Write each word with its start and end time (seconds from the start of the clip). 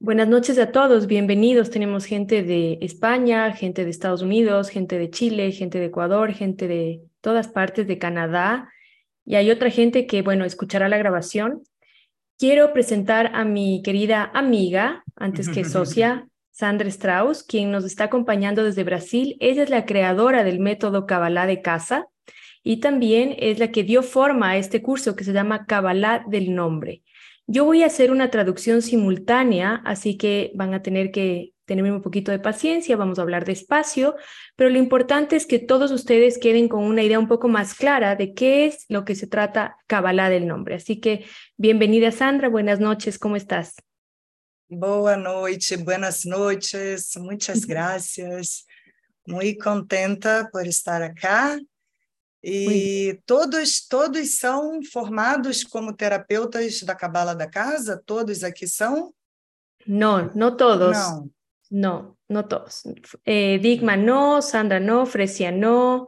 Buenas 0.00 0.28
noches 0.28 0.60
a 0.60 0.70
todos, 0.70 1.08
bienvenidos. 1.08 1.70
Tenemos 1.70 2.04
gente 2.04 2.44
de 2.44 2.78
España, 2.82 3.52
gente 3.52 3.84
de 3.84 3.90
Estados 3.90 4.22
Unidos, 4.22 4.68
gente 4.68 4.96
de 4.96 5.10
Chile, 5.10 5.50
gente 5.50 5.80
de 5.80 5.86
Ecuador, 5.86 6.32
gente 6.32 6.68
de 6.68 7.02
todas 7.20 7.48
partes 7.48 7.88
de 7.88 7.98
Canadá 7.98 8.70
y 9.24 9.34
hay 9.34 9.50
otra 9.50 9.70
gente 9.70 10.06
que, 10.06 10.22
bueno, 10.22 10.44
escuchará 10.44 10.88
la 10.88 10.98
grabación. 10.98 11.64
Quiero 12.38 12.72
presentar 12.72 13.32
a 13.34 13.44
mi 13.44 13.82
querida 13.82 14.30
amiga, 14.34 15.02
antes 15.16 15.48
que 15.48 15.64
socia, 15.64 16.28
Sandra 16.52 16.88
Strauss, 16.88 17.42
quien 17.42 17.72
nos 17.72 17.84
está 17.84 18.04
acompañando 18.04 18.62
desde 18.62 18.84
Brasil. 18.84 19.36
Ella 19.40 19.64
es 19.64 19.70
la 19.70 19.84
creadora 19.84 20.44
del 20.44 20.60
método 20.60 21.06
Kabbalah 21.06 21.46
de 21.46 21.60
casa 21.60 22.06
y 22.62 22.78
también 22.78 23.34
es 23.36 23.58
la 23.58 23.72
que 23.72 23.82
dio 23.82 24.04
forma 24.04 24.50
a 24.50 24.58
este 24.58 24.80
curso 24.80 25.16
que 25.16 25.24
se 25.24 25.32
llama 25.32 25.66
Kabbalah 25.66 26.24
del 26.28 26.54
nombre. 26.54 27.02
Yo 27.50 27.64
voy 27.64 27.82
a 27.82 27.86
hacer 27.86 28.10
una 28.10 28.30
traducción 28.30 28.82
simultánea, 28.82 29.80
así 29.86 30.18
que 30.18 30.52
van 30.54 30.74
a 30.74 30.82
tener 30.82 31.10
que 31.10 31.54
tenerme 31.64 31.90
un 31.90 32.02
poquito 32.02 32.30
de 32.30 32.38
paciencia, 32.38 32.94
vamos 32.98 33.18
a 33.18 33.22
hablar 33.22 33.46
despacio, 33.46 34.16
pero 34.54 34.68
lo 34.68 34.76
importante 34.76 35.34
es 35.34 35.46
que 35.46 35.58
todos 35.58 35.90
ustedes 35.90 36.36
queden 36.36 36.68
con 36.68 36.84
una 36.84 37.02
idea 37.02 37.18
un 37.18 37.26
poco 37.26 37.48
más 37.48 37.74
clara 37.74 38.16
de 38.16 38.34
qué 38.34 38.66
es 38.66 38.84
lo 38.90 39.06
que 39.06 39.14
se 39.14 39.26
trata 39.26 39.78
Kabbalah 39.86 40.28
del 40.28 40.46
nombre. 40.46 40.74
Así 40.74 41.00
que 41.00 41.24
bienvenida 41.56 42.12
Sandra, 42.12 42.50
buenas 42.50 42.80
noches, 42.80 43.18
¿cómo 43.18 43.36
estás? 43.36 43.76
Boa 44.68 45.16
noite, 45.16 45.78
buenas 45.78 46.26
noches, 46.26 47.16
muchas 47.16 47.64
gracias. 47.66 48.66
Muy 49.24 49.56
contenta 49.56 50.50
por 50.52 50.66
estar 50.66 51.02
acá 51.02 51.58
E 52.50 53.20
todos, 53.26 53.86
todos 53.86 54.38
são 54.38 54.82
formados 54.82 55.62
como 55.64 55.92
terapeutas 55.92 56.82
da 56.82 56.94
Cabala 56.94 57.34
da 57.34 57.46
Casa? 57.46 58.02
Todos 58.06 58.42
aqui 58.42 58.66
são? 58.66 59.12
Não, 59.86 60.30
não 60.34 60.56
todos. 60.56 60.96
Não. 60.96 61.30
Não, 61.70 62.16
não 62.28 62.42
todos. 62.42 62.82
Eh, 63.26 63.58
Digma 63.58 63.96
não, 63.96 64.40
Sandra 64.40 64.80
não, 64.80 65.04
Frecia 65.04 65.50
não. 65.50 66.06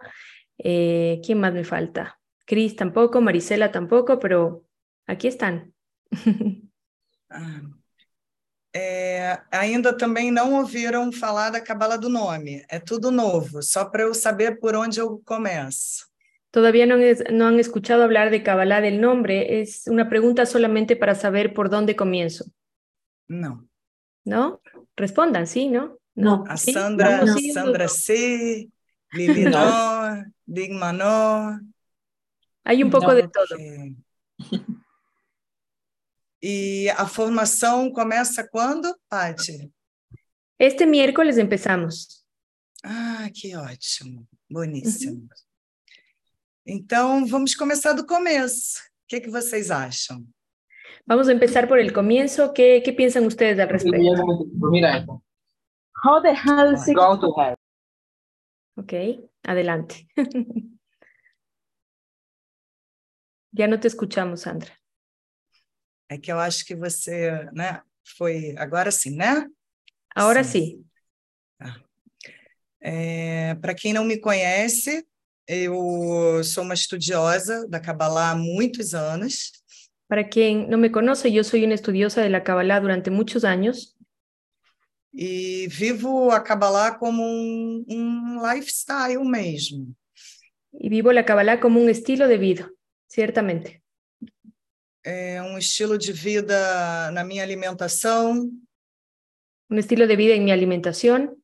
Eh, 0.62 1.20
¿Quién 1.22 1.38
más 1.38 1.52
me 1.52 1.64
falta? 1.64 2.16
Cris 2.46 2.74
tampoco, 2.74 3.20
Marisela 3.20 3.70
tampoco, 3.70 4.18
pero 4.18 4.64
aquí 5.06 5.28
están. 5.28 5.72
ah. 7.30 7.60
É, 8.72 9.40
ainda 9.50 9.96
também 9.96 10.30
não 10.30 10.54
ouviram 10.54 11.10
falar 11.12 11.50
da 11.50 11.60
cabala 11.60 11.98
do 11.98 12.08
nome. 12.08 12.64
É 12.68 12.78
tudo 12.78 13.10
novo, 13.10 13.62
só 13.62 13.84
para 13.84 14.02
eu 14.02 14.14
saber 14.14 14.60
por 14.60 14.76
onde 14.76 15.00
eu 15.00 15.20
começo. 15.24 16.09
Todavía 16.50 16.86
no, 16.86 16.96
no, 17.32 17.46
han 17.46 17.60
escuchado 17.60 18.02
hablar 18.02 18.30
de 18.30 18.42
Kabbalah 18.42 18.80
del 18.80 19.00
nombre. 19.00 19.60
Es 19.60 19.86
una 19.86 20.08
pregunta 20.08 20.46
solamente 20.46 20.96
para 20.96 21.14
saber 21.14 21.54
por 21.54 21.70
dónde 21.70 21.94
comienzo. 21.94 22.44
No. 23.28 23.68
¿No? 24.24 24.60
Respondan, 24.96 25.46
sí, 25.46 25.68
¿no? 25.68 25.98
No. 26.14 26.44
A 26.48 26.56
Sandra, 26.56 27.24
no. 27.24 27.36
Sandra 27.54 27.88
sí, 27.88 28.72
Lili 29.12 29.44
no, 29.44 30.24
Digma 30.44 30.92
no. 30.92 31.60
Hay 32.64 32.82
un 32.82 32.90
poco 32.90 33.14
de 33.14 33.28
todo. 33.28 33.56
E 36.42 36.88
a 36.96 37.06
formação 37.06 37.92
começa 37.92 38.46
quando, 38.48 38.96
Paty? 39.08 39.70
Este 40.58 40.86
miércoles 40.86 41.38
empezamos. 41.38 42.24
Ah, 42.82 43.28
que 43.34 43.54
ótimo. 43.56 44.26
Boníssimo. 44.48 45.28
Então, 46.66 47.26
vamos 47.26 47.54
começar 47.54 47.92
do 47.92 48.06
começo. 48.06 48.78
O 48.78 49.08
que, 49.08 49.20
que 49.20 49.30
vocês 49.30 49.70
acham? 49.70 50.24
Vamos 51.06 51.28
a 51.28 51.32
empezar 51.32 51.66
por 51.66 51.78
el 51.78 51.92
comienzo. 51.92 52.52
¿Qué, 52.52 52.82
qué 52.82 52.92
piensan 52.92 53.26
ustedes 53.26 53.58
al 53.58 53.68
respecto? 53.68 53.98
Mira 54.70 55.04
How 56.04 56.22
the 56.22 56.32
hell 56.32 56.72
is 56.74 56.86
it 56.86 56.94
going 56.94 57.20
to 57.20 57.34
hell? 57.36 57.56
Ok, 58.76 59.28
adelante. 59.42 60.06
Já 63.52 63.66
não 63.66 63.78
te 63.78 63.88
escuchamos, 63.88 64.42
Sandra. 64.42 64.70
É 66.08 66.16
que 66.16 66.30
eu 66.30 66.38
acho 66.38 66.64
que 66.64 66.74
você, 66.76 67.44
né, 67.52 67.82
foi 68.16 68.54
agora 68.56 68.90
sim, 68.90 69.16
né? 69.16 69.46
Agora 70.14 70.44
sim. 70.44 70.60
sim. 70.60 70.86
Ah. 71.60 71.80
É, 72.80 73.54
Para 73.56 73.74
quem 73.74 73.92
não 73.92 74.04
me 74.04 74.18
conhece, 74.18 75.06
eu 75.52 76.44
sou 76.44 76.62
uma 76.62 76.74
estudiosa 76.74 77.66
da 77.66 77.80
Kabbalah 77.80 78.30
há 78.30 78.36
muitos 78.36 78.94
anos. 78.94 79.50
Para 80.08 80.22
quem 80.22 80.68
não 80.68 80.78
me 80.78 80.88
conhece, 80.88 81.34
eu 81.34 81.42
sou 81.42 81.58
uma 81.58 81.74
estudiosa 81.74 82.28
da 82.28 82.40
Kabbalah 82.40 82.78
durante 82.78 83.10
muitos 83.10 83.44
anos. 83.44 83.96
E 85.12 85.66
vivo 85.66 86.30
a 86.30 86.40
Kabbalah 86.40 86.94
como 86.94 87.24
um, 87.24 87.84
um 87.88 88.52
lifestyle 88.52 89.24
mesmo. 89.24 89.92
E 90.72 90.88
vivo 90.88 91.10
a 91.10 91.22
Kabbalah 91.24 91.58
como 91.58 91.80
um 91.80 91.88
estilo 91.88 92.28
de 92.28 92.38
vida, 92.38 92.70
certamente. 93.08 93.82
É 95.02 95.42
um 95.42 95.58
estilo 95.58 95.98
de 95.98 96.12
vida 96.12 97.10
na 97.10 97.24
minha 97.24 97.42
alimentação. 97.42 98.52
Um 99.68 99.78
estilo 99.78 100.06
de 100.06 100.14
vida 100.14 100.32
em 100.32 100.42
minha 100.42 100.54
alimentação. 100.54 101.36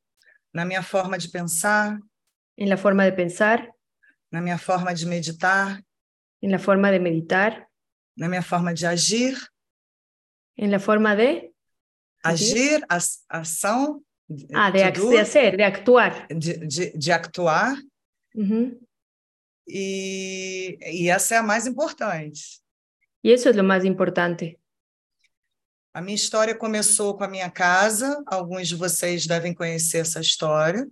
Na 0.55 0.65
minha 0.65 0.83
forma 0.83 1.19
de 1.19 1.29
pensar. 1.29 1.99
Em 2.57 2.69
la 2.69 2.77
forma 2.77 3.05
de 3.11 3.17
pensar 3.17 3.76
na 4.31 4.41
minha 4.41 4.59
forma 4.59 4.95
de 4.95 5.07
meditar, 5.07 5.83
em 6.43 6.51
la 6.51 6.59
forma 6.59 6.91
de 6.91 6.99
meditar, 6.99 7.67
na 8.17 8.29
minha 8.29 8.43
forma 8.43 8.73
de 8.75 8.87
agir, 8.87 9.37
em 10.57 10.69
la 10.69 10.79
forma 10.79 11.15
de 11.15 11.51
agir, 12.25 12.85
ação, 13.29 14.03
ah, 14.55 14.71
de, 14.71 14.91
do, 14.93 15.11
de 15.11 15.19
hacer, 15.19 15.57
de 15.57 15.63
actuar, 15.63 16.27
de, 16.29 16.67
de, 16.67 16.99
de 16.99 17.13
actuar, 17.13 17.77
uhum. 18.35 18.79
e, 19.67 20.79
e 20.83 21.09
essa 21.09 21.35
é 21.35 21.39
a 21.39 21.43
mais 21.43 21.67
importante. 21.67 22.61
E 23.23 23.33
isso 23.33 23.49
é 23.49 23.53
o 23.53 23.65
mais 23.65 23.85
importante. 23.85 24.59
A 25.93 26.01
minha 26.03 26.15
história 26.15 26.55
começou 26.55 27.17
com 27.17 27.25
a 27.25 27.29
minha 27.29 27.51
casa, 27.51 28.23
alguns 28.27 28.69
de 28.69 28.77
vocês 28.77 29.27
devem 29.27 29.55
conhecer 29.55 29.99
essa 29.99 30.21
história. 30.21 30.87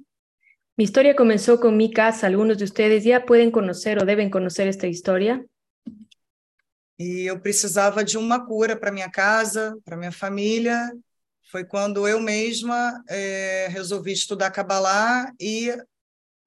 Mi 0.76 0.82
historia 0.84 1.14
comenzó 1.14 1.60
con 1.60 1.76
mi 1.76 1.92
casa. 1.92 2.26
Algunos 2.26 2.58
de 2.58 2.64
ustedes 2.64 3.04
ya 3.04 3.24
pueden 3.24 3.52
conocer 3.52 4.02
o 4.02 4.04
deben 4.04 4.28
conocer 4.28 4.66
esta 4.66 4.88
historia. 4.88 5.44
E 6.98 7.26
eu 7.26 7.38
precisava 7.38 8.02
de 8.02 8.18
uma 8.18 8.44
cura 8.44 8.76
para 8.76 8.90
minha 8.90 9.10
casa, 9.10 9.76
para 9.84 9.96
minha 9.96 10.10
família. 10.10 10.92
Foi 11.50 11.64
quando 11.64 12.08
eu 12.08 12.20
mesma 12.20 13.02
é, 13.08 13.68
resolvi 13.70 14.12
estudar 14.12 14.50
Kabbalah 14.50 15.32
e 15.40 15.76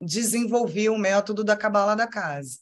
desenvolvi 0.02 0.90
o 0.90 0.98
método 0.98 1.44
da 1.44 1.56
Kabbalah 1.56 1.96
da 1.96 2.08
casa. 2.08 2.59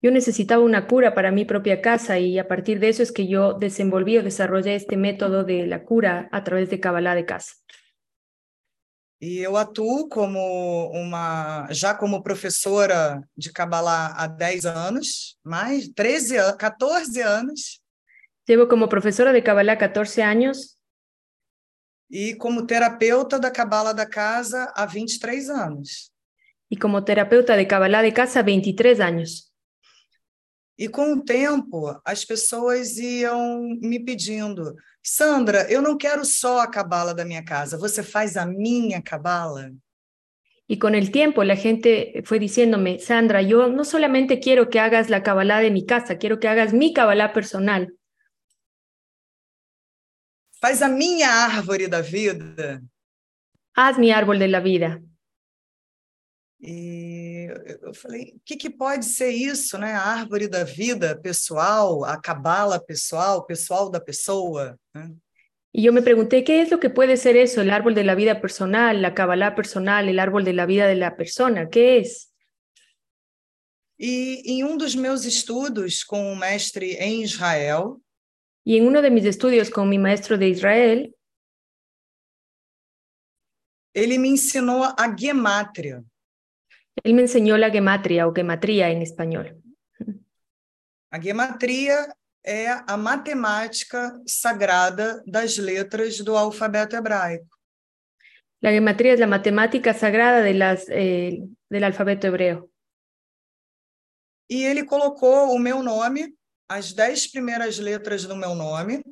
Yo 0.00 0.12
necesitaba 0.12 0.62
una 0.62 0.86
cura 0.86 1.12
para 1.12 1.32
mi 1.32 1.44
propia 1.44 1.80
casa 1.80 2.20
y 2.20 2.38
a 2.38 2.46
partir 2.46 2.78
de 2.78 2.90
eso 2.90 3.02
es 3.02 3.10
que 3.10 3.26
yo 3.26 3.54
desenvolví 3.54 4.16
o 4.16 4.22
desarrollé 4.22 4.76
este 4.76 4.96
método 4.96 5.42
de 5.42 5.66
la 5.66 5.82
cura 5.82 6.28
a 6.30 6.44
través 6.44 6.70
de 6.70 6.78
Kabbalah 6.78 7.16
de 7.16 7.24
casa. 7.24 7.54
E 9.20 9.38
eu 9.38 9.56
atuo 9.56 10.08
como 10.08 10.92
uma, 10.92 11.66
já 11.72 11.92
como 11.92 12.22
professora 12.22 13.20
de 13.36 13.52
Kabbalah 13.52 14.14
há 14.16 14.28
10 14.28 14.64
anos, 14.64 15.36
mais 15.42 15.88
13 15.88 16.36
anos, 16.36 16.56
14 16.56 17.20
anos. 17.22 17.82
Llevo 18.48 18.68
como 18.68 18.88
professora 18.88 19.32
de 19.32 19.42
Kabbalah 19.42 19.76
14 19.76 20.22
anos. 20.22 20.76
E 22.08 22.36
como 22.36 22.64
terapeuta 22.64 23.40
da 23.40 23.50
Kabbalah 23.50 23.92
da 23.92 24.06
casa 24.06 24.72
há 24.76 24.86
23 24.86 25.50
anos. 25.50 26.12
E 26.70 26.76
como 26.76 27.02
terapeuta 27.02 27.56
de 27.56 27.66
Kabbalah 27.66 28.02
de 28.02 28.12
casa 28.12 28.38
há 28.38 28.42
23 28.42 29.00
anos. 29.00 29.48
E 30.78 30.88
com 30.88 31.14
o 31.14 31.24
tempo, 31.24 32.00
as 32.04 32.24
pessoas 32.24 32.96
iam 32.98 33.62
me 33.82 33.98
pedindo: 33.98 34.76
Sandra, 35.10 35.66
eu 35.70 35.80
não 35.80 35.96
quero 35.96 36.22
só 36.22 36.60
a 36.60 36.66
cabala 36.66 37.14
da 37.14 37.24
minha 37.24 37.42
casa, 37.42 37.78
você 37.78 38.02
faz 38.02 38.36
a 38.36 38.44
minha 38.44 39.00
cabala? 39.00 39.72
Y 40.68 40.78
con 40.78 40.94
el 40.94 41.10
tiempo 41.10 41.42
la 41.44 41.56
gente 41.56 42.22
fue 42.26 42.38
diciéndome, 42.38 42.98
Sandra, 42.98 43.40
yo 43.40 43.68
no 43.68 43.84
solamente 43.84 44.38
quiero 44.38 44.68
que 44.68 44.78
hagas 44.78 45.08
la 45.08 45.22
cabalá 45.22 45.60
de 45.60 45.70
mi 45.70 45.86
casa, 45.86 46.18
quiero 46.18 46.38
que 46.38 46.46
hagas 46.46 46.74
mi 46.74 46.92
cabalá 46.92 47.32
personal. 47.32 47.96
Faz 50.60 50.82
a 50.82 50.88
minha 50.88 51.46
árvore 51.46 51.88
da 51.88 52.02
vida. 52.02 52.82
Haz 53.74 53.98
mi 53.98 54.10
árbol 54.10 54.38
de 54.38 54.48
la 54.48 54.60
vida. 54.60 55.00
E 56.60 57.17
eu 57.82 57.94
falei, 57.94 58.34
o 58.36 58.40
que, 58.44 58.56
que 58.56 58.70
pode 58.70 59.04
ser 59.04 59.30
isso, 59.30 59.78
né? 59.78 59.92
A 59.92 60.02
árvore 60.02 60.48
da 60.48 60.64
vida 60.64 61.18
pessoal, 61.20 62.04
a 62.04 62.20
cabala 62.20 62.78
pessoal, 62.80 63.44
pessoal 63.46 63.90
da 63.90 64.00
pessoa. 64.00 64.78
Né? 64.94 65.14
Y 65.72 65.82
yo 65.82 65.92
me 65.92 66.02
pregunté, 66.02 66.44
¿qué 66.44 66.62
es 66.62 66.70
lo 66.70 66.80
que 66.80 66.90
puede 66.90 67.16
ser? 67.16 67.36
El 67.36 67.70
árbol 67.70 67.94
de 67.94 68.04
la 68.04 68.14
vida 68.14 68.40
personal, 68.40 69.00
la 69.02 69.14
cabalá 69.14 69.54
personal, 69.54 70.18
árbol 70.18 70.44
de 70.44 70.52
la 70.52 70.66
vida 70.66 70.86
de 70.86 70.96
la 70.96 71.16
persona, 71.16 71.68
¿qué 71.68 71.98
es? 71.98 72.32
E 74.00 74.42
em 74.46 74.64
um 74.64 74.76
dos 74.76 74.94
meus 74.94 75.24
estudos 75.24 76.04
com 76.04 76.32
um 76.32 76.36
mestre 76.36 76.94
em 77.00 77.22
Israel, 77.22 78.00
y 78.64 78.76
en 78.76 78.86
uno 78.86 79.02
de 79.02 79.10
mis 79.10 79.24
estudios 79.24 79.70
con 79.70 79.88
mi 79.88 79.98
maestro 79.98 80.38
de 80.38 80.48
Israel, 80.48 81.12
ele 83.94 84.18
me 84.18 84.28
ensinou 84.28 84.84
a 84.84 85.16
gemátria. 85.16 86.04
Él 87.02 87.14
me 87.14 87.22
enseñó 87.22 87.56
la 87.56 87.70
gematria 87.70 88.26
o 88.26 88.34
gematría 88.34 88.90
en 88.90 89.02
español. 89.02 89.62
A 91.10 91.18
gematria 91.20 92.14
é 92.44 92.68
a 92.68 92.96
matemática 92.96 94.20
sagrada 94.26 95.22
das 95.26 95.56
letras 95.56 96.18
do 96.18 96.36
alfabeto 96.36 96.96
hebraico. 96.96 97.56
La 98.60 98.70
gematría 98.70 99.14
es 99.14 99.20
la 99.20 99.26
matemática 99.26 99.94
sagrada 99.94 100.42
de 100.42 100.54
las, 100.54 100.86
eh, 100.88 101.40
del 101.70 101.84
alfabeto 101.84 102.26
hebreo. 102.26 102.70
E 104.50 104.64
ele 104.64 104.84
colocou 104.84 105.54
o 105.54 105.58
meu 105.58 105.82
nome, 105.82 106.34
as 106.68 106.92
dez 106.92 107.26
primeiras 107.26 107.78
letras 107.78 108.24
do 108.24 108.34
meu 108.34 108.54
nome, 108.54 109.02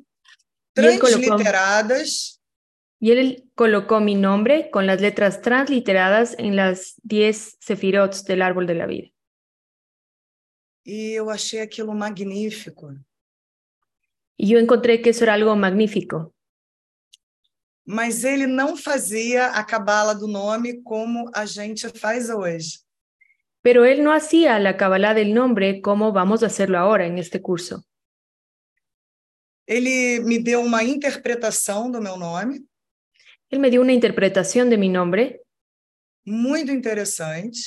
transliteradas 0.73 2.36
Y 2.99 3.11
él 3.11 3.49
colocó 3.55 3.99
mi 3.99 4.15
nombre 4.15 4.69
con 4.71 4.87
las 4.87 5.01
letras 5.01 5.41
transliteradas 5.41 6.35
en 6.39 6.55
las 6.55 6.95
10 7.03 7.57
sefirots 7.59 8.23
del 8.25 8.41
árbol 8.41 8.65
de 8.65 8.73
la 8.75 8.87
vida. 8.87 9.11
e 10.87 11.11
eu 11.15 11.29
achei 11.29 11.59
aquilo 11.59 11.93
magnífico. 11.93 12.95
Y 14.39 14.47
yo 14.47 14.57
encontré 14.57 15.01
que 15.01 15.09
eso 15.09 15.25
era 15.25 15.33
algo 15.33 15.53
magnífico. 15.55 16.33
Mas 17.85 18.23
ele 18.23 18.47
não 18.47 18.77
fazia 18.77 19.47
a 19.47 19.63
cabala 19.65 20.13
do 20.13 20.27
nome 20.27 20.81
como 20.83 21.29
a 21.33 21.45
gente 21.45 21.89
faz 21.89 22.29
hoje. 22.29 22.79
Pero 23.61 23.83
él 23.83 24.01
no 24.01 24.13
hacía 24.13 24.59
la 24.59 24.77
cabalá 24.77 25.13
del 25.13 25.33
nombre 25.33 25.81
como 25.81 26.13
vamos 26.13 26.41
a 26.41 26.45
hacerlo 26.45 26.77
ahora 26.77 27.05
en 27.05 27.17
este 27.17 27.41
curso. 27.41 27.83
Ele 29.65 30.21
me 30.21 30.39
deu 30.39 30.61
uma 30.61 30.83
interpretação 30.83 31.91
do 31.91 32.01
meu 32.01 32.15
nome, 32.15 32.65
Él 33.49 33.59
me 33.59 33.69
dio 33.69 33.81
una 33.81 33.93
interpretación 33.93 34.69
de 34.69 34.77
mi 34.77 34.89
nombre. 34.89 35.41
Muito 36.25 36.71
interessante, 36.71 37.59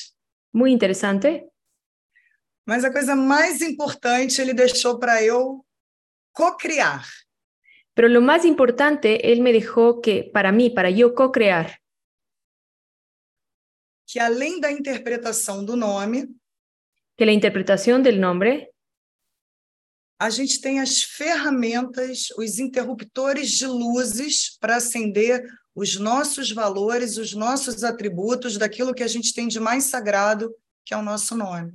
muy 0.53 0.71
interesante, 0.73 1.49
mas 2.67 2.85
a 2.85 2.93
coisa 2.93 3.17
mais 3.17 3.63
importante 3.63 4.41
ele 4.43 4.53
deixou 4.53 4.99
para 4.99 5.23
eu 5.23 5.65
co-criar. 6.33 7.05
pero 7.95 8.09
lo 8.09 8.21
más 8.21 8.45
importante, 8.45 9.31
él 9.33 9.41
me 9.41 9.53
dejó 9.53 10.01
que 10.01 10.31
para 10.33 10.53
mí, 10.53 10.71
para 10.71 10.91
yo 10.91 11.15
co-crear, 11.15 11.81
que 14.07 14.19
além 14.19 14.61
da 14.61 14.73
interpretação 14.73 15.65
do 15.65 15.77
nome, 15.77 16.29
que 17.17 17.25
la 17.25 17.33
interpretación 17.33 18.03
del 18.03 18.19
nombre, 18.19 18.71
a 20.19 20.29
gente 20.31 20.61
tem 20.61 20.81
as 20.81 21.03
ferramentas, 21.03 22.31
os 22.37 22.59
interruptores 22.59 23.51
de 23.59 23.67
luzes 23.67 24.57
para 24.59 24.77
acender 24.77 25.43
os 25.75 25.99
nossos 25.99 26.53
valores, 26.53 27.17
os 27.17 27.35
nossos 27.35 27.85
atributos 27.85 28.57
daquilo 28.59 28.95
que 28.95 29.03
a 29.03 29.09
gente 29.09 29.33
tem 29.33 29.49
de 29.49 29.61
mais 29.61 29.85
sagrado, 29.85 30.55
que 30.85 30.93
é 30.93 30.97
o 30.97 31.03
nosso 31.03 31.37
nome. 31.37 31.73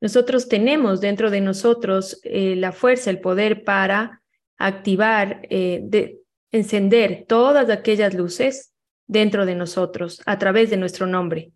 nosotros 0.00 0.46
tenemos 0.46 1.00
dentro 1.00 1.30
de 1.30 1.40
nosotros 1.40 2.20
eh, 2.22 2.54
la 2.56 2.72
fuerza, 2.72 3.10
el 3.10 3.20
poder 3.20 3.64
para 3.64 4.20
activar, 4.56 5.42
eh, 5.50 5.80
de, 5.82 6.20
encender 6.52 7.26
todas 7.26 7.68
aquellas 7.68 8.14
luces 8.14 8.72
dentro 9.06 9.44
de 9.44 9.54
nosotros 9.54 10.20
a 10.24 10.38
través 10.38 10.70
de 10.70 10.76
nuestro 10.76 11.06
nombre. 11.06 11.52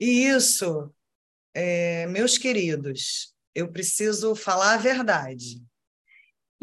E 0.00 0.26
isso, 0.26 0.92
é, 1.54 2.06
meus 2.06 2.36
queridos, 2.36 3.34
eu 3.54 3.70
preciso 3.70 4.34
falar 4.34 4.74
a 4.74 4.78
verdade. 4.78 5.62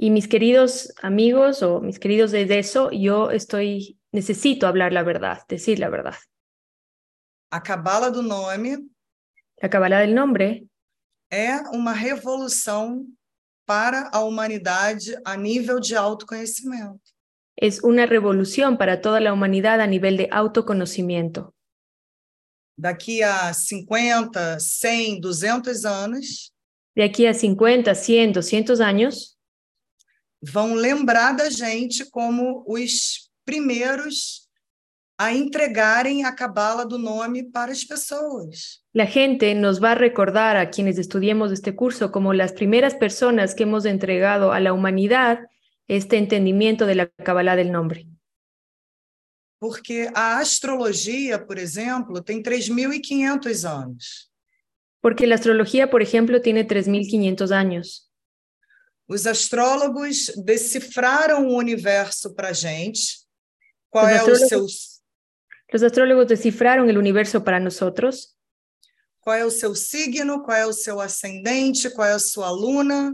Y 0.01 0.11
mis 0.11 0.29
queridos 0.29 0.93
amigos 1.01 1.61
o 1.61 1.81
mis 1.81 1.99
queridos 1.99 2.31
de 2.31 2.57
eso, 2.57 2.89
yo 2.89 3.31
estoy, 3.31 3.99
necesito 4.13 4.65
hablar 4.65 4.93
la 4.93 5.03
verdad, 5.03 5.39
decir 5.49 5.77
la 5.77 5.89
verdad. 5.89 6.15
A 7.51 7.61
cabala 7.61 8.09
do 8.09 8.21
nome 8.21 8.77
La 9.61 9.69
cabalá 9.69 9.99
del 9.99 10.15
nombre 10.15 10.65
é 11.29 11.59
uma 11.73 11.91
revolução 11.91 13.05
para 13.65 14.09
a 14.13 14.23
humanidade 14.23 15.17
a 15.25 15.35
nível 15.35 15.81
de 15.81 15.97
autoconhecimento. 15.97 17.11
es 17.57 17.83
una 17.83 18.05
revolución 18.05 18.77
para 18.77 19.01
toda 19.01 19.19
la 19.19 19.33
humanidad 19.33 19.81
a 19.81 19.87
nivel 19.87 20.15
de 20.15 20.29
autoconocimiento. 20.31 21.53
Daqui 22.77 23.21
a 23.21 23.53
50, 23.53 24.61
100, 24.61 25.19
200 25.19 25.83
anos, 25.83 26.53
De 26.95 27.03
aquí 27.03 27.25
a 27.25 27.33
50, 27.33 27.93
100, 27.93 28.31
200 28.31 28.79
años, 28.79 29.37
vão 30.41 30.73
lembrar 30.73 31.33
da 31.33 31.49
gente 31.49 32.09
como 32.09 32.63
os 32.67 33.29
primeiros 33.45 34.47
a 35.17 35.33
entregarem 35.33 36.23
a 36.23 36.31
cabala 36.33 36.85
do 36.85 36.97
nome 36.97 37.43
para 37.43 37.71
as 37.71 37.83
pessoas. 37.83 38.81
la 38.93 39.05
gente 39.05 39.53
nos 39.53 39.81
va 39.81 39.91
a 39.91 39.95
recordar 39.95 40.55
a 40.55 40.69
quienes 40.69 40.97
estudiemos 40.97 41.51
este 41.51 41.75
curso 41.75 42.11
como 42.11 42.33
las 42.33 42.53
primeras 42.53 42.95
personas 42.95 43.53
que 43.53 43.63
hemos 43.63 43.85
entregado 43.85 44.53
a 44.53 44.59
la 44.59 44.71
humanidad 44.71 45.39
este 45.89 46.17
entendimiento 46.17 46.85
de 46.85 46.95
la 46.95 47.07
cabalá 47.07 47.55
del 47.55 47.71
nombre. 47.71 48.07
Porque 49.59 50.09
a 50.13 50.39
astrologia, 50.39 51.45
por 51.45 51.57
exemplo, 51.57 52.23
tem 52.23 52.41
3.500 52.41 53.65
anos. 53.65 54.31
Porque 55.01 55.27
la 55.27 55.35
astrología, 55.35 55.89
por 55.89 56.01
ejemplo, 56.01 56.41
tiene 56.41 56.65
3.500 56.65 57.51
años. 57.51 58.08
Os 59.09 59.25
astrólogos 59.25 60.31
decifraram 60.45 61.47
o 61.47 61.57
universo 61.57 62.35
para 62.35 62.49
a 62.49 62.53
gente. 62.53 63.25
Qual 63.89 64.05
Os 64.05 64.11
é 64.11 64.23
o 64.23 64.35
seu, 64.35 64.65
Los 65.71 65.83
astrólogos 65.83 66.27
descifraron 66.27 66.89
el 66.89 66.97
universo 66.97 67.43
para 67.43 67.59
nosotros, 67.59 68.35
qual 69.19 69.35
é 69.35 69.45
o 69.45 69.51
seu 69.51 69.75
signo, 69.75 70.43
qual 70.43 70.57
é 70.57 70.65
o 70.65 70.73
seu 70.73 70.99
ascendente, 70.99 71.89
qual 71.91 72.07
é 72.07 72.13
a 72.13 72.19
sua 72.19 72.49
luna. 72.49 73.13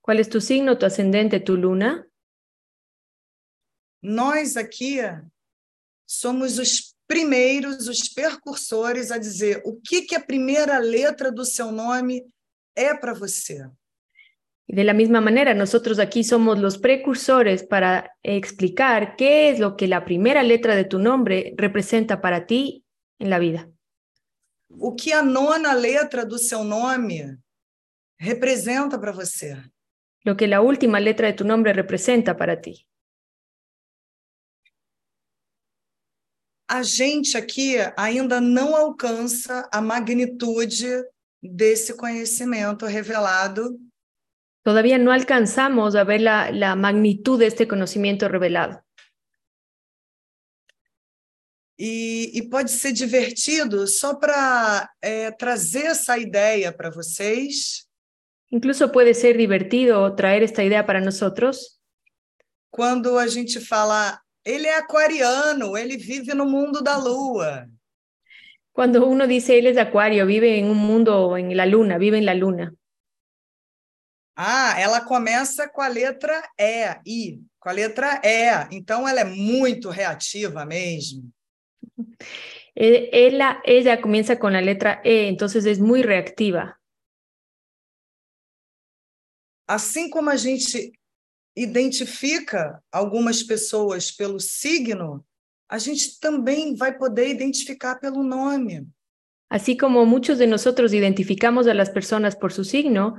cuál 0.00 0.20
es 0.20 0.28
tu 0.28 0.40
signo, 0.40 0.78
tu 0.78 0.86
ascendente, 0.86 1.40
tu 1.40 1.54
luna. 1.54 2.06
Nós 4.02 4.56
aqui 4.56 4.98
somos 6.06 6.58
os 6.58 6.94
primeiros, 7.06 7.88
os 7.88 8.08
percursores 8.08 9.10
a 9.10 9.18
dizer 9.18 9.60
o 9.64 9.80
que, 9.80 10.02
que 10.02 10.14
a 10.14 10.24
primeira 10.24 10.78
letra 10.78 11.30
do 11.32 11.44
seu 11.44 11.72
nome 11.72 12.24
é 12.74 12.94
para 12.94 13.12
você. 13.12 13.68
De 14.68 14.82
la 14.82 14.94
misma 14.94 15.20
manera, 15.20 15.54
nosotros 15.54 16.00
aquí 16.00 16.24
somos 16.24 16.58
los 16.58 16.78
precursores 16.78 17.62
para 17.62 18.16
explicar 18.24 19.14
qué 19.16 19.48
es 19.48 19.60
lo 19.60 19.76
que 19.76 19.86
la 19.86 20.04
primera 20.04 20.42
letra 20.42 20.74
de 20.74 20.84
tu 20.84 20.98
nombre 20.98 21.54
representa 21.56 22.20
para 22.20 22.46
ti 22.46 22.84
en 23.20 23.30
la 23.30 23.38
vida. 23.38 23.70
O 24.68 24.96
que 24.96 25.14
a 25.14 25.22
nona 25.22 25.72
letra 25.74 26.24
do 26.24 26.36
seu 26.38 26.64
nome 26.64 27.38
representa 28.18 28.98
para 28.98 29.12
você. 29.12 29.56
Lo 30.24 30.36
que 30.36 30.48
la 30.48 30.60
última 30.60 30.98
letra 30.98 31.28
de 31.28 31.34
tu 31.34 31.44
nombre 31.44 31.72
representa 31.72 32.36
para 32.36 32.60
ti. 32.60 32.84
A 36.68 36.82
gente 36.82 37.36
aqui 37.38 37.76
ainda 37.96 38.40
não 38.40 38.74
alcança 38.74 39.68
a 39.72 39.80
magnitude 39.80 41.04
desse 41.40 41.94
conhecimento 41.96 42.84
revelado 42.86 43.78
Todavía 44.66 44.98
no 44.98 45.12
alcanzamos 45.12 45.94
a 45.94 46.02
ver 46.02 46.22
la, 46.22 46.50
la 46.50 46.74
magnitud 46.74 47.38
de 47.38 47.46
este 47.46 47.68
conocimiento 47.68 48.26
revelado. 48.26 48.82
E, 51.78 52.36
e 52.36 52.50
pode 52.50 52.72
ser 52.72 52.92
divertido 52.92 53.86
só 53.86 54.18
para 54.18 54.90
trazer 55.38 55.86
essa 55.86 56.18
ideia 56.18 56.72
para 56.72 56.90
vocês, 56.90 57.86
Incluso 58.50 58.90
puede 58.90 59.14
ser 59.14 59.36
divertido 59.36 60.14
traer 60.14 60.42
esta 60.42 60.62
idea 60.62 60.84
para 60.84 61.00
nosotros 61.00 61.76
quando 62.76 63.18
a 63.18 63.26
gente 63.26 63.58
fala, 63.58 64.20
ele 64.44 64.66
é 64.66 64.76
aquariano, 64.76 65.78
ele 65.78 65.96
vive 65.96 66.34
no 66.34 66.44
mundo 66.44 66.82
da 66.82 66.98
lua. 66.98 67.66
cuando 68.72 69.06
uno 69.06 69.26
dice 69.26 69.58
él 69.58 69.68
es 69.68 69.76
de 69.76 69.80
acuario, 69.80 70.26
vive 70.26 70.58
en 70.58 70.66
un 70.66 70.76
mundo 70.76 71.38
en 71.38 71.56
la 71.56 71.64
luna, 71.64 71.96
vive 71.96 72.18
en 72.18 72.26
la 72.26 72.34
luna. 72.34 72.74
Ah, 74.36 74.78
ela 74.78 75.00
começa 75.00 75.66
com 75.66 75.80
a 75.80 75.88
letra 75.88 76.46
E, 76.58 77.00
I, 77.06 77.40
com 77.58 77.70
a 77.70 77.72
letra 77.72 78.20
E, 78.22 78.76
então 78.76 79.08
ela 79.08 79.20
é 79.20 79.24
muito 79.24 79.88
reativa 79.88 80.66
mesmo. 80.66 81.32
Eh, 82.74 83.08
Ella, 83.26 83.62
ella 83.64 83.98
comienza 83.98 84.38
con 84.38 84.52
la 84.52 84.60
letra 84.60 85.00
E, 85.02 85.28
entonces 85.28 85.64
es 85.64 85.78
muy 85.78 86.02
reactiva. 86.02 86.78
Assim 89.66 90.10
como 90.10 90.28
a 90.28 90.36
gente 90.36 90.92
identifica 91.56 92.82
algumas 92.92 93.42
pessoas 93.42 94.12
pelo 94.12 94.38
signo, 94.38 95.24
a 95.68 95.78
gente 95.78 96.20
também 96.20 96.76
vai 96.76 96.96
poder 96.96 97.28
identificar 97.28 97.98
pelo 97.98 98.22
nome. 98.22 98.86
Así 99.48 99.76
como 99.76 100.04
muchos 100.04 100.38
de 100.38 100.46
nosotros 100.46 100.92
identificamos 100.92 101.66
a 101.66 101.74
las 101.74 101.88
personas 101.88 102.36
por 102.36 102.52
su 102.52 102.64
signo, 102.64 103.16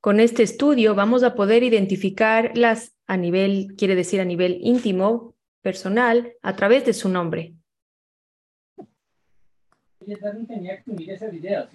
con 0.00 0.18
este 0.18 0.42
estudio 0.42 0.94
vamos 0.94 1.22
a 1.22 1.34
poder 1.34 1.62
identificarlas 1.62 2.94
a 3.06 3.16
nivel, 3.16 3.74
quiere 3.76 3.94
decir 3.94 4.20
a 4.20 4.24
nivel 4.24 4.58
íntimo, 4.62 5.34
personal 5.62 6.32
a 6.42 6.56
través 6.56 6.84
de 6.84 6.94
su 6.94 7.08
nombre. 7.08 7.54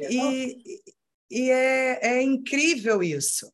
E, 0.09 0.81
e 1.29 1.51
é, 1.51 1.99
é 2.01 2.21
incrível 2.21 3.03
isso, 3.03 3.53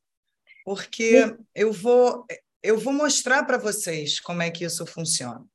porque 0.63 1.35
eu 1.53 1.73
vou, 1.73 2.25
eu 2.63 2.77
vou 2.77 2.93
mostrar 2.93 3.43
para 3.43 3.57
vocês 3.57 4.19
como 4.19 4.41
é 4.41 4.49
que 4.49 4.65
isso 4.65 4.85
funciona. 4.85 5.45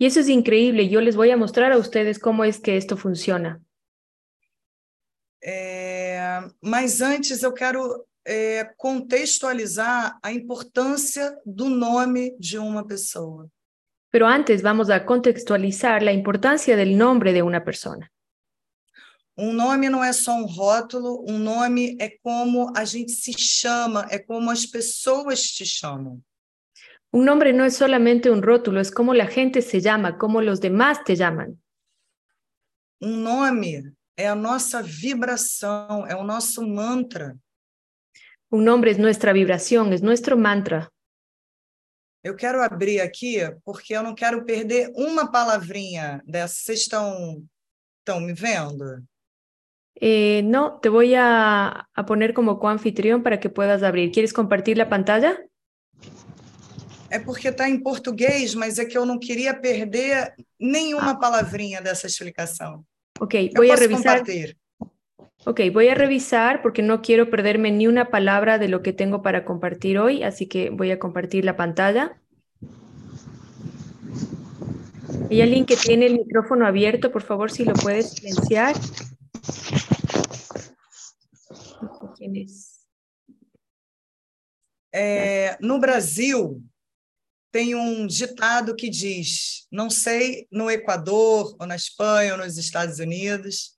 Y 0.00 0.06
eso 0.06 0.20
es 0.20 0.28
increíble. 0.28 0.88
Yo 0.88 1.00
les 1.00 1.16
voy 1.16 1.32
a 1.32 1.36
mostrar 1.36 1.72
a 1.72 1.76
ustedes 1.76 2.20
cómo 2.20 2.44
es 2.44 2.60
que 2.60 2.76
esto 2.76 2.96
funciona. 2.96 3.60
É, 5.42 6.40
mas 6.60 7.00
antes 7.00 7.42
eu 7.42 7.52
quero 7.52 8.07
é, 8.28 8.62
contextualizar 8.76 10.18
a 10.22 10.30
importância 10.30 11.34
do 11.46 11.70
nome 11.70 12.36
de 12.38 12.58
uma 12.58 12.86
pessoa. 12.86 13.48
Pero 14.10 14.26
antes 14.26 14.60
vamos 14.60 14.90
a 14.90 15.04
contextualizar 15.04 16.02
la 16.02 16.12
importancia 16.12 16.76
del 16.76 16.96
nombre 16.96 17.32
de 17.32 17.42
una 17.42 17.64
persona. 17.64 18.10
Um 19.36 19.52
nome 19.52 19.88
não 19.88 20.02
é 20.02 20.12
só 20.12 20.34
um 20.34 20.46
rótulo, 20.46 21.24
um 21.26 21.38
nome 21.38 21.96
é 22.00 22.10
como 22.22 22.72
a 22.76 22.84
gente 22.84 23.12
se 23.12 23.32
chama, 23.32 24.06
é 24.10 24.18
como 24.18 24.50
as 24.50 24.66
pessoas 24.66 25.42
te 25.42 25.64
chamam. 25.64 26.20
Un 27.12 27.24
nombre 27.24 27.52
no 27.52 27.64
es 27.64 27.76
solamente 27.76 28.30
un 28.30 28.42
rótulo, 28.42 28.80
es 28.80 28.90
como 28.90 29.14
la 29.14 29.26
gente 29.26 29.62
se 29.62 29.80
llama, 29.80 30.18
como 30.18 30.42
los 30.42 30.60
demás 30.60 31.02
te 31.04 31.14
llaman. 31.16 31.56
Um 33.00 33.16
nome 33.22 33.94
é 34.16 34.26
a 34.28 34.34
nossa 34.34 34.82
vibração, 34.82 36.04
é 36.06 36.16
o 36.16 36.24
nosso 36.24 36.66
mantra. 36.66 37.38
Un 38.50 38.64
nombre 38.64 38.90
es 38.90 38.98
nuestra 38.98 39.32
vibración, 39.32 39.92
es 39.92 40.02
nuestro 40.02 40.36
mantra. 40.36 40.90
Eu 42.24 42.34
quero 42.34 42.62
abrir 42.62 43.00
aqui 43.00 43.38
porque 43.64 43.94
eu 43.94 44.02
não 44.02 44.14
quero 44.14 44.44
perder 44.44 44.90
uma 44.94 45.30
palavrinha 45.30 46.20
dessa. 46.26 46.54
Vocês 46.56 46.80
estão, 46.80 47.44
estão 48.00 48.20
me 48.20 48.32
vendo? 48.32 49.04
Eh, 50.00 50.42
no, 50.42 50.78
te 50.80 50.88
voy 50.88 51.14
a, 51.14 51.86
a 51.94 52.06
poner 52.06 52.32
como 52.32 52.58
coanfitrión 52.58 53.22
para 53.22 53.38
que 53.38 53.48
puedas 53.48 53.82
abrir. 53.82 54.10
¿Quieres 54.10 54.32
compartir 54.32 54.76
la 54.76 54.88
pantalla? 54.88 55.38
É 57.10 57.18
porque 57.18 57.48
está 57.48 57.68
em 57.68 57.80
português, 57.80 58.54
mas 58.54 58.78
é 58.78 58.84
que 58.84 58.96
eu 58.98 59.06
não 59.06 59.18
queria 59.18 59.54
perder 59.54 60.34
nenhuma 60.60 61.18
palavrinha 61.18 61.80
dessa 61.80 62.06
explicação. 62.06 62.84
Ok, 63.20 63.50
Eu 63.54 63.62
posso 63.66 63.80
revisar. 63.82 64.18
compartilhar. 64.18 64.54
Ok, 65.44 65.60
voy 65.72 65.88
a 65.88 65.94
revisar 65.94 66.60
porque 66.62 66.82
no 66.82 67.00
quiero 67.00 67.30
perderme 67.30 67.70
ni 67.70 67.86
una 67.86 68.10
palabra 68.10 68.58
de 68.58 68.68
lo 68.68 68.82
que 68.82 68.92
tengo 68.92 69.22
para 69.22 69.44
compartir 69.44 69.98
hoy, 69.98 70.22
así 70.22 70.46
que 70.46 70.70
voy 70.70 70.90
a 70.90 70.98
compartir 70.98 71.44
la 71.44 71.56
pantalla. 71.56 72.20
Hay 75.30 75.40
alguien 75.40 75.64
que 75.64 75.76
tiene 75.76 76.06
el 76.06 76.18
micrófono 76.18 76.66
abierto, 76.66 77.12
por 77.12 77.22
favor, 77.22 77.50
si 77.50 77.64
lo 77.64 77.72
puedes 77.74 78.10
silenciar. 78.10 78.74
Quién 82.16 82.36
es. 82.36 82.84
No 85.60 85.78
Brasil, 85.78 86.62
tem 87.52 87.74
um 87.74 88.06
ditado 88.06 88.74
que 88.74 88.90
diz: 88.90 89.66
não 89.70 89.88
sei 89.88 90.48
no 90.50 90.70
Equador, 90.70 91.56
ou 91.58 91.66
na 91.66 91.76
Espanha, 91.76 92.32
ou 92.32 92.38
nos 92.38 92.58
Estados 92.58 92.98
Unidos, 92.98 93.77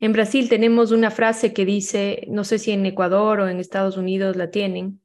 En 0.00 0.12
Brasil 0.12 0.48
tenemos 0.48 0.92
una 0.92 1.10
frase 1.10 1.52
que 1.52 1.66
dice, 1.66 2.24
no 2.28 2.42
sé 2.44 2.58
si 2.58 2.70
en 2.70 2.86
Ecuador 2.86 3.40
o 3.40 3.48
en 3.48 3.60
Estados 3.60 3.96
Unidos 3.98 4.34
la 4.34 4.50
tienen, 4.50 5.00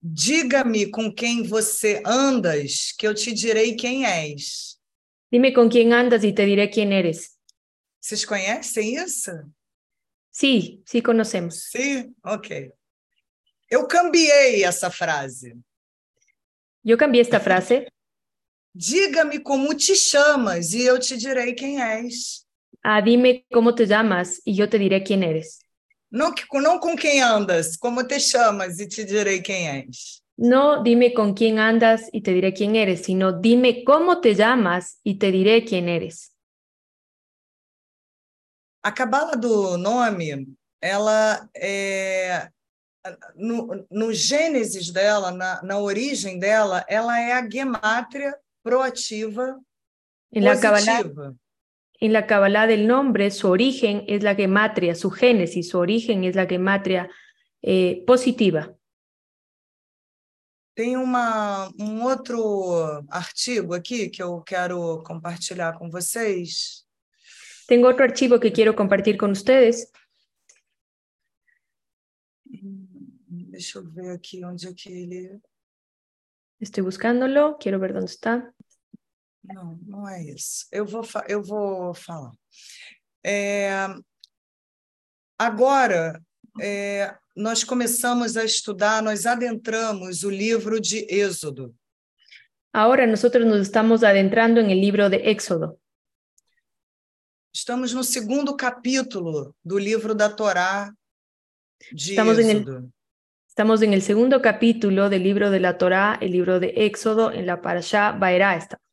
diga-me 0.00 0.90
com 0.90 1.14
quem 1.14 1.42
você 1.44 2.02
andas, 2.04 2.92
que 2.98 3.06
eu 3.06 3.14
te 3.14 3.32
direi 3.32 3.74
quem 3.76 4.04
és. 4.04 4.78
dime 5.30 5.52
con 5.52 5.68
quién 5.68 5.92
andas 5.92 6.22
y 6.24 6.32
te 6.32 6.44
diré 6.44 6.68
quién 6.70 6.92
eres. 6.92 7.38
Vocês 8.00 8.24
conhecem 8.26 8.96
isso? 8.96 9.30
Sí, 10.30 10.82
sí 10.84 11.00
conocemos. 11.00 11.70
Sim? 11.70 12.14
Ok. 12.22 12.70
Eu 13.70 13.86
cambiei 13.86 14.62
essa 14.64 14.90
frase. 14.90 15.56
Yo 16.84 16.98
cambié 16.98 17.22
esta 17.22 17.40
frase 17.40 17.86
Diga-me 18.74 19.38
como 19.38 19.72
te 19.74 19.94
chamas 19.94 20.72
e 20.74 20.82
eu 20.82 20.98
te 20.98 21.16
direi 21.16 21.54
quem 21.54 21.80
és. 21.80 22.43
A 22.84 23.00
dime 23.00 23.46
cómo 23.50 23.74
te 23.74 23.86
llamas 23.86 24.42
y 24.44 24.54
yo 24.54 24.68
te 24.68 24.78
diré 24.78 25.02
quién 25.02 25.22
eres. 25.22 25.60
Não, 26.10 26.32
não 26.62 26.78
com 26.78 26.94
quem 26.94 27.20
andas, 27.20 27.76
como 27.76 28.06
te 28.06 28.20
chamas 28.20 28.78
e 28.78 28.86
te 28.86 29.04
direi 29.04 29.42
quem 29.42 29.66
és. 29.66 30.22
No 30.36 30.82
dime 30.82 31.12
con 31.12 31.32
quién 31.34 31.58
andas 31.58 32.08
y 32.12 32.20
te 32.20 32.32
diré 32.32 32.52
quién 32.52 32.76
eres, 32.76 33.02
sino 33.04 33.32
dime 33.32 33.82
cómo 33.84 34.20
te 34.20 34.34
llamas 34.34 35.00
y 35.02 35.18
te 35.18 35.32
diré 35.32 35.64
quién 35.64 35.88
eres. 35.88 36.32
A 38.82 38.92
cabala 38.92 39.34
do 39.34 39.78
nome, 39.78 40.46
ela 40.80 41.48
é. 41.56 42.48
No, 43.34 43.86
no 43.90 44.12
Gênesis 44.12 44.90
dela, 44.90 45.30
na, 45.30 45.62
na 45.62 45.78
origem 45.78 46.38
dela, 46.38 46.84
ela 46.88 47.20
é 47.20 47.32
a 47.32 47.46
gemátria 47.46 48.34
proativa 48.62 49.60
En 50.32 50.44
la 50.44 50.54
positiva. 50.54 51.34
En 52.04 52.12
la 52.12 52.26
Kabbalah 52.26 52.66
del 52.66 52.86
nombre, 52.86 53.30
su 53.30 53.48
origen 53.48 54.04
es 54.06 54.22
la 54.22 54.34
gematria, 54.34 54.94
su 54.94 55.10
génesis, 55.10 55.70
su 55.70 55.78
origen 55.78 56.24
es 56.24 56.36
la 56.36 56.46
gematria 56.46 57.08
eh, 57.62 58.04
positiva. 58.06 58.76
Tem 60.74 60.96
uma, 60.96 61.70
um 61.78 62.02
outro 62.02 63.02
artigo 63.08 63.74
aqui 63.74 64.10
que 64.10 64.22
eu 64.22 64.42
quero 64.42 65.02
compartilhar 65.04 65.78
com 65.78 65.88
vocês. 65.88 66.84
Tengo 67.66 67.88
otro 67.88 68.04
archivo 68.04 68.38
que 68.38 68.50
quiero 68.50 68.74
compartir 68.74 69.16
con 69.16 69.30
ustedes. 69.30 69.90
Deixa 73.54 73.78
eu 73.78 73.90
ver 73.90 74.10
aqui 74.10 74.44
onde 74.44 74.66
é 74.66 74.74
que 74.74 74.90
ele. 74.90 75.40
Estoy 76.60 76.82
buscándolo, 76.82 77.56
quiero 77.58 77.78
ver 77.78 77.94
dónde 77.94 78.10
está. 78.10 78.52
Não, 79.44 79.78
não 79.86 80.08
é 80.08 80.22
isso. 80.22 80.66
Eu 80.72 80.86
vou, 80.86 81.04
eu 81.28 81.42
vou 81.42 81.94
falar. 81.94 82.32
É, 83.22 83.70
agora, 85.38 86.22
é, 86.60 87.14
nós 87.36 87.62
começamos 87.62 88.36
a 88.36 88.44
estudar, 88.44 89.02
nós 89.02 89.26
adentramos 89.26 90.22
o 90.24 90.30
livro 90.30 90.80
de 90.80 91.06
Êxodo. 91.10 91.74
Ahora 92.72 93.06
nosotros 93.06 93.46
nos 93.46 93.60
estamos 93.60 94.02
adentrando 94.02 94.60
en 94.60 94.70
el 94.70 94.80
libro 94.80 95.08
de 95.08 95.18
Éxodo. 95.30 95.78
Estamos 97.52 97.94
no 97.94 98.02
segundo 98.02 98.56
capítulo 98.56 99.54
do 99.64 99.78
livro 99.78 100.14
da 100.14 100.28
Torá 100.28 100.92
de 101.92 102.10
Estamos 102.10 102.38
en 102.38 102.50
el- 102.50 102.56
Êxodo. 102.62 102.90
Estamos 103.48 103.82
en 103.82 103.92
el 103.92 104.02
segundo 104.02 104.42
capítulo 104.42 105.08
del 105.08 105.22
libro 105.22 105.48
de 105.50 105.60
la 105.60 105.78
Torá, 105.78 106.18
el 106.20 106.32
libro 106.32 106.58
de 106.58 106.72
Éxodo, 106.86 107.30
en 107.30 107.46
la 107.46 107.60
Parashá 107.62 108.10
Baerá 108.10 108.56
estamos. 108.56 108.83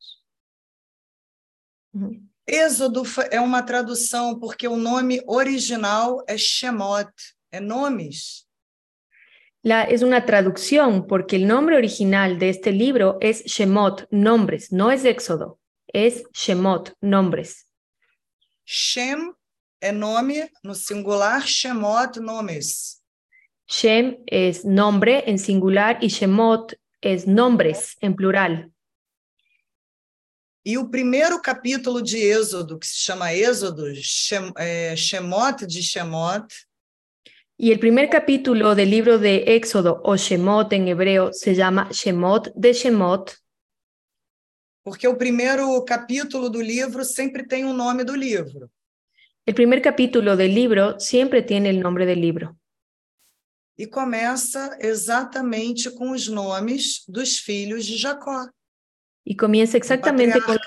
Ujú. 1.94 2.22
Êxodo 2.48 3.04
é 3.30 3.40
uma 3.40 3.62
tradução 3.62 4.38
porque 4.38 4.68
o 4.68 4.76
nome 4.76 5.22
original 5.28 6.24
é 6.28 6.38
Shemot, 6.38 7.12
é 7.52 7.60
nomes. 7.60 8.46
La, 9.64 9.84
es 9.84 10.02
una 10.02 10.26
traducción 10.26 11.06
porque 11.06 11.36
el 11.36 11.48
nombre 11.48 11.76
original 11.76 12.40
de 12.40 12.50
este 12.50 12.72
libro 12.72 13.18
es 13.22 13.44
Shemot, 13.46 14.08
nombres, 14.10 14.72
no 14.72 14.90
es 14.90 15.06
Éxodo, 15.06 15.60
es 15.94 16.24
Shemot, 16.34 16.94
nombres. 17.00 17.68
Shem 18.66 19.34
é 19.80 19.92
nome 19.92 20.50
no 20.64 20.74
singular, 20.74 21.42
Shemot, 21.42 22.18
nomes. 22.18 23.02
Shem 23.68 24.18
es 24.26 24.66
nombre 24.66 25.24
en 25.28 25.38
singular 25.38 26.00
y 26.02 26.08
Shemot 26.08 26.76
es 27.02 27.28
nombres 27.28 27.98
en 28.02 28.16
plural. 28.16 28.72
E 30.64 30.78
o 30.78 30.90
primeiro 30.90 31.42
capítulo 31.42 32.02
de 32.02 32.18
Êxodo, 32.18 32.78
que 32.78 32.86
se 32.86 33.00
chama 33.00 33.34
Êxodo, 33.34 33.92
Shem, 33.96 34.52
é, 34.58 34.96
Shemot 34.96 35.66
de 35.66 35.82
Shemot, 35.82 36.48
Y 37.64 37.72
el 37.72 37.80
primer 37.80 38.10
capítulo 38.10 38.74
del 38.74 38.90
libro 38.90 39.20
de 39.20 39.56
Éxodo 39.56 40.02
o 40.04 40.16
Shemot 40.16 40.74
en 40.74 40.88
hebreo 40.88 41.32
se 41.32 41.54
llama 41.54 41.90
Shemot 41.92 42.52
de 42.56 42.74
Shemot 42.74 43.38
porque 44.84 45.08
o 45.08 45.16
primeiro 45.16 45.84
capítulo 45.86 46.50
do 46.50 46.60
livro 46.60 47.06
sempre 47.06 47.46
tem 47.46 47.66
o 47.66 47.72
nome 47.72 48.04
do 48.04 48.16
livro. 48.16 48.72
El 49.46 49.54
primer 49.54 49.80
capítulo 49.80 50.36
del 50.36 50.56
libro 50.56 51.00
siempre 51.00 51.44
tiene 51.44 51.70
el 51.70 51.80
nombre 51.80 52.08
del 52.08 52.20
libro 52.20 52.58
E 53.78 53.86
começa 53.86 54.78
exatamente 54.80 55.92
com 55.92 56.12
os 56.12 56.28
nomes 56.28 57.04
dos 57.08 57.38
filhos 57.38 57.86
de 57.86 57.96
Jacó. 57.96 58.50
Y 59.24 59.36
comienza 59.36 59.78
exactamente 59.78 60.42
con, 60.42 60.58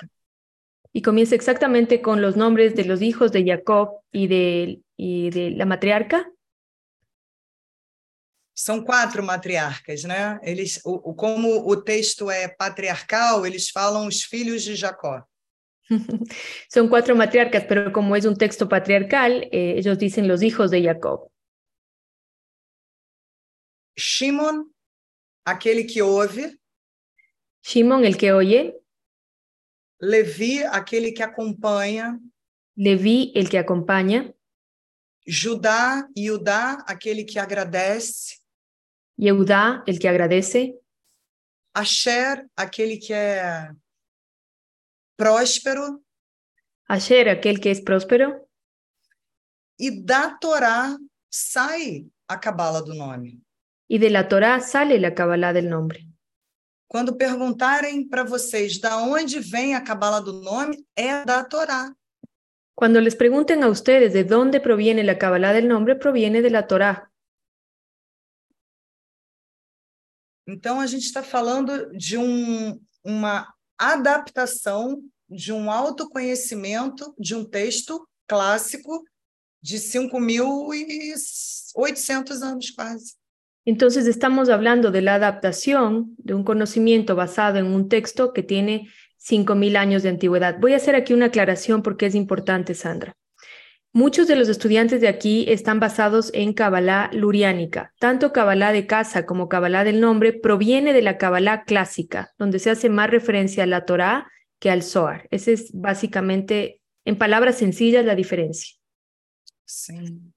y 0.93 1.01
comienza 1.01 1.35
exactamente 1.35 2.01
con 2.01 2.21
los 2.21 2.37
nombres 2.37 2.75
de 2.75 2.85
los 2.85 3.01
hijos 3.01 3.31
de 3.31 3.45
Jacob 3.45 3.99
y 4.11 4.27
de, 4.27 4.81
y 4.97 5.29
de 5.29 5.51
la 5.51 5.65
matriarca. 5.65 6.31
São 8.57 8.85
quatro 8.85 9.21
matriarcas, 9.21 10.05
né? 10.05 10.39
Eles, 10.41 10.79
o, 10.85 11.09
o, 11.09 11.13
como 11.13 11.69
o 11.69 11.75
texto 11.75 12.31
é 12.31 12.47
patriarcal, 12.47 13.45
eles 13.45 13.69
falam 13.69 14.07
os 14.07 14.23
filhos 14.23 14.63
de 14.63 14.75
Jacó. 14.75 15.27
Son 16.69 16.87
cuatro 16.87 17.15
matriarcas, 17.15 17.65
pero 17.65 17.91
como 17.91 18.15
es 18.15 18.25
un 18.25 18.37
texto 18.37 18.69
patriarcal, 18.69 19.49
eh, 19.51 19.75
ellos 19.77 19.97
dicen 19.97 20.29
los 20.29 20.41
hijos 20.41 20.71
de 20.71 20.81
Jacob. 20.81 21.29
Shimon, 23.97 24.71
aquele 25.45 25.85
que 25.85 26.01
ouve. 26.01 26.57
Shimon, 27.67 28.05
el 28.05 28.15
que 28.15 28.31
oye. 28.31 28.79
Levi, 29.99 30.61
aquele 30.71 31.15
que 31.15 31.23
acompanha. 31.23 32.19
Levi, 32.75 33.31
el 33.33 33.49
que 33.49 33.57
acompaña. 33.57 34.31
Judá, 35.25 36.07
Judá, 36.15 36.83
aquele 36.85 37.25
que 37.25 37.39
agradece. 37.39 38.37
Yehudá, 39.17 39.83
el 39.87 39.97
que 39.97 40.07
agradece. 40.07 40.79
Asher, 41.73 42.47
aquele 42.55 42.99
que 42.99 43.13
é 43.13 43.71
próspero. 45.17 46.05
Asher, 46.87 47.27
aquele 47.29 47.59
que 47.59 47.69
é 47.69 47.81
próspero. 47.81 48.47
E 49.79 49.89
da 49.89 50.37
Torá 50.37 50.95
sai 51.31 52.05
a 52.27 52.37
cabala 52.37 52.83
do 52.83 52.93
nome. 52.93 53.41
E 53.89 53.97
de 53.97 54.09
la 54.11 54.27
Torá 54.27 54.59
sale 54.59 54.99
la 54.99 55.15
cabala 55.15 55.51
del 55.51 55.67
nombre. 55.67 56.14
Quando 56.87 57.17
perguntarem 57.17 58.07
para 58.07 58.23
vocês 58.23 58.79
da 58.79 58.97
onde 58.97 59.39
vem 59.39 59.75
a 59.75 59.81
cabala 59.81 60.21
do 60.21 60.33
nome, 60.33 60.85
é 60.95 61.25
da 61.25 61.43
Torá. 61.43 61.93
Cuando 62.75 62.99
les 62.99 63.15
pregunten 63.15 63.63
a 63.63 63.69
ustedes 63.69 64.13
de 64.13 64.23
dónde 64.23 64.59
proviene 64.59 65.01
la 65.01 65.17
cabala 65.17 65.53
del 65.53 65.67
nombre, 65.67 65.95
proviene 65.95 66.41
de 66.41 66.49
la 66.49 66.63
Torá. 66.63 67.09
Então 70.47 70.79
a 70.79 70.85
gente 70.85 71.05
está 71.05 71.23
falando 71.23 71.91
de 71.91 72.17
um, 72.17 72.79
uma 73.03 73.51
adaptação 73.77 75.01
de 75.27 75.51
um 75.51 75.71
autoconhecimento 75.71 77.15
de 77.17 77.33
um 77.33 77.43
texto 77.43 78.07
clássico 78.27 79.03
de 79.61 79.77
5.800 79.77 82.43
anos 82.43 82.69
quase. 82.69 83.15
Entonces 83.65 84.05
estamos 84.05 84.49
hablando 84.49 84.91
de 84.91 85.01
la 85.01 85.15
adaptación 85.15 86.13
de 86.17 86.35
un 86.35 86.43
conocimiento 86.43 87.15
basado 87.15 87.57
en 87.57 87.65
un 87.65 87.89
texto 87.89 88.31
que 88.31 88.43
tiene 88.43 88.87
5.000 89.19 89.75
años 89.75 90.03
de 90.03 90.09
antigüedad. 90.09 90.57
Voy 90.59 90.73
a 90.73 90.77
hacer 90.77 90.95
aquí 90.95 91.13
una 91.13 91.27
aclaración 91.27 91.81
porque 91.81 92.05
es 92.05 92.15
importante, 92.15 92.75
Sandra. 92.75 93.13
Muchos 93.91 94.27
de 94.27 94.35
los 94.35 94.49
estudiantes 94.49 95.01
de 95.01 95.07
aquí 95.07 95.45
están 95.47 95.79
basados 95.79 96.29
en 96.33 96.53
Kabbalah 96.53 97.09
luriánica. 97.13 97.93
Tanto 97.97 98.33
Kabbalah 98.33 98.73
de 98.73 98.85
casa 98.85 99.25
como 99.25 99.47
Kabbalah 99.47 99.83
del 99.83 100.01
nombre 100.01 100.33
proviene 100.33 100.91
de 100.93 101.01
la 101.01 101.17
Kabbalah 101.17 101.63
clásica, 101.63 102.33
donde 102.37 102.59
se 102.59 102.69
hace 102.69 102.89
más 102.89 103.09
referencia 103.09 103.63
a 103.63 103.67
la 103.67 103.85
Torá 103.85 104.29
que 104.59 104.69
al 104.69 104.83
Zohar. 104.83 105.27
Esa 105.31 105.51
es 105.51 105.71
básicamente, 105.73 106.81
en 107.05 107.17
palabras 107.17 107.57
sencillas, 107.57 108.05
la 108.05 108.15
diferencia. 108.15 108.75
Sim. 109.63 110.34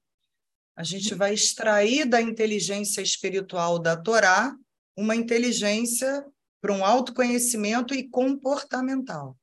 A 0.79 0.85
gente 0.85 1.13
vai 1.13 1.35
extrair 1.35 2.07
da 2.07 2.23
inteligência 2.23 3.03
espiritual 3.03 3.81
da 3.81 3.97
Torá 3.97 4.57
uma 4.97 5.17
inteligência 5.17 6.25
para 6.61 6.73
um 6.73 6.85
autoconhecimento 6.85 7.93
e 7.95 8.09
comportamental. 8.09 9.37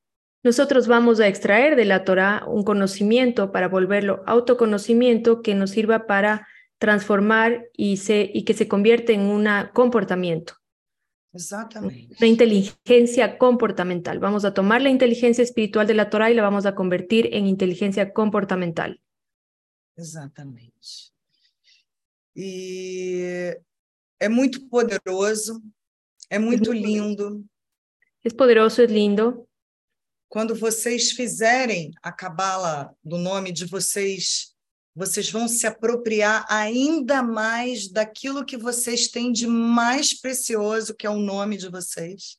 Nosotros 0.45 0.87
vamos 0.87 1.19
a 1.19 1.27
extraer 1.27 1.75
de 1.75 1.83
la 1.83 2.05
Torah 2.05 2.45
un 2.47 2.63
conocimiento 2.63 3.51
para 3.51 3.67
volverlo 3.67 4.23
autoconocimiento 4.25 5.41
que 5.41 5.55
nos 5.55 5.71
sirva 5.71 6.07
para 6.07 6.47
transformar 6.77 7.65
y, 7.75 7.97
se, 7.97 8.31
y 8.33 8.45
que 8.45 8.53
se 8.53 8.69
convierte 8.69 9.11
en 9.11 9.21
un 9.21 9.45
comportamiento. 9.73 10.53
Exactamente. 11.33 12.15
Una 12.17 12.27
inteligencia 12.27 13.37
comportamental. 13.37 14.19
Vamos 14.19 14.45
a 14.45 14.53
tomar 14.53 14.81
la 14.81 14.89
inteligencia 14.89 15.43
espiritual 15.43 15.85
de 15.85 15.95
la 15.95 16.09
Torah 16.09 16.31
y 16.31 16.33
la 16.33 16.43
vamos 16.43 16.65
a 16.65 16.75
convertir 16.75 17.27
en 17.33 17.45
inteligencia 17.45 18.13
comportamental. 18.13 19.01
Exatamente. 19.97 21.14
E 22.35 23.57
é 24.19 24.27
muito 24.27 24.67
poderoso, 24.67 25.61
é 26.29 26.37
muito 26.37 26.73
lindo. 26.73 27.45
É 28.23 28.29
poderoso, 28.29 28.81
é 28.81 28.85
lindo. 28.85 29.47
Quando 30.27 30.53
vocês 30.53 31.11
fizerem 31.11 31.91
a 32.01 32.11
cabala 32.11 32.93
do 33.03 33.17
nome 33.17 33.51
de 33.51 33.65
vocês, 33.65 34.53
vocês 34.93 35.31
vão 35.31 35.47
se 35.47 35.67
apropriar 35.67 36.45
ainda 36.49 37.21
mais 37.21 37.87
daquilo 37.87 38.43
que 38.43 38.57
vocês 38.57 39.07
têm 39.07 39.31
de 39.31 39.47
mais 39.47 40.19
precioso, 40.19 40.95
que 40.95 41.05
é 41.05 41.09
o 41.09 41.19
nome 41.19 41.57
de 41.57 41.69
vocês. 41.69 42.37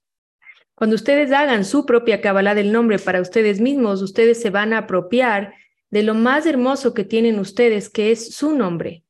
Quando 0.74 0.92
ustedes 0.92 1.32
hagan 1.32 1.64
su 1.64 1.86
propia 1.86 2.20
Kabbalah 2.20 2.54
del 2.54 2.70
nombre 2.70 2.98
para 2.98 3.22
ustedes 3.22 3.58
mismos, 3.58 4.02
ustedes 4.02 4.42
se 4.42 4.50
van 4.50 4.74
a 4.74 4.78
apropiar 4.78 5.54
de 5.90 6.02
lo 6.02 6.14
más 6.14 6.44
hermoso 6.44 6.92
que 6.92 7.04
tienen 7.04 7.38
ustedes, 7.38 7.88
que 7.88 8.10
es 8.10 8.34
su 8.34 8.54
nombre. 8.54 9.05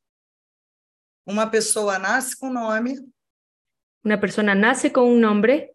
Uma 1.26 1.50
pessoa 1.50 1.98
nasce 1.98 2.36
com 2.38 2.50
nome. 2.50 2.96
Una 4.04 4.18
persona 4.18 4.54
nace 4.54 4.90
con 4.90 5.04
un 5.08 5.20
nombre. 5.20 5.74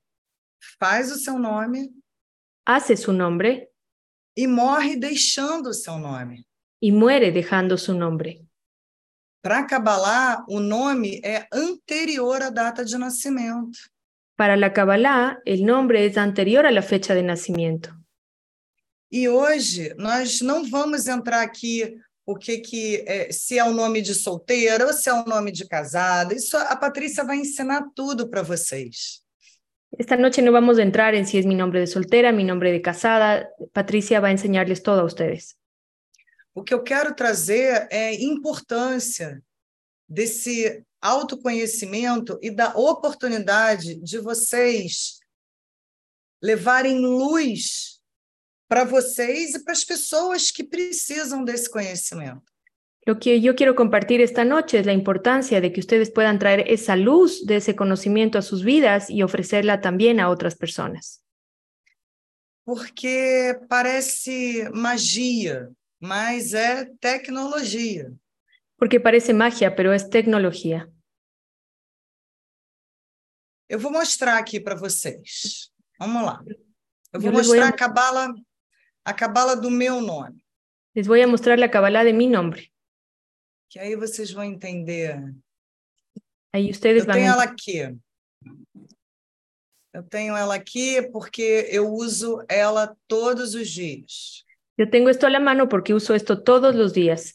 Faz 0.80 1.12
o 1.12 1.18
seu 1.18 1.38
nome. 1.38 1.90
hace 2.64 2.96
su 2.96 3.12
nombre 3.12 3.72
e 4.38 4.48
morre 4.48 4.96
deixando 4.96 5.70
o 5.70 5.74
seu 5.74 5.98
nome. 5.98 6.46
y 6.80 6.92
muere 6.92 7.32
dejando 7.32 7.78
su 7.78 7.94
nombre. 7.94 8.44
Para 9.44 9.66
Kabbalah, 9.66 10.44
o 10.48 10.60
nome 10.60 11.20
é 11.24 11.48
anterior 11.52 12.42
à 12.42 12.50
data 12.50 12.84
de 12.84 12.98
nascimento. 12.98 13.78
Para 14.36 14.56
la 14.56 14.72
Kabbalah, 14.72 15.40
el 15.46 15.64
nombre 15.64 16.06
es 16.06 16.18
anterior 16.18 16.66
a 16.66 16.72
la 16.72 16.82
fecha 16.82 17.14
de 17.14 17.24
nacimiento. 17.24 17.96
E 19.12 19.28
hoje 19.28 19.94
nós 19.98 20.42
não 20.42 20.64
vamos 20.64 21.08
entrar 21.08 21.42
aqui 21.42 22.00
o 22.32 22.36
que 22.36 22.60
que 22.60 23.04
é, 23.06 23.32
se 23.32 23.58
é 23.58 23.64
o 23.64 23.74
nome 23.74 24.02
de 24.02 24.16
solteira 24.16 24.88
ou 24.88 24.94
se 24.94 25.10
é 25.10 25.14
o 25.14 25.26
nome 25.26 25.52
de 25.52 25.68
casada. 25.68 26.34
Isso 26.34 26.58
a 26.58 26.76
Patrícia 26.76 27.24
vai 27.24 27.38
ensinar 27.38 27.84
tudo 27.96 28.30
para 28.30 28.42
vocês. 28.42 29.22
Esta 30.00 30.16
noche 30.16 30.42
no 30.42 30.52
vamos 30.52 30.80
entrar 30.80 31.14
en 31.14 31.26
si 31.26 31.38
es 31.38 31.46
mi 31.46 31.54
nombre 31.54 31.82
de 31.82 31.88
soltera, 31.88 32.32
mi 32.32 32.44
nombre 32.44 32.72
de 32.72 32.82
casada. 32.82 33.50
Patricia 33.74 34.22
va 34.22 34.30
a 34.30 34.32
enseñarles 34.32 34.82
todo 34.82 35.02
a 35.02 35.04
ustedes. 35.04 35.58
O 36.54 36.64
que 36.64 36.74
eu 36.74 36.82
quero 36.82 37.14
trazer 37.14 37.88
é 37.92 38.14
importância 38.22 39.42
desse 40.08 40.84
autoconhecimento 41.02 42.38
e 42.42 42.52
da 42.52 42.74
oportunidade 42.76 43.96
de 43.96 44.18
vocês 44.18 45.20
levarem 46.42 47.00
luz 47.00 48.01
para 48.72 48.86
vocês 48.86 49.54
e 49.54 49.64
para 49.66 49.74
as 49.74 49.84
pessoas 49.84 50.50
que 50.50 50.64
precisam 50.64 51.44
desse 51.44 51.70
conhecimento. 51.70 52.50
Lo 53.06 53.20
que 53.20 53.42
yo 53.42 53.54
quiero 53.54 53.76
compartir 53.76 54.22
esta 54.22 54.46
noche 54.46 54.80
es 54.80 54.86
la 54.86 54.94
importancia 54.94 55.60
de 55.60 55.74
que 55.74 55.82
ustedes 55.82 56.10
puedan 56.10 56.40
traer 56.40 56.64
esa 56.72 56.96
luz 56.96 57.46
de 57.46 57.58
ese 57.58 57.76
conocimiento 57.76 58.38
a 58.38 58.42
sus 58.42 58.64
vidas 58.64 59.10
y 59.10 59.24
ofrecerla 59.24 59.82
también 59.82 60.22
a 60.22 60.30
otras 60.30 60.56
personas. 60.56 61.22
Porque 62.64 63.60
parece 63.68 64.70
magia, 64.72 65.70
mas 66.00 66.54
é 66.54 66.86
tecnologia. 67.02 68.10
Porque 68.78 69.02
parece 69.02 69.34
magia, 69.34 69.76
pero 69.76 69.92
es 69.92 70.10
tecnología. 70.10 70.90
Eu 73.68 73.80
vou 73.80 73.92
mostrar 73.92 74.38
aqui 74.38 74.62
para 74.62 74.76
vocês. 74.76 75.70
Vamos 76.00 76.24
lá. 76.24 76.42
Eu 77.12 77.20
vou 77.20 77.34
mostrar 77.34 77.68
a 77.68 77.74
cabala, 77.74 78.34
a 79.06 79.14
cabala 79.14 79.56
do 79.56 79.70
meu 79.70 80.02
nome. 80.02 80.44
Les 80.96 81.08
voy 81.08 81.22
a 81.22 81.28
mostrar 81.28 81.58
la 81.58 81.70
cabala 81.70 82.04
de 82.04 82.14
mi 82.14 82.28
nombre. 82.28 82.72
que 83.72 83.80
aí 83.80 83.96
vocês 83.96 84.32
vão 84.32 84.44
entender. 84.44 85.18
Aí 86.54 86.70
ustedes 86.70 87.06
eu 87.06 87.14
tenho 87.14 87.32
ela 87.32 87.44
aqui. 87.44 87.98
Eu 89.94 90.04
tenho 90.04 90.36
ela 90.36 90.56
aqui 90.56 91.02
porque 91.10 91.70
eu 91.72 91.90
uso 91.90 92.44
ela 92.50 92.96
todos 93.08 93.56
os 93.56 93.70
dias. 93.70 94.44
Eu 94.78 94.90
tenho 94.90 95.08
esto 95.08 95.26
à 95.26 95.40
mão 95.40 95.68
porque 95.70 95.94
uso 95.94 96.14
esto 96.14 96.36
todos 96.36 96.76
os 96.76 96.92
dias. 96.92 97.34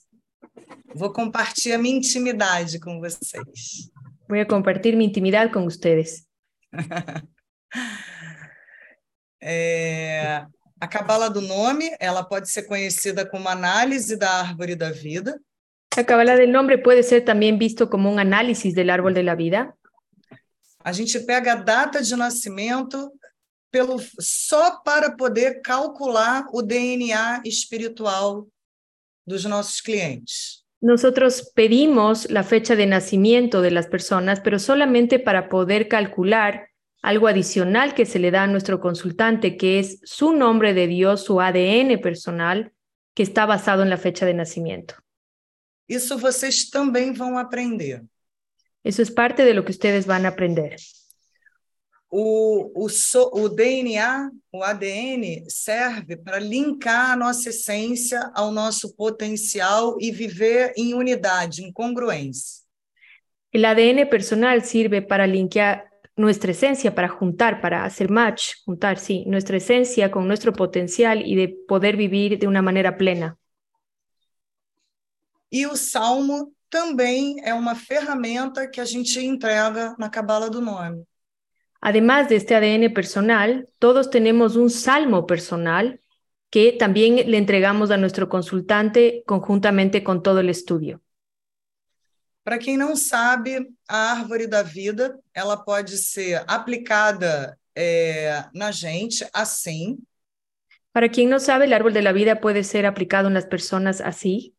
Vou 0.95 1.11
compartilhar 1.11 1.79
minha 1.79 1.97
intimidade 1.97 2.79
com 2.81 3.01
vocês. 3.01 3.91
Vou 4.29 4.47
compartilhar 4.47 4.97
minha 4.97 5.09
intimidade 5.09 5.51
com 5.53 5.65
vocês. 5.65 6.27
é, 9.41 10.47
a 10.81 10.87
cabala 10.87 11.29
do 11.29 11.41
nome, 11.41 11.97
ela 11.99 12.23
pode 12.23 12.51
ser 12.51 12.67
conhecida 12.67 13.25
como 13.25 13.49
análise 13.49 14.17
da 14.17 14.41
árvore 14.41 14.77
da 14.77 14.91
vida. 14.91 15.41
La 15.97 16.05
cabala 16.05 16.37
del 16.37 16.53
nombre 16.53 16.77
puede 16.77 17.03
ser 17.03 17.25
también 17.25 17.59
visto 17.59 17.89
como 17.89 18.11
un 18.11 18.19
análisis 18.19 18.75
del 18.75 18.91
árbol 18.91 19.15
de 19.15 19.23
la 19.23 19.35
vida. 19.35 19.75
A 20.85 20.93
gente 20.93 21.21
pega 21.21 21.53
a 21.53 21.57
data 21.57 22.01
de 22.01 22.17
nascimento 22.17 23.13
pelo 23.71 23.97
só 24.19 24.83
para 24.85 25.17
poder 25.17 25.61
calcular 25.63 26.45
o 26.53 26.63
DNA 26.63 27.41
espiritual 27.45 28.47
dos 29.25 29.45
nossos 29.47 29.81
clientes. 29.83 30.65
Nosotros 30.81 31.51
pedimos 31.55 32.31
la 32.31 32.45
fecha 32.45 32.77
de 32.77 32.87
nacimiento 32.87 33.63
de 33.63 33.71
las 33.71 33.87
personas, 33.87 34.41
pero 34.41 34.59
solamente 34.59 35.19
para 35.19 35.49
poder 35.49 35.89
calcular 35.89 36.69
algo 37.07 37.29
adicional 37.29 37.95
que 37.95 38.05
se 38.05 38.19
le 38.19 38.33
da 38.33 38.43
a 38.43 38.47
nuestro 38.49 38.81
consultante, 38.81 39.57
que 39.57 39.79
es 39.79 40.01
su 40.03 40.33
nombre 40.33 40.75
de 40.75 40.89
Dios, 40.89 41.23
su 41.23 41.41
ADN 41.41 42.01
personal, 42.01 42.73
que 43.15 43.23
está 43.23 43.47
basado 43.47 43.85
en 43.85 43.91
la 43.91 43.97
fecha 43.97 44.27
de 44.27 44.35
nacimiento. 44.35 44.97
Isso 45.89 46.19
vocês 46.19 46.69
também 46.69 47.13
vão 47.13 47.39
aprender. 47.39 48.03
Eso 48.83 49.03
es 49.03 49.11
parte 49.13 49.45
de 49.45 49.55
lo 49.55 49.65
que 49.65 49.71
ustedes 49.71 50.05
van 50.05 50.27
a 50.27 50.31
aprender. 50.31 50.75
O, 52.09 52.73
o, 52.75 52.89
so, 52.89 53.31
o 53.33 53.49
DNA, 53.49 54.29
o 54.51 54.65
ADN, 54.65 55.49
serve 55.49 56.17
para 56.17 56.41
linkar 56.41 57.13
a 57.13 57.17
nossa 57.17 57.51
essência 57.51 58.33
ao 58.35 58.51
nosso 58.51 58.97
potencial 58.97 59.97
e 60.01 60.11
viver 60.11 60.73
em 60.77 60.93
unidade, 60.93 61.63
em 61.63 61.73
congruência. 61.73 62.65
El 63.53 63.65
ADN 63.65 64.07
personal 64.07 64.61
sirve 64.61 65.03
para 65.03 65.25
linkear 65.25 65.86
nuestra 66.17 66.51
esencia, 66.51 66.95
para 66.95 67.09
juntar, 67.09 67.61
para 67.61 67.85
hacer 67.85 68.11
match, 68.11 68.55
juntar, 68.65 68.99
sí, 68.99 69.25
nuestra 69.27 69.59
esencia 69.59 70.11
con 70.11 70.27
nuestro 70.27 70.53
potencial 70.53 71.23
y 71.25 71.37
de 71.37 71.49
poder 71.69 71.97
vivir 71.97 72.39
de 72.39 72.49
una 72.49 72.63
manera 72.63 72.97
plena. 72.97 73.39
E 75.53 75.67
o 75.67 75.77
salmo 75.77 76.53
também 76.69 77.37
é 77.45 77.55
uma 77.55 77.75
ferramenta 77.75 78.67
que 78.67 78.81
a 78.81 78.85
gente 78.85 79.21
entrega 79.25 79.95
na 79.99 80.09
cabala 80.09 80.51
do 80.51 80.61
nome. 80.61 81.05
Además 81.81 82.29
de 82.29 82.37
este 82.37 82.55
ADN 82.55 82.93
personal, 82.93 83.69
todos 83.79 84.11
tenemos 84.11 84.57
un 84.57 84.71
salmo 84.71 85.25
personal 85.25 86.01
que 86.51 86.73
también 86.73 87.31
le 87.31 87.39
entregamos 87.39 87.91
a 87.91 87.97
nuestro 87.97 88.29
consultante 88.29 89.23
conjuntamente 89.27 90.03
con 90.03 90.23
todo 90.23 90.41
el 90.41 90.49
estudio. 90.49 91.01
Para 92.47 92.59
quem 92.59 92.77
não 92.77 92.95
sabe, 92.95 93.69
a 93.89 94.13
árvore 94.13 94.47
da 94.47 94.63
vida 94.63 95.19
ela 95.35 95.57
pode 95.57 95.99
ser 95.99 96.45
aplicada 96.47 97.59
é, 97.75 98.45
na 98.55 98.71
gente 98.71 99.29
assim. 99.33 99.99
Para 100.93 101.09
quien 101.09 101.29
no 101.29 101.41
sabe, 101.41 101.75
árbol 101.75 101.93
de 101.93 102.03
la 102.03 102.13
vida 102.13 102.41
puede 102.41 102.63
ser 102.63 102.87
aplicado 102.87 103.27
en 103.27 103.35
las 103.35 103.47
personas 103.47 104.01
así. 104.01 104.55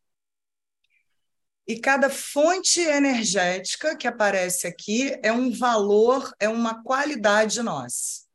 E 1.65 1.79
cada 1.79 2.09
fonte 2.09 2.81
energética 2.81 3.95
que 3.95 4.05
aparece 4.05 4.67
aqui 4.67 5.17
é 5.23 5.31
um 5.31 5.49
valor, 5.49 6.29
é 6.41 6.49
uma 6.49 6.83
qualidade 6.83 7.63
nossa. 7.63 8.27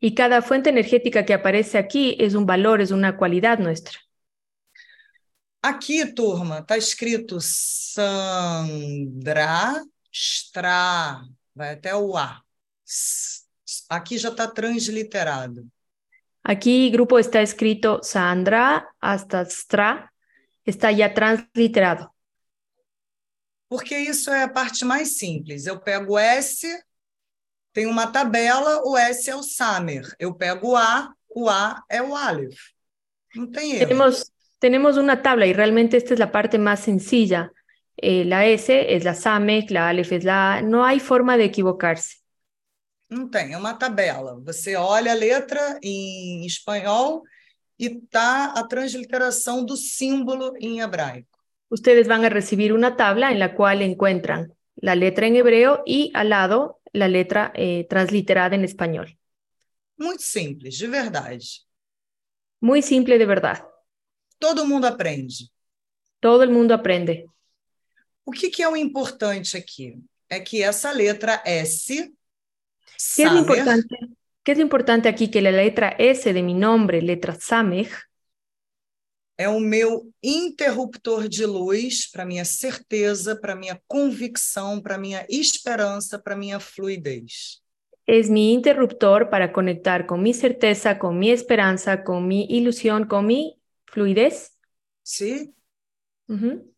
Y 0.00 0.14
cada 0.14 0.42
fuente 0.42 0.70
energética 0.70 1.24
que 1.24 1.34
aparece 1.34 1.76
aquí 1.76 2.16
es 2.20 2.34
un 2.34 2.46
valor, 2.46 2.80
es 2.80 2.92
una 2.92 3.16
cualidad 3.16 3.58
nuestra. 3.58 3.98
Aqui, 5.66 6.06
turma, 6.06 6.60
está 6.60 6.78
escrito 6.78 7.38
Sandra 7.40 8.04
Stra, 10.12 11.24
vai 11.52 11.72
até 11.72 11.92
o 11.92 12.16
A. 12.16 12.40
Aqui 13.88 14.16
já 14.16 14.28
está 14.28 14.46
transliterado. 14.46 15.66
Aquí 16.44 16.88
grupo 16.90 17.18
está 17.18 17.42
escrito 17.42 17.98
Sandra 18.04 18.88
hasta 19.00 19.42
Stra, 19.42 20.08
está 20.64 20.90
ya 20.90 21.12
transliterado. 21.12 22.08
Porque 23.68 23.98
isso 23.98 24.30
é 24.30 24.44
a 24.44 24.48
parte 24.48 24.84
mais 24.84 25.18
simples. 25.18 25.66
Eu 25.66 25.80
pego 25.80 26.12
o 26.12 26.18
S, 26.18 26.64
tem 27.72 27.86
uma 27.86 28.06
tabela, 28.06 28.82
o 28.84 28.96
S 28.96 29.28
é 29.28 29.34
o 29.34 29.42
Samer. 29.42 30.14
Eu 30.16 30.32
pego 30.32 30.74
o 30.74 30.76
A, 30.76 31.12
o 31.28 31.48
A 31.48 31.82
é 31.88 32.00
o 32.00 32.14
Aleph. 32.14 32.56
Não 33.34 33.50
tem 33.50 33.72
erro. 33.72 33.88
Tenemos, 33.88 34.30
tenemos 34.66 34.96
una 34.96 35.22
tabla 35.22 35.46
y 35.46 35.52
realmente 35.52 35.96
esta 35.96 36.12
es 36.14 36.18
la 36.18 36.32
parte 36.32 36.58
más 36.58 36.80
sencilla. 36.80 37.52
Eh, 37.96 38.24
la 38.24 38.46
S 38.46 38.96
es 38.96 39.04
la 39.04 39.14
SAMEC, 39.14 39.70
la 39.70 39.88
Aleph 39.88 40.10
es 40.10 40.24
la 40.24 40.54
A. 40.54 40.60
No 40.60 40.84
hay 40.84 40.98
forma 40.98 41.36
de 41.36 41.44
equivocarse. 41.44 42.16
Não 43.08 43.28
tem, 43.28 43.52
é 43.52 43.56
uma 43.56 43.74
tabela. 43.74 44.40
Você 44.44 44.74
olha 44.74 45.12
a 45.12 45.14
letra 45.14 45.78
em 45.80 46.44
espanhol 46.44 47.22
e 47.78 47.90
tá 48.10 48.54
a 48.56 48.66
transliteração 48.66 49.64
do 49.64 49.76
símbolo 49.76 50.52
em 50.58 50.80
hebraico. 50.80 51.38
Ustedes 51.70 52.08
van 52.08 52.24
a 52.24 52.28
recibir 52.28 52.72
una 52.72 52.96
tabla 52.96 53.30
en 53.30 53.38
la 53.38 53.54
cual 53.54 53.82
encuentran 53.82 54.52
la 54.74 54.96
letra 54.96 55.28
en 55.28 55.36
hebreo 55.36 55.84
y 55.86 56.10
al 56.14 56.30
lado 56.30 56.80
la 56.92 57.06
letra 57.06 57.52
eh, 57.54 57.86
transliterada 57.88 58.56
en 58.56 58.64
español. 58.64 59.16
Muito 59.96 60.24
simples, 60.24 60.76
de 60.80 60.88
verdade. 60.88 61.38
Muy 62.60 62.82
simple 62.82 63.16
de 63.16 63.26
verdad. 63.26 63.75
Todo 64.38 64.66
mundo 64.66 64.86
aprende. 64.86 65.50
Todo 66.20 66.50
mundo 66.50 66.72
aprende. 66.72 67.24
O 68.24 68.30
que, 68.32 68.50
que 68.50 68.62
é 68.62 68.68
o 68.68 68.76
importante 68.76 69.56
aqui? 69.56 69.98
É 70.28 70.40
que 70.40 70.62
essa 70.62 70.92
letra 70.92 71.40
S, 71.44 71.94
¿Qué 73.14 73.22
es, 73.22 73.30
lo 73.30 73.38
Samer, 73.38 73.40
importante? 73.42 73.96
¿Qué 74.42 74.52
es 74.52 74.58
lo 74.58 74.64
importante 74.64 75.08
aquí? 75.08 75.28
Que 75.28 75.40
la 75.40 75.52
letra 75.52 75.94
S 75.98 76.32
de 76.32 76.42
mi 76.42 76.54
nombre, 76.54 77.00
letra 77.00 77.34
Samech, 77.38 77.92
é 79.38 79.48
o 79.48 79.60
meu 79.60 80.10
interruptor 80.22 81.28
de 81.28 81.44
luz 81.44 82.10
para 82.10 82.24
minha 82.24 82.44
certeza, 82.44 83.36
para 83.36 83.54
minha 83.54 83.80
convicção, 83.86 84.80
para 84.80 84.96
minha 84.96 85.26
esperança, 85.28 86.18
para 86.18 86.34
minha 86.34 86.58
fluidez. 86.58 87.62
es 88.06 88.30
mi 88.30 88.52
interruptor 88.52 89.30
para 89.30 89.52
conectar 89.52 90.06
con 90.06 90.22
mi 90.22 90.32
certeza, 90.32 90.98
con 90.98 91.18
mi 91.18 91.30
esperanza, 91.30 92.04
con 92.04 92.26
mi 92.28 92.46
ilusión, 92.48 93.06
con 93.06 93.26
mi 93.26 93.58
fluidez. 93.96 94.50
Sim? 95.02 95.54
Ujú. 96.28 96.70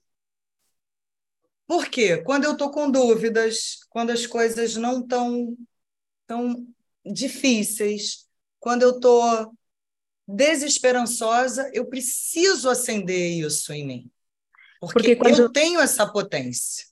Por 1.66 1.88
quê? 1.88 2.18
Quando 2.22 2.44
eu 2.44 2.52
estou 2.52 2.70
com 2.70 2.88
dúvidas, 2.88 3.80
quando 3.90 4.10
as 4.10 4.24
coisas 4.24 4.76
não 4.76 5.00
estão 5.00 5.56
tão 6.28 6.64
difíceis, 7.04 8.28
quando 8.60 8.82
eu 8.82 8.90
estou 8.96 9.52
desesperançosa, 10.26 11.68
eu 11.74 11.86
preciso 11.86 12.70
acender 12.70 13.32
isso 13.44 13.72
em 13.72 13.84
mim. 13.84 14.10
Porque, 14.80 15.16
Porque 15.16 15.16
quando- 15.16 15.42
eu 15.42 15.48
tenho 15.50 15.80
essa 15.80 16.06
potência. 16.06 16.86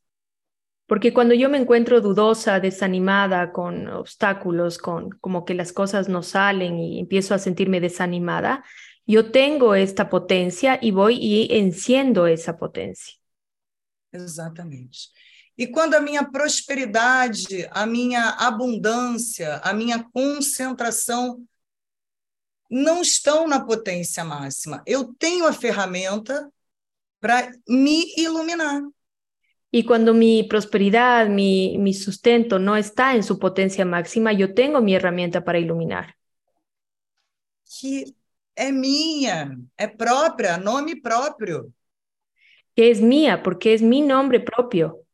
Porque 0.86 1.12
cuando 1.12 1.34
yo 1.34 1.48
me 1.48 1.58
encuentro 1.58 2.00
dudosa, 2.00 2.60
desanimada, 2.60 3.52
con 3.52 3.88
obstáculos, 3.88 4.78
con 4.78 5.10
como 5.20 5.44
que 5.44 5.54
las 5.54 5.72
cosas 5.72 6.08
no 6.08 6.22
salen 6.22 6.78
y 6.78 7.00
empiezo 7.00 7.34
a 7.34 7.38
sentirme 7.38 7.80
desanimada, 7.80 8.64
yo 9.04 9.30
tengo 9.30 9.74
esta 9.74 10.08
potencia 10.08 10.78
y 10.80 10.92
voy 10.92 11.16
y 11.16 11.48
enciendo 11.56 12.26
esa 12.26 12.56
potencia. 12.56 13.14
Exatamente. 14.12 14.98
E 15.58 15.68
quando 15.68 15.94
a 15.94 16.00
minha 16.00 16.24
prosperidade, 16.30 17.66
a 17.70 17.86
minha 17.86 18.30
abundância, 18.30 19.56
a 19.64 19.72
minha 19.72 20.04
concentração 20.12 21.42
não 22.70 23.00
estão 23.00 23.48
na 23.48 23.64
potência 23.64 24.24
máxima, 24.24 24.82
eu 24.86 25.14
tenho 25.14 25.46
a 25.46 25.52
ferramenta 25.52 26.52
para 27.20 27.50
me 27.66 28.04
iluminar. 28.18 28.82
Y 29.76 29.84
cuando 29.84 30.14
mi 30.14 30.42
prosperidad, 30.42 31.28
mi, 31.28 31.76
mi 31.76 31.92
sustento 31.92 32.58
no 32.58 32.78
está 32.78 33.14
en 33.14 33.22
su 33.22 33.38
potencia 33.38 33.84
máxima, 33.84 34.32
yo 34.32 34.54
tengo 34.54 34.80
mi 34.80 34.94
herramienta 34.94 35.44
para 35.44 35.58
iluminar, 35.58 36.16
que 37.66 38.14
é 38.54 38.72
minha, 38.72 39.54
é 39.76 39.86
própria, 39.86 40.56
nome 40.56 40.98
próprio. 40.98 41.70
que 42.74 42.90
es 42.90 43.02
mía, 43.02 43.42
porque 43.42 43.74
es 43.74 43.82
mi 43.82 44.00
nombre 44.00 44.40
propio. 44.40 45.04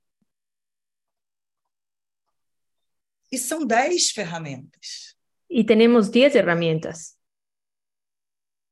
E 3.32 3.38
são 3.38 3.66
dez 3.66 4.12
ferramentas 4.12 5.16
Y 5.50 5.64
tenemos 5.64 6.08
10 6.08 6.36
herramientas 6.36 7.18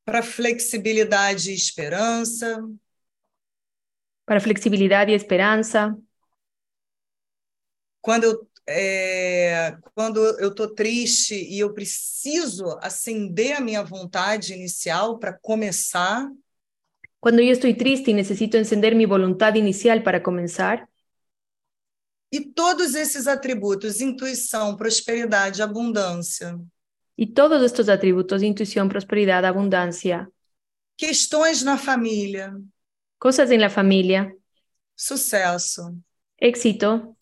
para 0.05 0.23
flexibilidade 0.23 1.51
e 1.51 1.55
esperança, 1.55 2.63
para 4.31 4.39
flexibilidad 4.39 5.09
y 5.09 5.15
esperanza, 5.15 5.99
quando 8.01 8.23
eu 8.27 8.51
é, 8.65 9.77
quando 9.93 10.25
eu 10.39 10.51
estou 10.51 10.73
triste 10.73 11.35
e 11.35 11.59
eu 11.59 11.75
preciso 11.75 12.79
acender 12.81 13.57
a 13.57 13.61
minha 13.61 13.83
vontade 13.83 14.55
inicial 14.55 15.19
para 15.19 15.33
começar, 15.33 16.31
cuando 17.19 17.43
yo 17.43 17.51
estoy 17.51 17.75
triste 17.75 18.13
y 18.13 18.15
necesito 18.15 18.57
encender 18.57 18.95
mi 18.95 19.05
voluntad 19.05 19.57
inicial 19.57 20.05
para 20.05 20.23
comenzar. 20.23 20.89
e 22.31 22.41
todos 22.41 22.95
esses 22.95 23.27
atributos, 23.27 24.01
intuição, 24.01 24.77
prosperidade, 24.77 25.61
abundância, 25.61 26.57
Y 27.19 27.35
todos 27.35 27.63
estos 27.65 27.89
atributos, 27.89 28.45
intuición, 28.45 28.89
prosperidad, 28.89 29.45
abundancia, 29.45 30.31
questões 30.97 31.65
na 31.65 31.77
família, 31.77 32.55
cosas 33.21 33.51
en 33.51 33.61
la 33.61 33.69
familia, 33.69 34.35
sucesso, 34.95 35.95
éxito, 36.39 37.15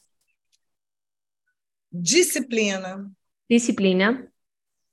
disciplina, 1.90 3.11
disciplina, 3.48 4.32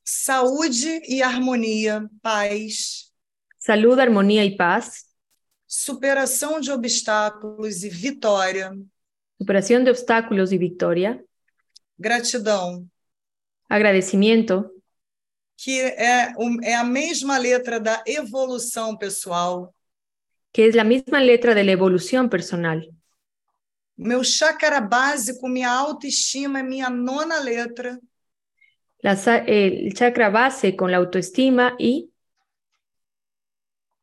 saúde 0.04 1.04
e 1.06 1.22
harmonia, 1.22 2.10
paz, 2.24 3.14
salud, 3.60 4.00
armonía 4.00 4.44
y 4.46 4.56
paz, 4.58 5.06
superação 5.68 6.60
de 6.60 6.72
obstáculos 6.72 7.84
e 7.84 7.90
vitória, 7.90 8.76
superación 9.38 9.84
de 9.84 9.92
obstáculos 9.92 10.52
y 10.52 10.58
victoria, 10.58 11.24
gratidão, 12.00 12.90
agradecimiento, 13.70 14.72
que 15.56 15.80
é, 15.82 16.34
é 16.64 16.74
a 16.74 16.84
mesma 16.84 17.38
letra 17.38 17.80
da 17.80 18.04
evolução 18.08 18.98
pessoal. 18.98 19.75
Que 20.56 20.68
es 20.68 20.74
la 20.74 20.86
misma 20.86 21.20
letra 21.20 21.54
de 21.54 21.66
la 21.66 21.74
evolución 21.74 22.30
personal. 22.30 22.90
Meu 23.98 24.22
chácara 24.24 24.80
básico, 24.80 25.50
minha 25.50 25.70
autoestima 25.70 26.60
é 26.60 26.64
minha 26.64 26.90
nona 26.90 27.40
letra. 27.42 28.00
La 29.00 29.14
el 29.48 29.94
chakra 29.94 30.30
base 30.30 30.76
con 30.76 30.92
la 30.92 30.98
autoestima 30.98 31.76
y 31.80 32.12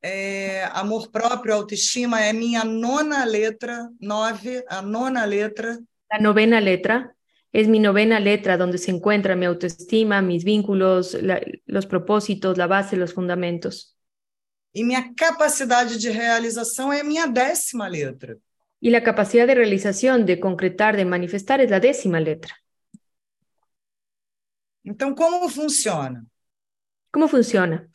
É, 0.04 0.64
amor 0.82 1.10
próprio, 1.12 1.54
autoestima 1.54 2.20
é 2.20 2.32
minha 2.32 2.64
nona 2.64 3.24
letra, 3.24 3.88
nove, 4.00 4.64
a 4.68 4.82
nona 4.82 5.24
letra. 5.26 5.78
la 6.10 6.18
novena 6.18 6.60
letra 6.60 7.16
es 7.52 7.68
mi 7.68 7.78
novena 7.78 8.20
letra 8.20 8.56
donde 8.56 8.78
se 8.78 8.90
encuentra 8.90 9.36
mi 9.36 9.46
autoestima, 9.46 10.22
mis 10.22 10.44
vínculos, 10.44 11.14
la- 11.14 11.40
los 11.66 11.86
propósitos, 11.86 12.56
la 12.58 12.66
base, 12.66 12.96
los 12.96 13.12
fundamentos. 13.14 13.96
E 14.74 14.82
minha 14.82 15.12
capacidade 15.14 15.98
de 15.98 16.10
realização 16.10 16.92
é 16.92 17.00
a 17.00 17.04
minha 17.04 17.26
décima 17.26 17.88
letra. 17.88 18.38
Y 18.80 18.90
la 18.90 19.02
capacidad 19.02 19.46
de 19.46 19.54
realización, 19.54 20.26
de 20.26 20.40
concretar, 20.40 20.96
de 20.96 21.04
manifestar 21.04 21.60
es 21.60 21.70
la 21.70 21.78
décima 21.78 22.18
letra. 22.18 22.54
Então, 24.84 25.14
como 25.14 25.48
funciona? 25.48 26.26
¿Cómo 27.12 27.28
funciona? 27.28 27.88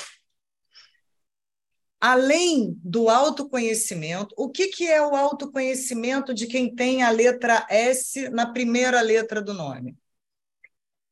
Além 2.00 2.80
do 2.84 3.10
autoconhecimento, 3.10 4.34
o 4.38 4.50
que, 4.50 4.68
que 4.68 4.88
é 4.88 5.02
o 5.02 5.16
autoconhecimento 5.16 6.34
de 6.34 6.46
quem 6.46 6.74
tem 6.74 7.02
a 7.02 7.10
letra 7.10 7.66
S 7.70 8.30
na 8.30 8.54
primeira 8.54 9.02
letra 9.02 9.42
do 9.42 9.54
nome? 9.54 9.96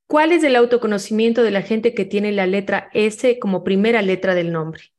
¿Cuál 0.08 0.32
es 0.32 0.44
el 0.44 0.56
autoconocimiento 0.56 1.42
de 1.42 1.50
la 1.50 1.64
gente 1.64 1.96
que 1.96 2.06
tiene 2.06 2.32
la 2.32 2.46
letra 2.46 2.90
S 2.94 3.40
como 3.40 3.64
primera 3.64 4.04
letra 4.04 4.36
del 4.36 4.52
nombre? 4.52 4.95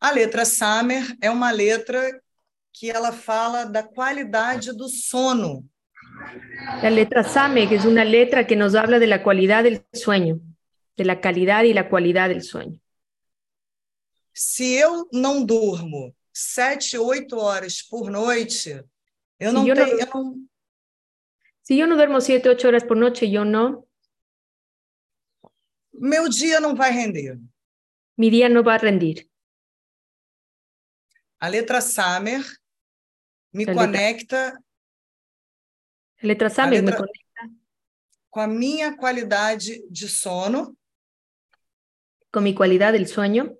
A 0.00 0.10
letra 0.12 0.44
Samer 0.44 1.04
é 1.20 1.30
uma 1.30 1.50
letra 1.50 2.22
que 2.72 2.90
ela 2.90 3.12
fala 3.12 3.64
da 3.64 3.82
qualidade 3.82 4.72
do 4.72 4.88
sono. 4.88 5.64
La 6.82 6.88
letra 6.90 7.22
que 7.68 7.74
es 7.74 7.84
una 7.84 8.04
letra 8.04 8.46
que 8.46 8.56
nos 8.56 8.74
habla 8.74 8.98
de 8.98 9.06
la 9.06 9.22
cualidad 9.22 9.62
del 9.64 9.84
sueño, 9.92 10.40
de 10.96 11.04
la 11.04 11.20
calidad 11.20 11.64
y 11.64 11.72
la 11.74 11.88
cualidad 11.88 12.28
del 12.28 12.42
sueño. 12.42 12.78
Se 14.32 14.64
eu 14.78 15.06
não 15.12 15.44
durmo 15.44 16.14
sete, 16.32 16.96
oito 16.96 17.36
horas 17.38 17.82
por 17.82 18.10
noite, 18.10 18.70
eu 19.38 19.50
Se 19.50 19.54
não 19.54 19.66
eu 19.66 19.74
não- 19.74 19.84
tenho. 19.84 19.98
eu 20.00 21.86
não- 21.86 21.96
duermo 21.96 22.20
siete, 22.20 22.48
ocho 22.48 22.66
horas 22.66 22.84
por 22.84 22.96
noche, 22.96 23.26
yo 23.26 23.44
no, 23.44 23.86
meu 25.92 26.28
dia 26.28 26.58
não 26.60 26.74
vai 26.74 26.90
render. 26.90 27.38
mi 28.16 28.30
día 28.30 28.48
no 28.48 28.62
va 28.62 28.74
a 28.74 28.78
rendir. 28.78 29.28
A 31.40 31.48
letra 31.48 31.80
Samer 31.80 32.44
me 33.52 33.64
A 33.64 33.66
letra- 33.68 33.74
conecta 33.74 34.52
La 36.22 36.26
letra 36.28 36.50
SAME 36.50 36.82
me 36.82 36.90
letra- 36.90 36.96
conecta 36.98 37.60
com 38.28 38.40
a 38.40 38.46
minha 38.46 38.96
qualidade 38.96 39.82
de 39.90 40.06
sono. 40.08 40.76
con 42.32 42.44
mi 42.44 42.54
cualidad 42.54 42.92
del 42.92 43.08
sueño. 43.08 43.56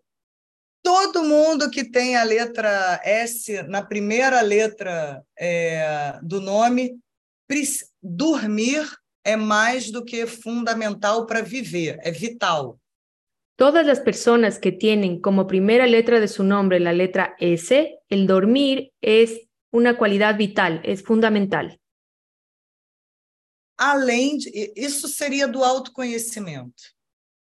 Todo 0.82 1.24
mundo 1.24 1.70
que 1.70 1.82
tem 1.84 2.16
a 2.16 2.24
letra 2.24 3.00
S 3.04 3.62
na 3.64 3.82
primeira 3.82 4.40
letra 4.42 5.24
é, 5.36 6.20
do 6.22 6.40
nome, 6.40 6.96
dormir 8.00 8.86
é 9.24 9.36
mais 9.36 9.90
do 9.90 10.04
que 10.04 10.24
fundamental 10.26 11.26
para 11.26 11.42
viver, 11.42 11.98
é 12.02 12.10
vital. 12.12 12.79
Todas 13.60 13.84
las 13.84 14.00
personas 14.00 14.58
que 14.58 14.72
tienen 14.72 15.20
como 15.20 15.46
primera 15.46 15.86
letra 15.86 16.18
de 16.18 16.28
su 16.28 16.44
nombre 16.44 16.80
la 16.80 16.94
letra 16.94 17.36
S, 17.38 17.98
el 18.08 18.26
dormir 18.26 18.94
es 19.02 19.38
una 19.70 19.98
cualidad 19.98 20.38
vital, 20.38 20.80
es 20.82 21.02
fundamental. 21.02 21.78
Além 23.76 24.38
de, 24.38 24.72
isso 24.74 25.06
seria 25.08 25.46
do 25.46 25.62
autoconhecimento. 25.62 26.84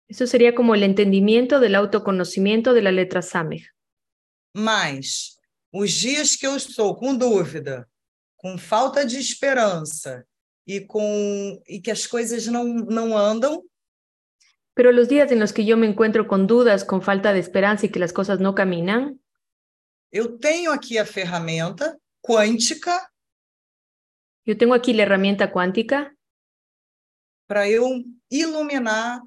Eso 0.07 0.25
sería 0.27 0.55
como 0.55 0.75
el 0.75 0.83
entendimiento 0.83 1.59
del 1.59 1.75
autoconocimiento 1.75 2.73
de 2.73 2.83
la 2.83 2.93
letra 2.93 3.21
SAME. 3.21 3.67
Mas 4.55 5.37
os 5.73 5.91
dias 5.91 6.37
que 6.37 6.47
eu 6.47 6.55
estou 6.55 6.95
com 6.95 7.17
dúvida, 7.17 7.85
com 8.37 8.57
falta 8.57 9.05
de 9.05 9.17
esperança 9.19 10.25
e 10.65 10.79
com 10.79 11.61
e 11.67 11.81
que 11.81 11.91
as 11.91 12.07
coisas 12.07 12.47
não, 12.47 12.63
não 12.63 13.17
andam, 13.17 13.61
Pero 14.77 14.91
los 14.91 15.09
días 15.09 15.31
en 15.31 15.39
los 15.39 15.53
que 15.53 15.65
yo 15.65 15.75
me 15.75 15.87
encuentro 15.87 16.27
con 16.27 16.45
dudas, 16.45 16.85
con 16.85 17.01
falta 17.01 17.33
de 17.33 17.39
esperanza 17.39 17.87
y 17.87 17.89
que 17.89 17.99
las 17.99 18.13
cosas 18.13 18.39
no 18.39 18.53
caminan, 18.53 19.19
eu 20.13 20.37
tenho 20.37 20.71
aqui 20.71 20.97
a 20.97 21.05
ferramenta 21.05 21.97
quântica 22.21 23.11
yo 24.45 24.55
tengo 24.57 24.73
aquí 24.73 24.93
la 24.93 25.03
herramienta 25.03 25.51
cuántica 25.51 26.15
para 27.47 27.67
eu 27.67 28.05
iluminar 28.31 29.21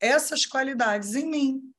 essas 0.00 0.44
qualidades 0.46 1.14
em 1.14 1.26
mim. 1.26 1.72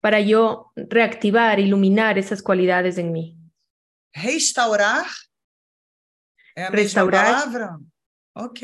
para 0.00 0.20
yo 0.20 0.70
reactivar, 0.76 1.58
iluminar 1.58 2.16
esas 2.16 2.40
cualidades 2.40 2.96
en 2.96 3.10
mí. 3.10 3.36
Restaurar 4.14 5.06
é 6.54 6.64
a 6.64 6.70
Restaurar. 6.70 7.26
mesma 7.26 7.40
palavra? 7.42 7.80
Ok. 8.36 8.60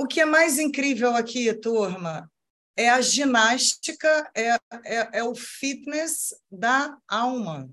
O 0.00 0.06
que 0.06 0.20
é 0.20 0.24
mais 0.24 0.60
incrível 0.60 1.16
aqui, 1.16 1.52
turma, 1.54 2.30
é 2.76 2.88
a 2.88 3.00
ginástica, 3.00 4.30
é, 4.32 4.50
é, 4.84 5.18
é 5.18 5.24
o 5.24 5.34
fitness 5.34 6.40
da 6.48 6.96
alma. 7.08 7.68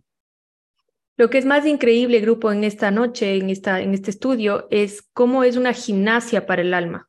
Lo 1.20 1.30
que 1.30 1.38
es 1.38 1.46
más 1.46 1.68
increíble, 1.68 2.20
grupo, 2.20 2.52
en 2.52 2.64
esta 2.64 2.90
noche, 2.90 3.38
en, 3.38 3.52
esta, 3.52 3.80
en 3.80 3.94
este 3.94 4.10
estudio, 4.10 4.68
es 4.72 5.04
cómo 5.14 5.44
es 5.44 5.56
una 5.56 5.72
gimnasia 5.72 6.48
para 6.48 6.64
el 6.64 6.74
alma. 6.74 7.08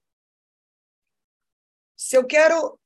Se 1.97 2.19
eu 2.19 2.27
quero 2.27 2.79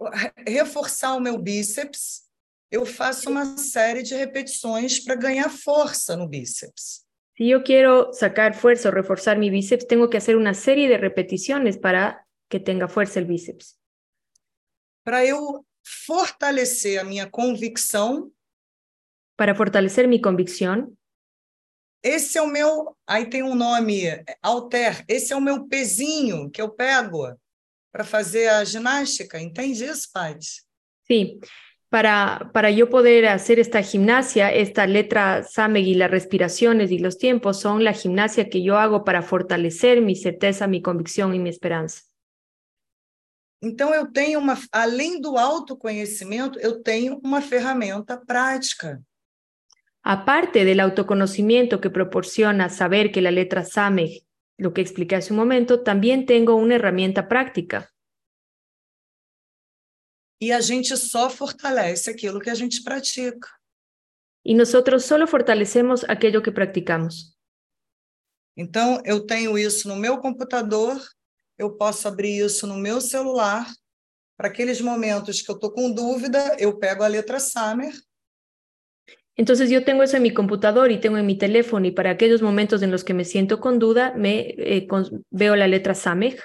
re- 0.00 0.32
reforçar 0.46 1.14
o 1.16 1.20
meu 1.20 1.36
bíceps, 1.36 2.30
eu 2.70 2.86
faço 2.86 3.28
uma 3.28 3.58
série 3.58 4.04
de 4.04 4.14
repetições 4.14 5.00
para 5.00 5.16
ganhar 5.16 5.50
força 5.50 6.16
no 6.16 6.28
bíceps. 6.28 7.04
Si 7.42 7.48
yo 7.48 7.64
quiero 7.64 8.12
sacar 8.12 8.54
fuerza 8.54 8.90
o 8.90 8.92
reforzar 8.92 9.36
mi 9.36 9.50
bíceps, 9.50 9.88
tengo 9.88 10.08
que 10.08 10.16
hacer 10.16 10.36
una 10.36 10.54
serie 10.54 10.88
de 10.88 10.96
repeticiones 10.96 11.76
para 11.76 12.24
que 12.48 12.60
tenga 12.60 12.86
fuerza 12.86 13.18
el 13.18 13.26
bíceps. 13.26 13.80
Para 15.02 15.24
eu 15.24 15.66
fortalecer 15.82 17.00
a 17.00 17.04
minha 17.04 17.28
convicção, 17.28 18.30
Para 19.36 19.56
fortalecer 19.56 20.06
mi 20.06 20.20
convicción, 20.20 20.96
esse 22.00 22.38
é 22.38 22.42
o 22.42 22.46
meu. 22.46 22.96
Aí 23.08 23.28
tem 23.28 23.42
um 23.42 23.56
nome, 23.56 24.04
alter. 24.40 25.04
Esse 25.08 25.32
é 25.32 25.36
o 25.36 25.40
meu 25.40 25.66
pezinho 25.66 26.48
que 26.48 26.62
eu 26.62 26.70
pego 26.70 27.36
para 27.90 28.04
fazer 28.04 28.50
a 28.50 28.62
ginástica. 28.62 29.40
Entende 29.40 29.84
isso, 29.84 30.08
Paty? 30.12 30.62
sí, 31.08 31.40
para, 31.92 32.50
para 32.54 32.70
yo 32.70 32.88
poder 32.88 33.26
hacer 33.26 33.58
esta 33.58 33.82
gimnasia, 33.82 34.50
esta 34.50 34.86
letra 34.86 35.42
SAMEG 35.42 35.88
y 35.88 35.94
las 35.94 36.10
respiraciones 36.10 36.90
y 36.90 36.98
los 36.98 37.18
tiempos 37.18 37.60
son 37.60 37.84
la 37.84 37.92
gimnasia 37.92 38.48
que 38.48 38.62
yo 38.62 38.78
hago 38.78 39.04
para 39.04 39.20
fortalecer 39.20 40.00
mi 40.00 40.16
certeza, 40.16 40.66
mi 40.66 40.80
convicción 40.80 41.34
y 41.34 41.38
mi 41.38 41.50
esperanza. 41.50 42.04
Então, 43.62 43.92
eu 43.94 44.10
tenho 44.10 44.40
uma. 44.40 44.58
Além 44.72 45.20
do 45.20 45.36
autoconhecimento, 45.36 46.58
eu 46.60 46.82
tenho 46.82 47.20
uma 47.22 47.42
ferramenta 47.42 48.16
prática. 48.16 48.98
Aparte 50.02 50.64
del 50.64 50.80
autoconocimiento 50.80 51.78
que 51.78 51.90
proporciona 51.90 52.70
saber 52.70 53.12
que 53.12 53.20
la 53.20 53.30
letra 53.30 53.64
SAMEG, 53.64 54.24
lo 54.56 54.72
que 54.72 54.80
expliqué 54.80 55.16
hace 55.16 55.34
un 55.34 55.38
momento, 55.38 55.82
también 55.82 56.24
tengo 56.24 56.54
una 56.54 56.76
herramienta 56.76 57.28
práctica. 57.28 57.91
E 60.42 60.50
a 60.50 60.60
gente 60.60 60.96
só 60.96 61.30
fortalece 61.30 62.10
aquilo 62.10 62.40
que 62.40 62.50
a 62.50 62.54
gente 62.56 62.82
pratica. 62.82 63.48
Y 64.44 64.54
nosotros 64.54 65.04
solo 65.04 65.28
fortalecemos 65.28 66.04
aquello 66.08 66.42
que 66.42 66.50
practicamos. 66.50 67.38
Então, 68.56 69.00
eu 69.04 69.24
tenho 69.24 69.56
isso 69.56 69.86
no 69.86 69.94
meu 69.94 70.18
computador, 70.18 71.00
eu 71.56 71.76
posso 71.76 72.08
abrir 72.08 72.44
isso 72.44 72.66
no 72.66 72.76
meu 72.76 73.00
celular. 73.00 73.72
Para 74.36 74.48
aqueles 74.48 74.80
momentos 74.80 75.40
que 75.40 75.48
eu 75.48 75.54
estou 75.54 75.70
com 75.70 75.92
dúvida, 75.92 76.56
eu 76.58 76.76
pego 76.76 77.04
a 77.04 77.06
letra 77.08 77.38
Summer 77.38 77.92
Entonces 79.36 79.70
yo 79.70 79.84
tengo 79.84 80.02
eso 80.02 80.16
en 80.16 80.24
mi 80.24 80.34
computador 80.34 80.90
y 80.90 80.98
tengo 81.00 81.18
en 81.18 81.24
mi 81.26 81.38
teléfono 81.38 81.86
y 81.86 81.92
para 81.92 82.10
aquellos 82.10 82.42
momentos 82.42 82.82
en 82.82 82.90
los 82.90 83.04
que 83.04 83.14
me 83.14 83.24
siento 83.24 83.60
con 83.60 83.78
duda, 83.78 84.12
me 84.16 84.54
eh, 84.58 84.86
con- 84.88 85.24
veo 85.30 85.54
la 85.54 85.68
letra 85.68 85.94
SAMEG, 85.94 86.38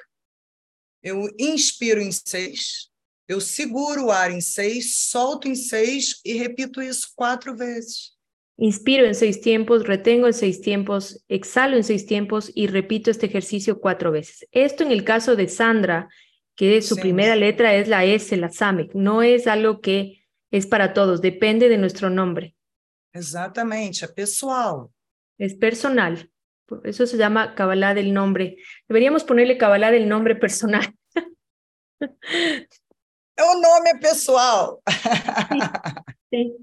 eu 1.04 1.28
inspiro 1.38 2.00
em 2.00 2.12
seis, 2.12 2.87
Eu 3.28 3.42
seguro 3.42 4.06
o 4.06 4.12
ar 4.12 4.32
em 4.32 4.40
seis, 4.42 4.96
solto 5.10 5.48
em 5.48 5.56
seis 5.56 6.22
e 6.24 6.34
repito 6.34 6.82
isso 6.82 7.10
quatro 7.16 7.56
vezes. 7.56 8.16
Inspiro 8.58 9.06
en 9.06 9.14
seis 9.14 9.40
tiempos, 9.40 9.84
retengo 9.84 10.28
en 10.28 10.34
seis 10.34 10.62
tiempos, 10.62 11.24
exhalo 11.28 11.76
en 11.76 11.84
seis 11.84 12.06
tiempos 12.06 12.52
y 12.56 12.68
repito 12.68 13.12
este 13.12 13.26
ejercicio 13.28 13.80
cuatro 13.80 14.12
veces. 14.12 14.48
Esto 14.52 14.84
en 14.84 14.92
el 14.92 15.04
caso 15.04 15.36
de 15.36 15.48
Sandra, 15.48 16.08
que 16.56 16.82
su 16.82 16.96
Sí. 16.96 17.02
primera 17.02 17.36
letra 17.36 17.76
es 17.76 17.88
la 17.88 18.04
S, 18.04 18.36
la 18.38 18.50
SAMEC. 18.50 18.96
No 18.96 19.22
es 19.22 19.46
algo 19.46 19.80
que 19.80 20.24
es 20.50 20.66
para 20.66 20.94
todos, 20.94 21.22
depende 21.22 21.70
de 21.70 21.78
nuestro 21.78 22.10
nombre. 22.10 22.56
Exatamente, 23.14 24.06
é 24.06 24.08
pessoal. 24.08 24.90
Es 25.38 25.54
personal. 25.54 26.32
Eso 26.84 27.06
se 27.06 27.18
llama 27.18 27.54
Kabbalah 27.56 27.94
del 27.94 28.12
nombre. 28.14 28.58
Deberíamos 28.88 29.24
ponerle 29.24 29.58
Kabbalah 29.58 29.92
del 29.92 30.08
nombre 30.10 30.36
personal. 30.36 30.94
O 33.40 33.62
nome 33.62 33.92
é 33.92 33.98
pessoal. 33.98 34.82
Sí. 36.34 36.56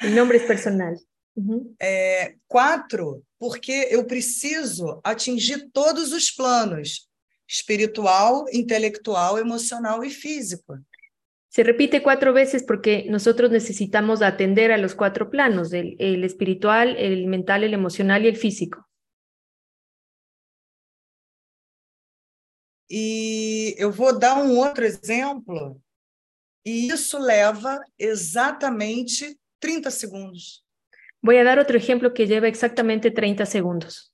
El 0.00 0.14
nombre 0.14 0.36
es 0.36 0.44
personal. 0.44 0.94
Ujú. 1.34 1.74
É, 1.80 2.36
quatro, 2.46 3.22
porque 3.38 3.88
eu 3.90 4.04
preciso 4.06 5.00
atingir 5.02 5.70
todos 5.72 6.12
os 6.12 6.30
planos: 6.30 7.08
espiritual, 7.48 8.44
intelectual, 8.52 9.38
emocional 9.38 10.04
e 10.04 10.10
físico. 10.10 10.78
Se 11.48 11.62
repite 11.62 12.02
cuatro 12.02 12.32
veces 12.32 12.62
porque 12.62 13.06
nosotros 13.08 13.50
necesitamos 13.50 14.20
atender 14.20 14.72
a 14.72 14.76
los 14.76 14.94
cuatro 14.94 15.30
planos, 15.30 15.72
el, 15.72 15.96
el 15.98 16.22
espiritual, 16.22 16.96
el 16.98 17.26
mental, 17.26 17.64
el 17.64 17.72
emocional 17.72 18.24
y 18.24 18.28
el 18.28 18.36
físico. 18.36 18.84
E 22.88 23.74
eu 23.78 23.90
vou 23.90 24.16
dar 24.16 24.36
um 24.44 24.58
outro 24.58 24.84
exemplo, 24.84 25.80
e 26.66 26.88
isso 26.88 27.16
leva 27.16 27.80
exatamente 27.96 29.38
30 29.60 29.88
segundos. 29.88 30.66
Voy 31.22 31.38
a 31.38 31.44
dar 31.44 31.60
otro 31.60 31.76
ejemplo 31.76 32.12
que 32.12 32.26
lleva 32.26 32.48
exactamente 32.48 33.12
30 33.12 33.46
segundos. 33.46 34.12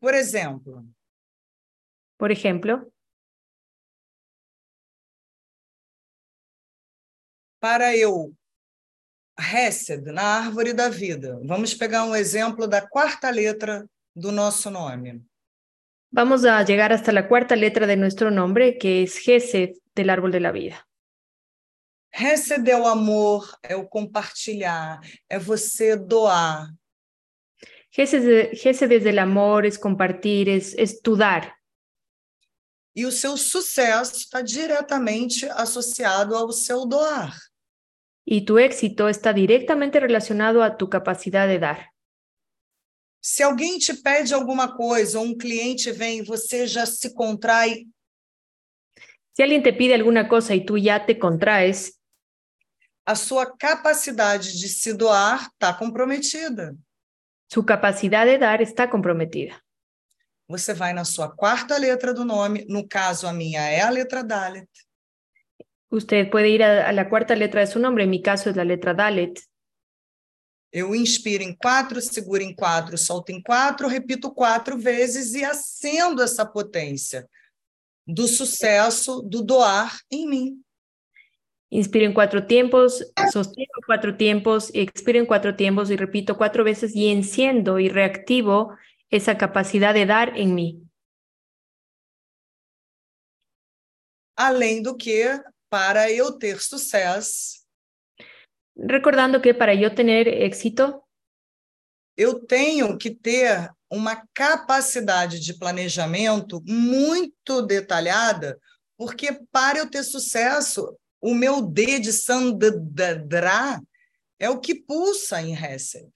Por 0.00 0.14
exemplo, 0.14 0.84
Por 2.16 2.30
ejemplo, 2.30 2.92
para 7.60 7.96
eu, 7.96 8.34
Hesed, 9.38 10.06
na 10.12 10.38
árvore 10.38 10.72
da 10.72 10.88
vida, 10.88 11.40
vamos 11.44 11.74
pegar 11.74 12.04
um 12.04 12.14
exemplo 12.14 12.68
da 12.68 12.86
quarta 12.86 13.30
letra 13.30 13.88
do 14.14 14.30
nosso 14.30 14.70
nome. 14.70 15.24
Vamos 16.14 16.44
a 16.44 16.62
llegar 16.62 16.92
hasta 16.92 17.12
la 17.12 17.28
cuarta 17.28 17.56
letra 17.56 17.86
de 17.86 17.96
nuestro 17.96 18.30
nombre, 18.30 18.78
que 18.78 19.02
es 19.02 19.18
Gesed 19.18 19.70
del 19.94 20.10
árbol 20.10 20.30
de 20.30 20.40
la 20.40 20.52
vida. 20.52 20.86
Hesed 22.12 22.68
é 22.68 22.76
o 22.76 22.86
amor, 22.86 23.58
é 23.62 23.74
o 23.74 23.88
compartilhar, 23.88 25.00
é 25.28 25.36
você 25.36 25.96
doar, 25.96 26.68
Gesed, 27.90 28.54
Gesed 28.54 28.90
es 28.90 29.04
del 29.04 29.20
amor, 29.20 29.66
es 29.66 29.78
compartir, 29.78 30.48
es, 30.48 30.74
es 30.74 31.00
tu 31.00 31.14
dar. 31.14 31.54
E 32.92 33.06
o 33.06 33.12
seu 33.12 33.36
sucesso 33.36 34.16
está 34.16 34.42
diretamente 34.42 35.48
associado 35.50 36.36
ao 36.36 36.50
seu 36.52 36.86
doar. 36.86 37.32
Y 38.24 38.44
tu 38.44 38.58
éxito 38.58 39.08
está 39.08 39.32
directamente 39.32 40.00
relacionado 40.00 40.62
a 40.62 40.76
tu 40.76 40.88
capacidad 40.88 41.46
de 41.46 41.60
dar. 41.60 41.93
Se 43.26 43.42
alguém 43.42 43.78
te 43.78 43.94
pede 43.94 44.34
alguma 44.34 44.76
coisa, 44.76 45.18
ou 45.18 45.24
um 45.24 45.34
cliente 45.34 45.90
vem 45.90 46.18
e 46.18 46.22
você 46.22 46.66
já 46.66 46.84
se 46.84 47.14
contrai, 47.14 47.86
Si 49.32 49.42
alguien 49.42 49.62
te 49.62 49.72
pide 49.72 49.94
alguna 49.94 50.28
cosa 50.28 50.54
y 50.54 50.64
tú 50.64 50.76
ya 50.76 51.06
te 51.06 51.18
contraes, 51.18 51.98
a 53.06 53.14
sua 53.14 53.56
capacidade 53.56 54.52
de 54.52 54.68
se 54.68 54.92
doar 54.92 55.40
está 55.40 55.72
comprometida. 55.76 56.76
su 57.48 57.64
capacidad 57.64 58.26
de 58.26 58.36
dar 58.36 58.60
está 58.60 58.90
comprometida. 58.90 59.58
Você 60.46 60.74
vai 60.74 60.92
na 60.92 61.04
sua 61.04 61.34
quarta 61.34 61.78
letra 61.78 62.12
do 62.12 62.26
nome, 62.26 62.66
no 62.68 62.86
caso 62.86 63.26
a 63.26 63.32
minha 63.32 63.62
é 63.62 63.80
a 63.80 63.88
letra 63.88 64.22
Dalet. 64.22 64.68
Usted 65.90 66.28
puede 66.28 66.50
ir 66.50 66.62
a, 66.62 66.88
a 66.88 66.92
la 66.92 67.08
cuarta 67.08 67.34
letra 67.34 67.62
de 67.62 67.68
su 67.68 67.78
nombre, 67.78 68.04
en 68.04 68.10
mi 68.10 68.20
caso 68.20 68.50
es 68.50 68.56
la 68.56 68.64
letra 68.64 68.92
Dalet. 68.92 69.40
Eu 70.74 70.92
inspiro 70.92 71.44
em 71.44 71.54
quatro, 71.54 72.00
seguro 72.00 72.42
em 72.42 72.52
quatro, 72.52 72.98
solto 72.98 73.30
em 73.30 73.40
quatro, 73.40 73.86
repito 73.86 74.34
quatro 74.34 74.76
vezes 74.76 75.32
e 75.32 75.44
acendo 75.44 76.20
essa 76.20 76.44
potência 76.44 77.30
do 78.04 78.26
sucesso, 78.26 79.22
do 79.22 79.40
doar 79.40 79.96
em 80.10 80.28
mim. 80.28 80.60
Inspiro 81.70 82.06
en 82.06 82.12
cuatro 82.12 82.44
tiempos, 82.44 83.04
sostengo 83.32 83.70
cuatro 83.86 84.16
tiempos, 84.16 84.72
expiro 84.74 85.18
en 85.18 85.26
cuatro 85.26 85.54
tiempos 85.54 85.92
y 85.92 85.96
repito 85.96 86.36
cuatro 86.36 86.64
veces 86.64 86.92
y 86.96 87.06
enciendo 87.06 87.78
y 87.78 87.88
reactivo 87.88 88.76
esa 89.10 89.38
capacidad 89.38 89.94
de 89.94 90.06
dar 90.06 90.36
en 90.36 90.56
mí. 90.56 90.82
Além 94.36 94.82
do 94.82 94.96
que, 94.96 95.40
para 95.70 96.10
eu 96.10 96.36
ter 96.36 96.60
sucesso, 96.60 97.63
Recordando 98.76 99.40
que 99.40 99.54
para 99.54 99.74
yo 99.74 99.94
tener 99.94 100.26
éxito, 100.28 101.02
eu 102.16 102.44
tenho 102.44 102.96
que 102.96 103.10
ter 103.10 103.70
uma 103.90 104.24
capacidade 104.32 105.40
de 105.40 105.54
planejamento 105.54 106.62
muito 106.66 107.62
detalhada, 107.62 108.58
porque 108.96 109.32
para 109.50 109.78
eu 109.78 109.90
ter 109.90 110.02
sucesso, 110.02 110.96
o 111.20 111.34
meu 111.34 111.62
D 111.62 111.98
de 112.00 112.12
Sandra 112.12 113.80
é 114.38 114.50
o 114.50 114.60
que 114.60 114.74
pulsa 114.74 115.40
em 115.40 115.54
Hesed. 115.54 116.08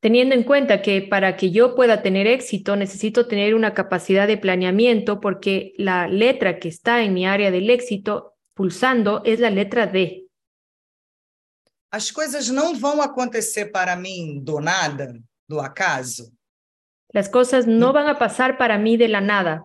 teniendo 0.00 0.34
en 0.34 0.44
cuenta 0.44 0.82
que 0.82 1.02
para 1.02 1.36
que 1.36 1.50
yo 1.50 1.74
pueda 1.74 2.00
tener 2.02 2.26
éxito 2.26 2.76
necesito 2.76 3.26
tener 3.26 3.54
una 3.54 3.74
capacidad 3.74 4.28
de 4.28 4.36
planeamiento 4.36 5.20
porque 5.20 5.72
la 5.78 6.06
letra 6.06 6.60
que 6.60 6.68
está 6.68 7.02
en 7.02 7.12
mi 7.12 7.26
área 7.26 7.50
del 7.50 7.70
éxito 7.70 8.34
pulsando 8.54 9.22
es 9.24 9.40
la 9.40 9.50
letra 9.50 9.88
D. 9.88 10.25
As 11.90 12.10
coisas 12.10 12.48
não 12.48 12.74
vão 12.74 13.00
acontecer 13.00 13.66
para 13.66 13.96
mim 13.96 14.40
do 14.42 14.60
nada, 14.60 15.18
do 15.48 15.60
acaso. 15.60 16.32
Las 17.14 17.28
cosas 17.28 17.66
no 17.66 17.92
van 17.92 18.08
a 18.08 18.18
pasar 18.18 18.58
para 18.58 18.78
mí 18.78 18.96
de 18.96 19.08
la 19.08 19.20
nada. 19.20 19.64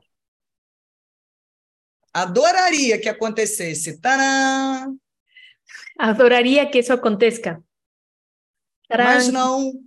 Adoraria 2.14 3.00
que 3.00 3.10
acontecesse. 3.10 4.00
Tadã! 4.00 4.94
Adoraría 5.98 6.70
que 6.70 6.80
eso 6.80 6.94
acontezca. 6.94 7.64
Mas 8.90 9.28
¡Tarán! 9.28 9.32
não. 9.32 9.84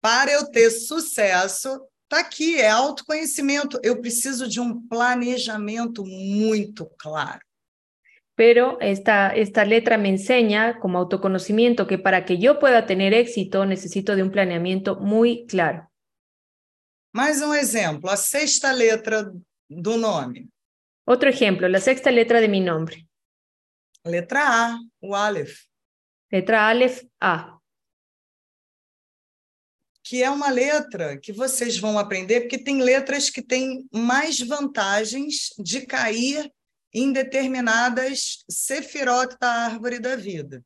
Para 0.00 0.32
eu 0.32 0.48
ter 0.50 0.70
sucesso, 0.70 1.80
tá 2.08 2.20
aqui, 2.20 2.60
é 2.60 2.70
autoconhecimento. 2.70 3.80
Eu 3.82 4.00
preciso 4.00 4.48
de 4.48 4.60
um 4.60 4.80
planejamento 4.86 6.04
muito 6.04 6.86
claro. 6.98 7.40
Pero 8.38 8.78
esta, 8.80 9.34
esta 9.34 9.64
letra 9.64 9.98
me 9.98 10.10
enseña 10.10 10.78
como 10.78 10.98
autoconocimiento 10.98 11.88
que 11.88 11.98
para 11.98 12.24
que 12.24 12.38
yo 12.38 12.60
pueda 12.60 12.86
tener 12.86 13.12
éxito 13.12 13.66
necesito 13.66 14.14
de 14.14 14.22
un 14.22 14.30
planeamiento 14.30 14.94
muy 15.00 15.44
claro. 15.46 15.90
Mais 17.12 17.42
um 17.42 17.52
exemplo, 17.52 18.08
a 18.08 18.16
sexta 18.16 18.72
letra 18.72 19.28
do 19.68 19.96
nome. 19.96 20.46
Otro 21.04 21.28
ejemplo, 21.28 21.66
la 21.66 21.80
sexta 21.80 22.12
letra 22.12 22.40
de 22.40 22.46
mi 22.46 22.60
nombre. 22.60 23.08
Letra 24.04 24.66
A, 24.66 24.78
o 25.00 25.16
Aleph, 25.16 25.66
Letra 26.30 26.68
Aleph 26.68 27.02
A. 27.20 27.58
que 30.04 30.22
é 30.22 30.30
uma 30.30 30.48
letra 30.48 31.18
que 31.18 31.32
vocês 31.32 31.76
vão 31.76 31.98
aprender, 31.98 32.42
porque 32.42 32.56
tem 32.56 32.80
letras 32.80 33.28
que 33.30 33.42
têm 33.42 33.86
mais 33.92 34.40
vantagens 34.40 35.52
de 35.58 35.84
cair 35.84 36.50
em 36.92 37.12
determinadas 37.12 38.44
sefirot 38.48 39.36
da 39.40 39.66
árvore 39.66 39.98
da 39.98 40.16
vida. 40.16 40.62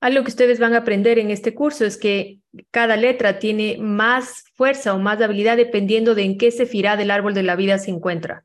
Algo 0.00 0.22
que 0.22 0.54
van 0.56 0.74
a 0.74 0.78
aprender 0.78 1.18
en 1.18 1.30
este 1.30 1.54
curso 1.54 1.84
es 1.84 1.96
que 1.96 2.38
cada 2.70 2.94
letra 2.96 3.38
tiene 3.38 3.78
más 3.78 4.44
fuerza 4.54 4.92
o 4.92 4.98
más 4.98 5.20
habilidad 5.22 5.56
dependiendo 5.56 6.14
de 6.14 6.24
en 6.24 6.36
qué 6.36 6.50
sefirá 6.50 6.96
del 6.96 7.10
árbol 7.10 7.32
de 7.32 7.42
la 7.42 7.56
vida 7.56 7.78
se 7.78 7.90
encuentra. 7.90 8.44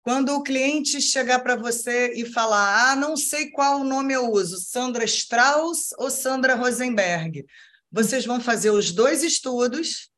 Quando 0.00 0.34
o 0.34 0.42
cliente 0.42 1.00
chegar 1.00 1.42
para 1.42 1.56
você 1.56 2.12
e 2.14 2.26
falar, 2.26 2.92
ah, 2.92 2.96
não 2.96 3.16
sei 3.16 3.50
qual 3.50 3.84
nome 3.84 4.14
eu 4.14 4.30
uso, 4.30 4.58
Sandra 4.58 5.04
Strauss 5.04 5.94
ou 5.98 6.10
Sandra 6.10 6.54
Rosenberg, 6.54 7.44
vocês 7.90 8.26
vão 8.26 8.40
fazer 8.40 8.70
os 8.70 8.90
dois 8.90 9.22
estudos 9.22 10.10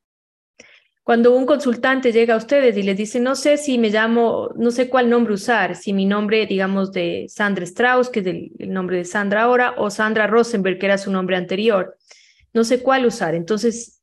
Cuando 1.07 1.33
un 1.33 1.45
consultante 1.45 2.11
llega 2.11 2.33
a 2.33 2.37
ustedes 2.37 2.75
y 2.75 2.83
les 2.83 2.97
dice, 2.97 3.21
no 3.21 3.37
sé 3.37 3.55
si 3.55 3.77
me 3.77 3.89
llamo, 3.89 4.49
no 4.57 4.71
sé 4.71 4.89
cuál 4.89 5.09
nombre 5.09 5.35
usar, 5.35 5.77
si 5.77 5.93
mi 5.93 6.05
nombre, 6.05 6.45
digamos, 6.45 6.91
de 6.91 7.27
Sandra 7.29 7.63
Strauss, 7.63 8.09
que 8.09 8.19
es 8.19 8.25
el, 8.25 8.51
nombre 8.73 8.97
de 8.97 9.05
Sandra 9.05 9.43
ahora, 9.43 9.75
o 9.77 9.89
Sandra 9.89 10.27
Rosenberg, 10.27 10.77
que 10.77 10.85
era 10.85 10.97
su 10.97 11.09
nombre 11.09 11.37
anterior, 11.37 11.97
no 12.51 12.65
sé 12.65 12.83
cuál 12.83 13.05
usar. 13.05 13.35
Entonces, 13.35 14.01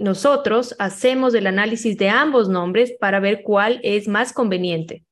nosotros 0.00 0.74
hacemos 0.78 1.34
el 1.34 1.46
análisis 1.46 1.98
de 1.98 2.08
ambos 2.08 2.48
nombres 2.48 2.94
para 2.98 3.20
ver 3.20 3.42
cuál 3.42 3.78
es 3.82 4.08
más 4.08 4.32
conveniente. 4.32 5.04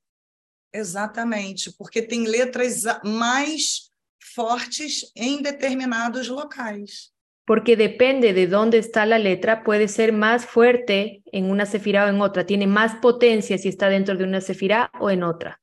Exatamente, 0.72 1.72
porque 1.76 2.00
tem 2.00 2.24
letras 2.24 2.84
mais 3.04 3.92
fortes 4.18 5.12
em 5.14 5.42
determinados 5.42 6.28
locais. 6.28 7.14
Porque 7.46 7.76
depende 7.76 8.32
de 8.34 8.46
dónde 8.46 8.78
está 8.78 9.06
la 9.06 9.18
letra, 9.18 9.62
puede 9.62 9.88
ser 9.88 10.12
más 10.12 10.44
fuerte 10.44 11.22
en 11.32 11.50
una 11.50 11.64
sefirá 11.64 12.04
o 12.06 12.08
en 12.08 12.20
otra. 12.20 12.44
Tiene 12.44 12.66
más 12.66 12.96
potencia 12.96 13.56
si 13.56 13.68
está 13.68 13.88
dentro 13.88 14.16
de 14.16 14.24
una 14.24 14.40
sefirá 14.40 14.90
o 15.00 15.10
en 15.10 15.22
otra. 15.22 15.60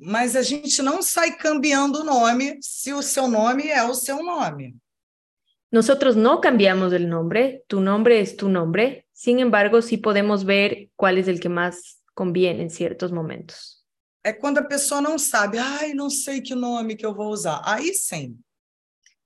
Mas 0.00 0.36
a 0.36 0.42
gente 0.44 0.80
não 0.80 1.02
sai 1.02 1.36
cambiando 1.36 2.00
o 2.00 2.04
nome 2.04 2.58
se 2.62 2.92
o 2.92 3.02
seu 3.02 3.26
nome 3.26 3.68
é 3.68 3.82
o 3.82 3.94
seu 3.94 4.22
nome. 4.22 4.76
Nosotros 5.72 6.14
no 6.14 6.40
cambiamos 6.40 6.92
el 6.92 7.08
nombre, 7.08 7.64
tu 7.66 7.80
nombre 7.80 8.20
es 8.20 8.36
tu 8.36 8.48
nombre, 8.48 9.08
sin 9.12 9.40
embargo, 9.40 9.82
sí 9.82 9.96
podemos 9.96 10.44
ver 10.44 10.90
cuál 10.94 11.18
es 11.18 11.26
el 11.26 11.40
que 11.40 11.48
más 11.48 12.00
conviene 12.14 12.62
en 12.62 12.70
ciertos 12.70 13.10
momentos. 13.10 13.75
É 14.26 14.32
quando 14.32 14.58
a 14.58 14.64
pessoa 14.64 15.00
não 15.00 15.20
sabe, 15.20 15.56
ai, 15.56 15.94
não 15.94 16.10
sei 16.10 16.40
que 16.40 16.52
nome 16.52 16.96
que 16.96 17.06
eu 17.06 17.14
vou 17.14 17.30
usar. 17.30 17.62
Aí 17.64 17.94
sim. 17.94 18.36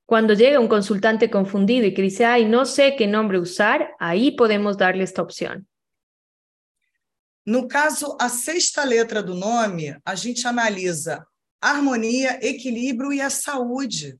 Cuando 0.04 0.34
llega 0.34 0.60
un 0.60 0.68
consultante 0.68 1.30
confundido 1.30 1.86
y 1.86 1.94
que 1.94 2.02
dice, 2.02 2.26
ay, 2.26 2.44
no 2.44 2.66
sé 2.66 2.96
qué 2.96 3.06
nombre 3.06 3.38
usar, 3.38 3.94
ahí 3.98 4.32
podemos 4.32 4.76
darle 4.76 5.02
esta 5.02 5.22
opción. 5.22 5.66
No 7.46 7.66
caso, 7.66 8.18
a 8.20 8.28
sexta 8.28 8.84
letra 8.84 9.22
do 9.22 9.34
nome, 9.34 9.96
a 10.04 10.14
gente 10.14 10.46
analisa 10.46 11.26
harmonia, 11.62 12.38
equilíbrio 12.42 13.10
e 13.10 13.22
a 13.22 13.30
saúde. 13.30 14.18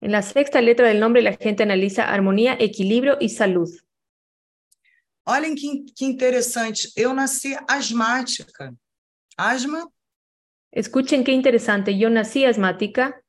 En 0.00 0.10
la 0.10 0.22
sexta 0.22 0.60
letra 0.60 0.88
del 0.88 0.98
nombre, 0.98 1.22
la 1.22 1.36
gente 1.36 1.62
analiza 1.62 2.10
armonía, 2.10 2.56
equilibrio 2.58 3.16
y 3.20 3.28
salud. 3.28 3.70
Olhem 5.24 5.54
que, 5.54 5.84
que 5.94 6.04
interessante, 6.04 6.90
eu 6.96 7.14
nasci 7.14 7.56
asmática. 7.68 8.74
Asma, 9.36 9.88
Escuchen 10.72 11.24
qué 11.24 11.32
interesante, 11.32 11.98
yo 11.98 12.10
nací 12.10 12.44
asmática 12.44 13.20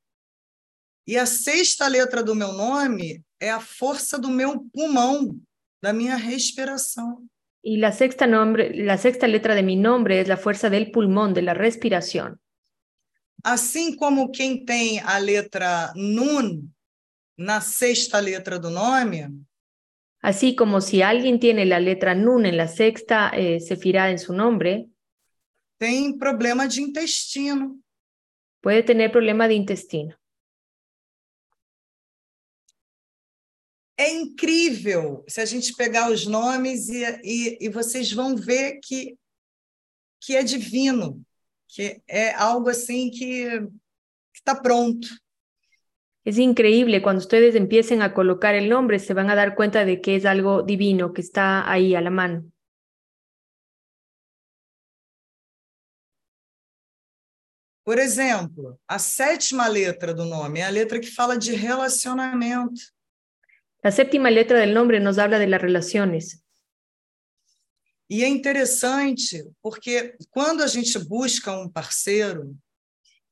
e 1.08 1.18
a 1.18 1.26
sexta 1.26 1.88
letra 1.88 2.24
do 2.24 2.36
meu 2.36 2.54
nome 2.54 3.24
é 3.40 3.50
a 3.50 3.60
força 3.60 4.20
do 4.20 4.30
meu 4.30 4.64
pulmão, 4.72 5.36
da 5.82 5.92
minha 5.92 6.16
respiração. 6.16 7.28
y 7.64 7.78
la 7.78 7.92
sexta, 7.92 8.26
nombre, 8.26 8.74
la 8.74 8.98
sexta 8.98 9.28
letra 9.28 9.54
de 9.54 9.62
mi 9.62 9.76
nombre 9.76 10.20
es 10.20 10.28
la 10.28 10.38
fuerza 10.38 10.70
del 10.70 10.90
pulmón, 10.90 11.34
de 11.34 11.44
la 11.44 11.54
respiración. 11.54 12.40
Assim 13.44 13.96
como 13.96 14.32
quem 14.32 14.66
tem 14.66 15.00
a 15.00 15.18
letra 15.20 15.92
Nun 15.96 16.72
na 17.38 17.60
sexta 17.60 18.22
letra 18.22 18.60
do 18.60 18.70
nome, 18.70 19.30
Así 20.24 20.56
como 20.56 20.82
si 20.82 21.02
alguien 21.02 21.40
tiene 21.40 21.66
la 21.66 21.80
letra 21.80 22.14
Nun 22.14 22.46
en 22.46 22.56
la 22.56 22.68
sexta 22.68 23.32
eh, 23.34 23.60
sefirá 23.60 24.12
en 24.12 24.20
su 24.20 24.34
nombre, 24.34 24.91
tem 25.82 26.16
problema 26.16 26.68
de 26.68 26.80
intestino. 26.80 27.82
puede 28.62 28.84
tener 28.84 29.12
problema 29.12 29.48
de 29.48 29.56
intestino. 29.56 30.16
É 33.98 34.08
incrível 34.12 35.26
se 35.28 35.42
a 35.42 35.46
gente 35.46 35.74
pegar 35.74 36.12
os 36.12 36.28
nomes 36.28 36.88
e, 36.88 37.04
e, 37.24 37.66
e 37.66 37.70
vocês 37.70 38.14
vão 38.14 38.36
ver 38.36 38.80
que, 38.84 39.18
que 40.20 40.36
é 40.36 40.44
divino, 40.44 41.20
que 41.68 42.00
é 42.08 42.36
algo 42.36 42.70
assim 42.70 43.10
que 43.10 43.48
está 44.36 44.54
pronto. 44.54 45.08
Es 46.24 46.38
increíble 46.38 47.02
cuando 47.02 47.22
ustedes 47.22 47.56
empiecen 47.56 48.04
a 48.04 48.14
colocar 48.14 48.54
el 48.54 48.70
nombre, 48.70 49.00
se 49.00 49.16
van 49.16 49.32
a 49.32 49.36
dar 49.36 49.56
cuenta 49.56 49.84
de 49.84 50.00
que 50.00 50.16
es 50.16 50.26
algo 50.26 50.62
divino, 50.62 51.12
que 51.12 51.22
está 51.22 51.68
ahí 51.68 51.96
a 51.96 52.02
la 52.02 52.12
mano. 52.12 52.52
Por 57.84 57.98
exemplo, 57.98 58.80
a 58.88 59.00
sétima 59.00 59.68
letra 59.68 60.14
do 60.14 60.26
nome 60.26 60.60
é 60.60 60.64
a 60.64 60.70
letra 60.70 61.00
que 61.00 61.10
fala 61.10 61.38
de 61.38 61.54
relacionamento. 61.56 62.82
La 63.84 63.92
séptima 63.92 64.30
letra 64.30 64.60
del 64.60 64.74
nombre 64.74 65.00
nos 65.00 65.18
habla 65.18 65.40
de 65.40 65.48
las 65.48 65.62
relaciones. 65.62 66.44
E 68.08 68.24
é 68.24 68.28
interessante 68.28 69.50
porque 69.62 70.16
quando 70.30 70.62
a 70.62 70.68
gente 70.68 71.00
busca 71.00 71.58
um 71.58 71.70
parceiro, 71.70 72.56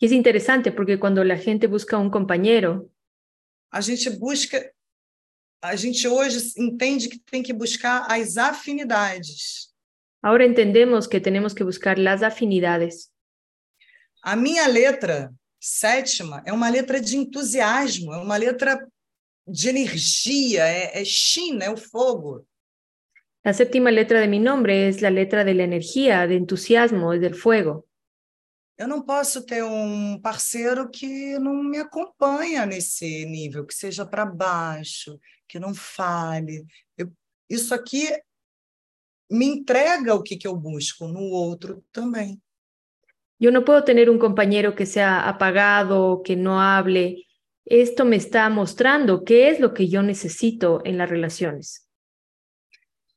Y 0.01 0.05
es 0.05 0.13
interesante 0.13 0.71
porque 0.71 0.97
cuando 0.97 1.23
la 1.25 1.37
gente 1.37 1.67
busca 1.67 1.97
un 1.97 2.09
compañero, 2.09 2.89
a 3.69 3.81
gente 3.81 4.09
busca, 4.11 4.57
a 5.61 5.75
gente 5.75 6.07
hoje 6.07 6.39
entende 6.57 7.09
que 7.09 7.19
tem 7.19 7.43
que 7.43 7.51
buscar 7.51 8.09
as 8.09 8.37
afinidades. 8.37 9.75
ahora 10.21 10.45
entendemos 10.45 11.07
que 11.07 11.19
tenemos 11.19 11.53
que 11.53 11.65
buscar 11.65 11.99
las 11.99 12.23
afinidades. 12.23 13.08
A 14.21 14.35
minha 14.35 14.67
letra 14.67 15.33
sétima 15.59 16.43
é 16.45 16.51
uma 16.51 16.69
letra 16.69 16.99
de 16.99 17.17
entusiasmo, 17.17 18.13
é 18.13 18.17
uma 18.17 18.37
letra 18.37 18.85
de 19.47 19.69
energia, 19.69 20.63
é, 20.67 21.01
é 21.01 21.05
Shin, 21.05 21.59
é 21.61 21.69
o 21.69 21.77
fogo. 21.77 22.45
La 23.43 23.53
séptima 23.53 23.89
letra 23.89 24.19
de 24.19 24.27
mi 24.27 24.39
nombre 24.39 24.89
es 24.89 25.01
la 25.01 25.09
letra 25.09 25.43
de 25.45 25.53
la 25.53 25.63
energía, 25.63 26.27
de 26.27 26.35
entusiasmo, 26.35 27.13
es 27.13 27.21
del 27.21 27.33
fuego. 27.35 27.85
Eu 28.77 28.87
não 28.87 29.01
posso 29.01 29.45
ter 29.45 29.63
um 29.63 30.19
parceiro 30.21 30.89
que 30.89 31.37
não 31.39 31.61
me 31.63 31.77
acompanha 31.79 32.65
nesse 32.65 33.25
nível, 33.25 33.65
que 33.65 33.73
seja 33.73 34.05
para 34.05 34.25
baixo, 34.25 35.19
que 35.47 35.59
não 35.59 35.73
fale. 35.73 36.65
Eu- 36.97 37.11
isso 37.49 37.73
aqui 37.73 38.07
me 39.29 39.45
entrega 39.45 40.15
o 40.15 40.23
que, 40.23 40.37
que 40.37 40.47
eu 40.47 40.55
busco 40.55 41.07
no 41.07 41.21
outro 41.21 41.83
também. 41.91 42.41
Yo 43.39 43.51
no 43.51 43.63
puedo 43.63 43.83
tener 43.83 44.09
un 44.09 44.19
compañero 44.19 44.75
que 44.75 44.85
sea 44.85 45.27
apagado, 45.27 46.21
que 46.23 46.35
no 46.35 46.61
hable. 46.61 47.25
Esto 47.65 48.03
me 48.03 48.17
está 48.17 48.49
mostrando 48.49 49.23
qué 49.23 49.49
es 49.49 49.59
lo 49.59 49.73
que 49.73 49.87
yo 49.87 50.03
necesito 50.03 50.81
en 50.83 50.97
las 50.97 51.09
relaciones. 51.09 51.85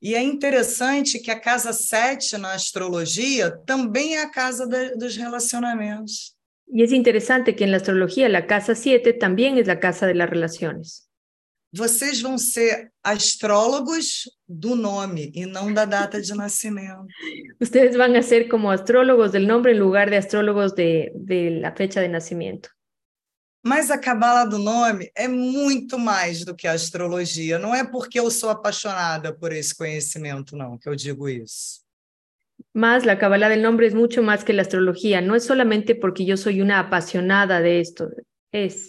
E 0.00 0.14
é 0.16 0.22
interessante 0.22 1.20
que 1.22 1.30
a 1.30 1.38
casa 1.40 1.72
7 1.72 2.36
na 2.36 2.54
astrologia 2.54 3.50
também 3.64 4.16
é 4.16 4.22
a 4.22 4.28
casa 4.30 4.66
da- 4.66 4.94
dos 4.96 5.16
relacionamentos. 5.16 6.36
Y 6.66 6.82
es 6.82 6.92
interesante 6.92 7.54
que 7.54 7.64
en 7.64 7.70
la 7.70 7.76
astrología 7.76 8.28
la 8.28 8.46
casa 8.46 8.74
7 8.74 9.12
también 9.12 9.58
es 9.58 9.66
la 9.68 9.78
casa 9.78 10.06
de 10.06 10.14
las 10.14 10.28
relaciones. 10.28 11.08
Vocês 11.74 12.20
vão 12.20 12.36
ser 12.36 12.92
astrólogos 13.02 14.30
do 14.46 14.74
nome 14.74 15.32
e 15.34 15.46
não 15.46 15.72
da 15.72 15.86
data 15.86 16.20
de 16.20 16.34
nascimento. 16.34 17.06
Van 17.96 18.16
a 18.16 18.22
ser 18.22 18.48
como 18.48 18.70
astrólogos 18.70 19.32
del 19.32 19.46
nombre 19.46 19.72
en 19.72 19.78
lugar 19.78 20.10
de 20.10 20.16
astrólogos 20.16 20.74
de, 20.74 21.10
de 21.14 21.60
la 21.60 21.74
fecha 21.74 22.00
de 22.02 22.08
nacimiento. 22.08 22.68
Mas 23.64 23.90
a 23.90 23.96
cabala 23.96 24.44
do 24.44 24.58
nome 24.58 25.10
é 25.14 25.28
muito 25.28 25.98
mais 25.98 26.44
do 26.44 26.54
que 26.54 26.66
a 26.66 26.72
astrologia. 26.72 27.58
Não 27.58 27.74
é 27.74 27.84
porque 27.84 28.18
eu 28.18 28.30
sou 28.30 28.50
apaixonada 28.50 29.32
por 29.32 29.52
esse 29.52 29.74
conhecimento, 29.74 30.56
não, 30.56 30.76
que 30.76 30.88
eu 30.88 30.96
digo 30.96 31.28
isso. 31.28 31.80
Más, 32.74 33.04
la 33.04 33.18
Kabbalah 33.18 33.48
del 33.48 33.62
nombre 33.62 33.86
es 33.86 33.94
mucho 33.94 34.22
más 34.22 34.44
que 34.44 34.52
la 34.52 34.62
astrología. 34.62 35.20
No 35.20 35.34
es 35.34 35.44
solamente 35.44 35.94
porque 35.94 36.24
yo 36.24 36.36
soy 36.36 36.60
una 36.60 36.78
apasionada 36.78 37.60
de 37.60 37.80
esto. 37.80 38.08
Es 38.50 38.88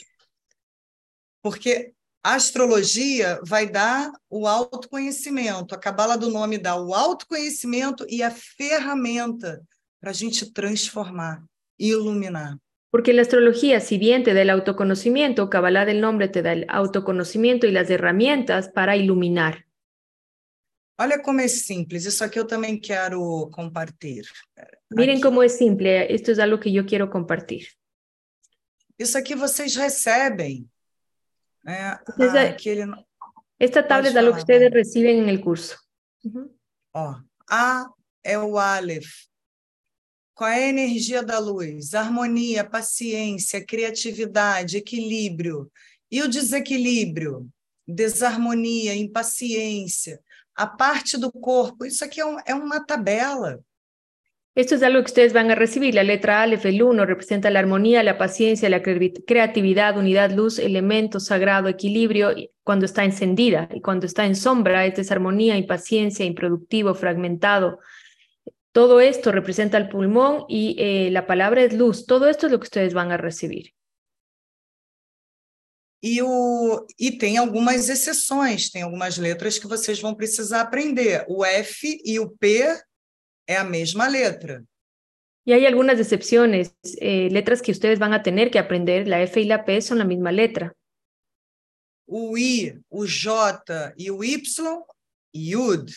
Porque 1.42 1.93
a 2.24 2.36
astrologia 2.36 3.40
vai 3.46 3.70
dar 3.70 4.12
o 4.30 4.48
autoconhecimento, 4.48 5.76
a 5.76 5.78
cabala 5.78 6.18
do 6.18 6.30
nome 6.32 6.58
dá 6.58 6.76
o 6.76 6.94
autoconhecimento 6.94 8.06
e 8.10 8.24
a 8.24 8.32
ferramenta 8.32 9.62
para 10.00 10.12
a 10.12 10.14
gente 10.14 10.52
transformar, 10.52 11.44
iluminar. 11.78 12.58
porque 12.94 13.12
la 13.12 13.24
astrología, 13.24 13.80
si 13.80 13.98
bien 13.98 14.24
te 14.24 14.36
da 14.36 14.44
el 14.44 14.52
autoconocimiento, 14.52 15.50
Kabbalah 15.50 15.84
del 15.84 16.00
nombre 16.00 16.28
te 16.28 16.44
da 16.44 16.54
el 16.54 16.68
autoconocimiento 16.70 17.66
y 17.66 17.72
las 17.72 17.90
herramientas 17.90 18.70
para 18.70 18.96
iluminar. 18.96 19.66
Olha 21.00 21.20
como 21.20 21.40
é 21.42 21.48
simples, 21.48 22.06
isso 22.06 22.24
aqui 22.24 22.38
eu 22.38 22.46
também 22.46 22.80
quero 22.80 23.50
compartilhar. 23.52 24.32
Miren 24.92 25.16
Aqui. 25.16 25.24
cómo 25.24 25.42
es 25.42 25.58
simple. 25.58 26.06
Esto 26.14 26.32
es 26.32 26.38
algo 26.38 26.60
que 26.60 26.72
yo 26.72 26.86
quiero 26.86 27.10
compartir. 27.10 27.68
Isso 29.00 29.18
aqui 29.18 29.34
vocês 29.34 29.76
recebem. 29.76 30.70
Né? 31.64 32.00
Vocês 32.08 32.34
é- 32.36 32.50
Aquele, 32.50 32.84
Esta 33.60 33.82
tabla 33.84 34.10
es 34.10 34.16
algo 34.16 34.34
que 34.34 34.40
ustedes 34.40 34.72
reciben 34.72 35.20
en 35.24 35.30
el 35.30 35.42
curso. 35.42 35.78
Ujú. 36.24 36.54
ó, 36.94 37.16
A 37.50 37.86
é 38.24 38.38
o 38.38 38.58
Aleph. 38.58 39.28
Qual 40.36 40.50
é 40.50 40.66
a 40.66 40.70
energia 40.70 41.22
da 41.24 41.38
luz? 41.40 41.94
Harmonia, 41.94 42.64
paciência, 42.68 43.64
criatividade, 43.66 44.78
equilíbrio. 44.78 45.72
E 46.12 46.22
o 46.22 46.28
desequilíbrio? 46.28 47.48
Desarmonia, 47.88 48.96
impaciência. 48.96 50.20
A 50.56 50.66
parte 50.66 51.18
do 51.18 51.32
corpo, 51.32 51.86
isso 51.86 52.04
aqui 52.04 52.20
é, 52.22 52.26
um- 52.26 52.40
é 52.46 52.56
uma 52.56 52.84
tabela. 52.86 53.60
Esto 54.56 54.76
es 54.76 54.84
algo 54.84 55.00
que 55.00 55.08
ustedes 55.08 55.34
van 55.34 55.50
a 55.50 55.56
recibir. 55.56 55.96
La 55.96 56.04
letra 56.04 56.44
Aleph, 56.44 56.66
el 56.68 56.84
1, 56.84 57.08
representa 57.08 57.50
la 57.50 57.58
armonía, 57.60 58.04
la 58.04 58.20
paciencia, 58.20 58.70
la 58.70 58.84
cre- 58.84 59.24
creatividad, 59.26 59.98
unidad, 59.98 60.32
luz, 60.32 60.60
elemento 60.60 61.20
sagrado, 61.20 61.70
equilibrio, 61.70 62.36
cuando 62.64 62.86
está 62.86 63.04
encendida. 63.04 63.68
Y 63.74 63.82
cuando 63.82 64.06
está 64.06 64.26
en 64.28 64.36
sombra 64.36 64.86
es 64.86 64.96
desarmonía, 64.96 65.58
impaciencia, 65.58 66.24
improductivo, 66.24 66.94
fragmentado. 66.94 67.80
Todo 68.72 69.00
esto 69.02 69.32
representa 69.32 69.78
el 69.78 69.90
pulmón 69.90 70.46
y 70.48 70.76
eh, 70.78 71.10
la 71.10 71.26
palabra 71.26 71.64
es 71.64 71.74
luz. 71.74 72.06
Todo 72.06 72.28
esto 72.30 72.46
es 72.46 72.52
lo 72.52 72.60
que 72.60 72.66
ustedes 72.66 72.94
van 72.94 73.12
a 73.12 73.18
recibir. 73.18 73.74
E, 76.04 76.22
o, 76.22 76.86
e 77.00 77.18
tem 77.18 77.38
algumas 77.38 77.90
exceções, 77.90 78.70
tem 78.70 78.82
algumas 78.84 79.18
letras 79.18 79.58
que 79.58 79.68
vocês 79.68 80.00
vão 80.00 80.14
precisar 80.14 80.62
aprender. 80.62 81.26
O 81.28 81.44
F 81.46 82.02
e 82.04 82.20
o 82.20 82.30
P 82.30 82.68
é 83.48 83.56
a 83.58 83.64
mesma 83.64 84.10
letra. 84.10 84.64
Y 85.46 85.52
hay 85.52 85.66
algunas 85.66 86.00
excepciones, 86.00 86.74
eh, 87.02 87.30
letras 87.30 87.62
que 87.62 87.72
ustedes 87.72 88.00
van 88.00 88.14
a 88.14 88.24
tener 88.24 88.50
que 88.50 88.60
aprender. 88.60 89.08
La 89.08 89.22
F 89.22 89.42
y 89.42 89.46
la 89.46 89.66
P 89.66 89.82
son 89.82 89.98
la 89.98 90.06
misma 90.06 90.32
letra. 90.32 90.74
O 92.08 92.38
I, 92.38 92.82
o 92.90 93.06
J 93.06 93.94
e 93.98 94.10
o 94.10 94.24
Y, 94.24 94.42
Yud, 95.34 95.90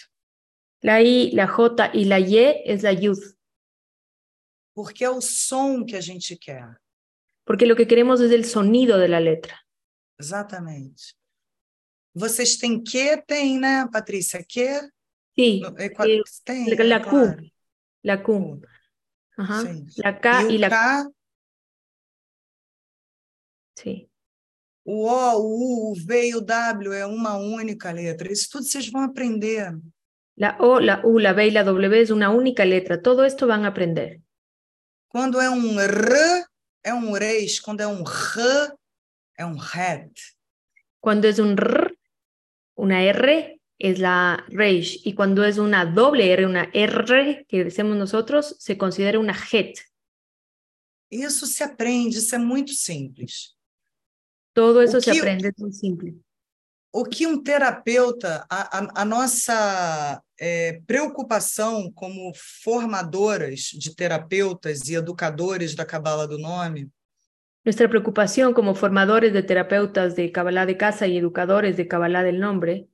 La 0.82 1.00
I, 1.02 1.30
la 1.32 1.46
J 1.46 1.90
y 1.94 2.04
la 2.04 2.18
Y 2.20 2.62
es 2.64 2.82
la 2.82 2.92
Yud, 2.92 3.18
porque 4.74 5.04
é 5.04 5.10
o 5.10 5.20
som 5.20 5.84
que 5.84 5.96
a 5.96 6.02
gente 6.02 6.36
quer. 6.38 6.78
porque 7.44 7.66
lo 7.66 7.76
que 7.76 7.86
queremos 7.86 8.20
es 8.20 8.30
el 8.30 8.44
sonido 8.44 8.98
de 8.98 9.08
la 9.08 9.20
letra. 9.20 9.64
Exatamente. 10.18 11.14
Vocês 12.14 12.56
têm 12.56 12.82
que? 12.82 13.16
Tem, 13.22 13.58
né, 13.58 13.86
Patrícia? 13.92 14.42
Que? 14.42 14.80
Sí, 15.36 15.62
é 15.76 15.84
eh, 15.84 15.92
la, 15.98 16.74
é 16.74 16.84
la 16.84 17.00
Q, 17.04 17.50
la 18.02 18.22
Q. 18.22 18.60
Ajá. 19.36 19.60
Sim. 19.62 19.86
La 19.98 20.18
K 20.18 20.42
E 20.42 20.52
y 20.52 20.56
o 20.56 20.60
la 20.60 20.70
K, 20.70 21.10
Sí. 23.76 24.08
o 24.84 25.10
O, 25.10 25.36
o 25.36 25.90
U, 25.90 25.92
o 25.92 25.94
V 25.94 26.28
e 26.28 26.34
o 26.34 26.40
W 26.40 26.92
é 26.94 27.04
uma 27.04 27.36
única 27.36 27.92
letra. 27.92 28.32
Isso 28.32 28.48
tudo 28.50 28.64
vocês 28.64 28.88
vão 28.90 29.02
aprender. 29.02 29.76
La 30.38 30.56
O, 30.60 30.80
la 30.80 31.02
U, 31.04 31.18
la 31.18 31.32
B 31.34 31.48
y 31.48 31.50
la 31.50 31.64
W 31.64 32.00
es 32.00 32.10
una 32.10 32.30
única 32.30 32.64
letra. 32.64 33.02
Todo 33.02 33.24
esto 33.24 33.46
van 33.46 33.64
a 33.64 33.68
aprender. 33.68 34.22
Quando 35.08 35.40
é 35.40 35.50
um 35.50 35.78
R, 35.80 36.46
é 36.82 36.94
um 36.94 37.12
reis. 37.12 37.60
Quando 37.60 37.80
é 37.82 37.86
um 37.86 38.02
R, 38.02 38.72
é 39.36 39.44
um 39.44 39.56
ret. 39.56 40.12
Cuando 41.00 41.26
es 41.26 41.38
un 41.38 41.52
R, 41.58 41.98
una 42.76 43.02
R, 43.02 43.55
es 43.78 43.98
la 43.98 44.44
Reish. 44.48 45.00
Y 45.04 45.14
cuando 45.14 45.44
es 45.44 45.58
una 45.58 45.84
doble 45.84 46.32
R, 46.32 46.46
una 46.46 46.70
R, 46.72 47.44
que 47.48 47.64
decimos 47.64 47.96
nosotros, 47.96 48.56
se 48.58 48.76
considera 48.78 49.18
una 49.18 49.34
Het. 49.52 49.78
Isso 51.10 51.46
se 51.46 51.62
aprende, 51.62 52.18
isso 52.18 52.34
é 52.34 52.38
muito 52.38 52.72
simples. 52.72 53.56
Todo 54.52 54.80
eso 54.82 55.00
se 55.00 55.10
aprende, 55.10 55.48
es 55.48 55.58
muy 55.58 55.72
simple. 55.72 56.14
O 56.92 57.04
que 57.04 57.26
um 57.26 57.42
terapeuta, 57.42 58.46
a, 58.48 58.78
a- 58.78 59.02
a 59.02 59.04
nossa 59.04 60.22
eh, 60.40 60.80
preocupação 60.86 61.92
como 61.92 62.32
formadoras 62.34 63.70
de 63.74 63.94
terapeutas 63.94 64.88
e 64.88 64.94
educadores 64.94 65.74
da 65.74 65.84
Cabala 65.84 66.26
do 66.26 66.38
Nome 66.38 66.88
Nuestra 67.64 67.88
preocupación 67.88 68.54
como 68.54 68.74
formadores 68.74 69.32
de 69.32 69.42
terapeutas 69.42 70.14
de 70.16 70.30
Kabbalah 70.32 70.64
de 70.66 70.76
casa 70.76 71.06
y 71.06 71.18
educadores 71.18 71.76
de 71.76 71.86
Kabbalah 71.86 72.22
del 72.22 72.38
nombre 72.40 72.88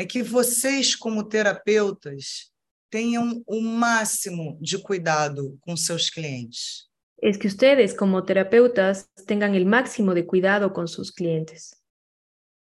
é 0.00 0.04
que 0.06 0.22
vocês, 0.22 0.96
como 0.96 1.24
terapeutas, 1.24 2.50
tenham 2.90 3.42
o 3.46 3.60
máximo 3.60 4.58
de 4.60 4.78
cuidado 4.78 5.58
com 5.60 5.76
seus 5.76 6.10
clientes. 6.10 6.90
es 7.22 7.36
que 7.36 7.48
ustedes 7.48 7.94
como 7.94 8.24
terapeutas 8.24 9.10
tengan 9.26 9.54
el 9.54 9.66
máximo 9.66 10.14
de 10.14 10.24
cuidado 10.24 10.72
con 10.72 10.88
sus 10.88 11.12
clientes. 11.12 11.76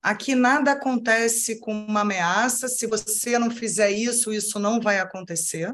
Aqui 0.03 0.35
nada 0.35 0.71
acontece 0.71 1.59
com 1.59 1.71
uma 1.71 2.01
ameaça, 2.01 2.67
se 2.67 2.87
você 2.87 3.37
não 3.37 3.51
fizer 3.51 3.91
isso, 3.91 4.33
isso 4.33 4.59
não 4.59 4.81
vai 4.81 4.99
acontecer. 4.99 5.73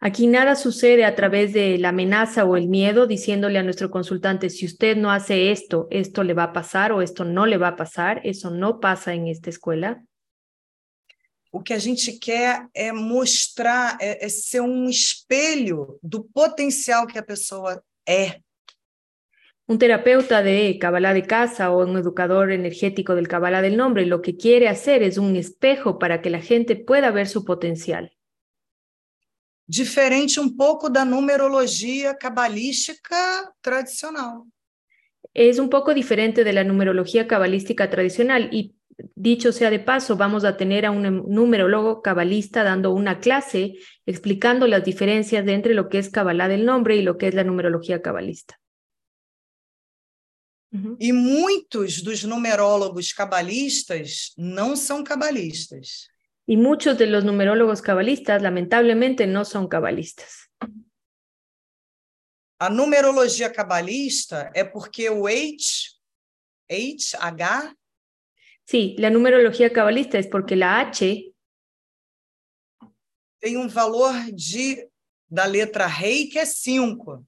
Aquí 0.00 0.26
nada 0.26 0.54
sucede 0.54 1.02
a 1.02 1.14
través 1.14 1.52
de 1.52 1.78
la 1.78 1.88
amenaza 1.88 2.44
o 2.44 2.56
el 2.56 2.68
miedo 2.68 3.06
diciéndole 3.06 3.58
a 3.58 3.62
nuestro 3.62 3.90
consultante, 3.90 4.50
si 4.50 4.66
usted 4.66 4.96
no 4.96 5.10
hace 5.10 5.50
esto, 5.50 5.88
esto 5.90 6.22
le 6.22 6.34
va 6.34 6.44
a 6.44 6.52
pasar 6.52 6.92
o 6.92 7.00
esto 7.00 7.24
no 7.24 7.46
le 7.46 7.58
va 7.58 7.68
a 7.68 7.76
pasar. 7.76 8.20
Eso 8.24 8.50
no 8.50 8.80
pasa 8.80 9.14
en 9.14 9.28
esta 9.28 9.50
escuela. 9.50 10.04
O 11.50 11.62
que 11.62 11.72
a 11.72 11.78
gente 11.78 12.18
quer 12.18 12.68
é 12.74 12.92
mostrar, 12.92 13.96
é, 14.00 14.26
é 14.26 14.28
ser 14.28 14.60
um 14.60 14.88
espelho 14.88 15.98
do 16.02 16.22
potencial 16.24 17.06
que 17.06 17.18
a 17.18 17.22
pessoa 17.22 17.82
é. 18.06 18.40
Un 19.66 19.76
terapeuta 19.76 20.42
de 20.42 20.78
Kabbalah 20.78 21.12
de 21.12 21.22
casa 21.22 21.70
o 21.70 21.84
un 21.84 21.98
educador 21.98 22.52
energético 22.52 23.14
del 23.14 23.28
Kabbalah 23.28 23.60
del 23.60 23.76
nombre 23.76 24.06
lo 24.06 24.22
que 24.22 24.36
quiere 24.36 24.66
hacer 24.66 25.02
es 25.02 25.18
un 25.18 25.36
espejo 25.36 25.98
para 25.98 26.22
que 26.22 26.30
la 26.30 26.40
gente 26.40 26.74
pueda 26.74 27.10
ver 27.10 27.28
su 27.28 27.44
potencial. 27.44 28.10
Diferente 29.66 30.40
um 30.40 30.48
pouco 30.48 30.88
da 30.88 31.04
numerologia 31.04 32.14
cabalística 32.14 33.52
tradicional. 33.60 34.44
Es 35.34 35.58
un 35.58 35.68
poco 35.68 35.92
diferente 35.92 36.42
de 36.42 36.54
la 36.54 36.64
numerología 36.64 37.26
cabalística 37.26 37.90
tradicional 37.90 38.48
y 38.50 38.74
dicho 39.14 39.52
sea 39.52 39.70
de 39.70 39.78
paso, 39.78 40.16
vamos 40.16 40.44
a 40.44 40.56
tener 40.56 40.86
a 40.86 40.90
un 40.90 41.06
em- 41.06 41.24
numerólogo 41.26 42.02
cabalista 42.02 42.62
dando 42.62 42.92
una 42.92 43.20
clase 43.20 43.74
explicando 44.06 44.66
las 44.66 44.84
diferencias 44.84 45.44
de 45.44 45.54
entre 45.54 45.74
lo 45.74 45.88
que 45.88 45.98
es 45.98 46.10
Kabbalah 46.10 46.48
del 46.48 46.64
nombre 46.64 46.96
y 46.96 47.02
lo 47.02 47.16
que 47.16 47.28
es 47.28 47.34
la 47.34 47.44
numerología 47.44 48.02
cabalista. 48.02 48.58
Ujú. 50.70 50.96
E 51.00 51.12
muitos 51.12 52.02
dos 52.04 52.24
numerólogos 52.24 53.14
cabalistas 53.14 54.34
não 54.36 54.76
são 54.76 55.02
cabalistas. 55.02 56.08
Y 56.46 56.56
muchos 56.56 56.98
de 56.98 57.06
los 57.06 57.24
numerólogos 57.24 57.80
cabalistas 57.80 58.42
lamentablemente 58.42 59.26
no 59.26 59.44
son 59.44 59.66
cabalistas. 59.68 60.48
A 62.60 62.68
numerologia 62.68 63.50
cabalista 63.52 64.50
é 64.54 64.64
porque 64.64 65.08
o 65.08 65.26
H, 65.26 65.94
H, 66.68 67.16
H, 67.20 67.74
Sí, 68.68 68.94
la 68.98 69.08
numerología 69.08 69.72
cabalista 69.72 70.18
es 70.18 70.26
porque 70.26 70.54
la 70.54 70.80
H 70.80 71.32
tem 73.40 73.56
um 73.56 73.66
valor 73.66 74.12
de 74.32 74.90
da 75.26 75.46
letra 75.46 75.86
rei 75.86 76.28
que 76.28 76.38
é 76.38 76.44
5. 76.44 77.24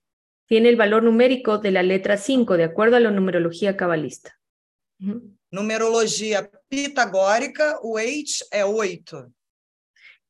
tiene 0.46 0.68
el 0.68 0.76
valor 0.76 1.02
numérico 1.02 1.56
de 1.56 1.70
la 1.70 1.82
letra 1.82 2.18
5, 2.18 2.58
de 2.58 2.64
acuerdo 2.64 2.96
a 2.96 3.00
la 3.00 3.10
numerología 3.10 3.74
cabalista. 3.74 4.38
Numerologia 5.50 6.50
pitagórica, 6.68 7.78
o 7.82 7.96
H 7.96 8.44
é 8.50 8.64
8. 8.64 9.32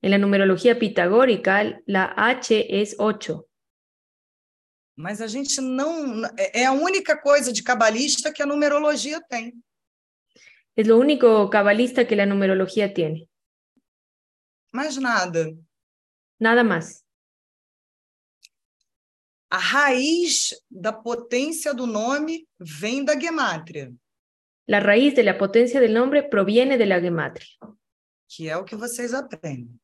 En 0.02 0.10
la 0.12 0.18
numerología 0.18 0.78
pitagórica, 0.78 1.82
la 1.86 2.04
H 2.16 2.66
es 2.68 2.94
8. 2.98 3.48
Mas 4.96 5.20
a 5.20 5.26
gente 5.26 5.60
não. 5.60 6.24
É 6.36 6.62
é 6.62 6.66
a 6.66 6.72
única 6.72 7.16
coisa 7.16 7.52
de 7.52 7.64
cabalista 7.64 8.32
que 8.32 8.42
a 8.42 8.46
numerologia 8.46 9.20
tem. 9.28 9.60
Es 10.76 10.86
lo 10.86 10.98
único 10.98 11.50
cabalista 11.50 12.06
que 12.06 12.16
la 12.16 12.26
numerología 12.26 12.94
tiene. 12.94 13.28
Mais 14.72 14.96
nada. 14.98 15.50
Nada 16.38 16.62
más. 16.64 17.04
A 19.50 19.58
raiz 19.58 20.54
da 20.70 20.92
potência 20.92 21.74
do 21.74 21.86
nome 21.86 22.46
vem 22.58 23.04
da 23.04 23.18
gemátria, 23.18 23.92
La 24.68 24.78
raíz 24.78 25.14
de 25.16 25.24
la 25.24 25.36
potencia 25.36 25.80
del 25.80 25.92
nombre 25.92 26.22
proviene 26.22 26.78
de 26.78 26.86
la 26.86 27.00
gematria, 27.00 27.48
que 28.28 28.48
é 28.48 28.56
o 28.56 28.64
que 28.64 28.76
vocês 28.76 29.12
aprendem. 29.12 29.76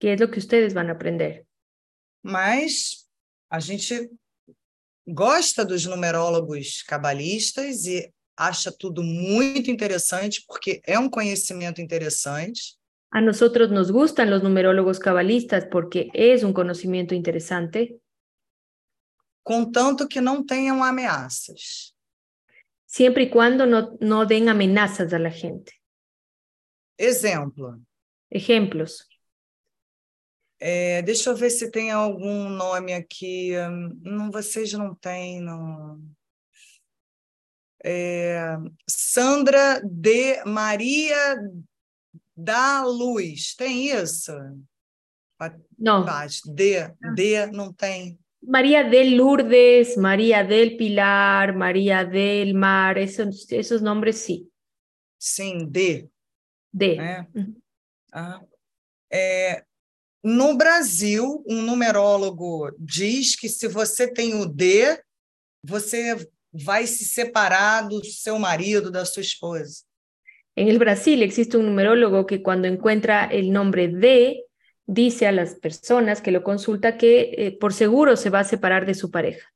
que 0.00 0.14
es 0.14 0.18
lo 0.18 0.30
que 0.30 0.38
ustedes 0.38 0.72
van 0.72 0.88
a 0.88 0.92
aprender. 0.92 1.46
Mas 2.22 3.06
a 3.50 3.60
gente 3.60 4.10
gosta 5.06 5.62
dos 5.66 5.84
numerólogos 5.84 6.82
cabalistas 6.82 7.84
e 7.84 8.10
acha 8.48 8.72
tudo 8.72 9.02
muito 9.02 9.70
interessante, 9.70 10.42
porque 10.46 10.80
é 10.86 10.98
um 10.98 11.08
conhecimento 11.10 11.80
interessante. 11.80 12.78
A 13.12 13.20
nosotros 13.20 13.70
nos 13.70 13.90
gustan 13.90 14.30
los 14.30 14.42
numerólogos 14.42 14.98
cabalistas 14.98 15.66
porque 15.70 16.08
es 16.14 16.42
un 16.44 16.52
conocimiento 16.52 17.14
interesante, 17.14 17.98
contanto 19.42 20.06
que 20.08 20.20
não 20.20 20.44
tenham 20.44 20.82
ameaças. 20.82 21.92
siempre 22.86 23.24
y 23.24 23.30
cuando 23.30 23.66
no, 23.66 23.96
no 24.00 24.26
den 24.26 24.48
amenazas 24.48 25.12
a 25.12 25.18
la 25.18 25.30
gente. 25.30 25.72
Exemplo, 26.98 27.80
Ejemplos. 28.30 29.08
é, 30.58 31.00
deixa 31.02 31.30
eu 31.30 31.36
ver 31.36 31.50
se 31.50 31.70
tem 31.70 31.90
algum 31.90 32.48
nome 32.48 32.92
aqui. 32.92 33.52
hum, 33.56 33.98
Não, 34.02 34.30
vocês 34.30 34.72
não 34.72 34.94
têm, 34.94 35.40
não. 35.40 35.98
É, 37.84 38.56
Sandra 38.88 39.80
de 39.84 40.44
Maria 40.44 41.38
da 42.36 42.84
Luz, 42.84 43.54
tem 43.54 43.90
isso? 43.90 44.32
No, 45.78 46.04
Paz. 46.04 46.40
D, 46.44 46.92
D 47.14 47.46
não 47.46 47.72
tem. 47.72 48.18
María 48.42 48.82
del 48.82 49.16
Lourdes, 49.16 49.96
María 49.96 50.42
del 50.42 50.76
Pilar, 50.76 51.56
María 51.56 52.04
del 52.04 52.54
Mar, 52.54 52.98
esos, 52.98 53.50
esos 53.50 53.80
nombres 53.80 54.16
sí. 54.16 54.50
Sim, 55.18 55.66
D. 55.66 56.08
D. 56.72 56.96
né? 56.96 57.26
Uhum. 57.34 57.60
Ah. 58.12 58.40
É, 59.12 59.64
no 60.22 60.56
Brasil, 60.56 61.44
um 61.48 61.62
numerólogo 61.62 62.70
diz 62.78 63.36
que 63.36 63.48
se 63.48 63.66
você 63.66 64.10
tem 64.10 64.34
o 64.34 64.46
D, 64.46 65.02
você 65.62 66.16
vai 66.52 66.86
se 66.86 67.04
separar 67.04 67.88
do 67.88 68.04
seu 68.04 68.38
marido, 68.38 68.90
da 68.90 69.04
sua 69.04 69.22
esposa. 69.22 69.84
En 70.56 70.68
el 70.68 70.78
Brasil 70.78 71.22
existe 71.22 71.56
un 71.56 71.66
numerólogo 71.66 72.26
que 72.26 72.42
cuando 72.42 72.66
encuentra 72.68 73.24
el 73.26 73.52
nombre 73.52 73.88
D, 73.88 74.44
dice 74.86 75.26
a 75.26 75.32
las 75.32 75.54
personas 75.54 76.20
que 76.20 76.32
lo 76.32 76.42
consulta 76.42 76.98
que 76.98 77.32
eh, 77.38 77.56
por 77.58 77.72
seguro 77.72 78.16
se 78.16 78.30
va 78.30 78.40
a 78.40 78.44
separar 78.44 78.84
de 78.84 78.94
su 78.94 79.10
pareja. 79.10 79.46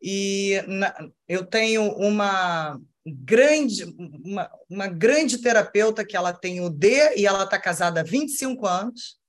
E 0.00 0.62
na- 0.68 0.94
eu 1.26 1.44
tenho 1.44 1.82
uma 1.96 2.80
grande, 3.04 3.84
uma, 4.24 4.48
uma 4.70 4.86
grande 4.86 5.38
terapeuta 5.42 6.04
que 6.04 6.16
ela 6.16 6.32
tem 6.32 6.60
o 6.60 6.70
D 6.70 7.16
e 7.16 7.26
ela 7.26 7.42
está 7.44 7.58
casada 7.60 8.00
há 8.00 8.04
25 8.04 8.66
anos. 8.66 9.20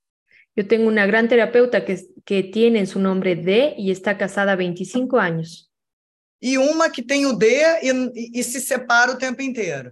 Yo 0.56 0.68
tengo 0.68 0.88
una 0.88 1.08
gran 1.08 1.28
terapeuta 1.28 1.84
que, 1.86 1.96
que 2.26 2.44
tiene 2.44 2.86
su 2.86 3.00
nombre 3.00 3.36
D 3.36 3.74
y 3.78 3.90
está 3.92 4.18
casada 4.18 4.56
25 4.56 5.18
años. 5.18 5.68
E 6.42 6.58
uma 6.58 6.90
que 6.90 7.02
tem 7.04 7.26
o 7.26 7.34
D 7.34 7.48
e, 7.48 7.90
e- 7.92 8.40
e 8.40 8.44
se 8.44 8.60
separa 8.62 9.12
o 9.12 9.18
tempo 9.18 9.42
inteiro. 9.42 9.92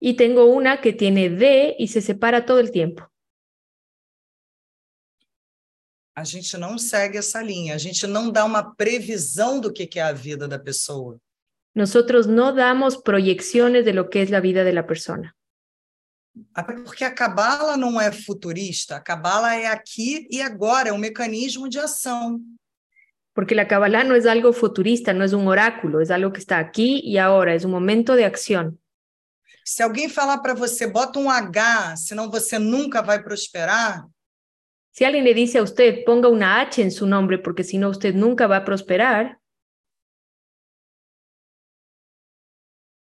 Y 0.00 0.14
tengo 0.14 0.44
una 0.46 0.80
que 0.80 0.92
tiene 0.92 1.30
D 1.30 1.76
y 1.78 1.88
se 1.88 2.00
separa 2.02 2.44
todo 2.44 2.58
el 2.58 2.70
tiempo. 2.70 3.08
A 6.16 6.22
gente 6.24 6.56
não 6.56 6.78
segue 6.78 7.18
essa 7.18 7.42
linha, 7.42 7.74
a 7.74 7.78
gente 7.78 8.06
não 8.06 8.30
dá 8.30 8.44
uma 8.44 8.62
previsão 8.76 9.58
do 9.60 9.72
que 9.72 9.98
é 9.98 10.02
a 10.02 10.12
vida 10.12 10.46
da 10.46 10.58
pessoa. 10.58 11.18
Nosotros 11.74 12.26
no 12.26 12.52
damos 12.52 12.96
proyecciones 12.96 13.84
de 13.84 13.92
lo 13.92 14.08
que 14.08 14.22
es 14.22 14.30
la 14.30 14.40
vida 14.40 14.62
de 14.62 14.72
la 14.72 14.84
persona, 14.86 15.34
Até 16.52 16.74
porque 16.82 17.04
a 17.04 17.12
cabala 17.12 17.76
não 17.76 18.00
é 18.00 18.10
futurista, 18.12 18.96
a 18.96 19.00
cabala 19.00 19.54
é 19.54 19.66
aqui 19.66 20.26
e 20.30 20.40
agora, 20.42 20.88
é 20.88 20.92
um 20.92 20.98
mecanismo 20.98 21.68
de 21.68 21.78
ação. 21.78 22.40
Porque 23.34 23.54
la 23.54 23.68
Kabbalah 23.68 24.04
no 24.04 24.14
es 24.14 24.26
algo 24.26 24.52
futurista, 24.52 25.12
no 25.12 25.24
es 25.24 25.34
un 25.34 25.46
oráculo, 25.46 26.00
es 26.00 26.10
algo 26.10 26.32
que 26.32 26.40
está 26.40 26.58
aquí 26.58 27.00
y 27.04 27.18
ahora, 27.18 27.54
es 27.54 27.64
un 27.64 27.72
momento 27.72 28.14
de 28.14 28.24
acción. 28.24 28.80
Se 29.64 29.82
alguém 29.82 30.08
falar 30.08 30.42
para 30.42 30.54
você, 30.54 30.86
bota 30.86 31.18
um 31.18 31.30
H, 31.30 31.96
senão 31.96 32.30
você 32.30 32.58
nunca 32.58 33.02
vai 33.02 33.22
prosperar, 33.22 34.06
Si 34.96 35.04
alguien 35.04 35.24
le 35.24 35.34
dice 35.34 35.58
a 35.58 35.62
usted, 35.62 36.04
ponga 36.04 36.28
una 36.28 36.60
H 36.60 36.80
en 36.80 36.92
su 36.92 37.04
nombre, 37.04 37.38
porque 37.38 37.64
si 37.64 37.78
no, 37.78 37.88
usted 37.88 38.14
nunca 38.14 38.46
va 38.46 38.58
a 38.58 38.64
prosperar, 38.64 39.40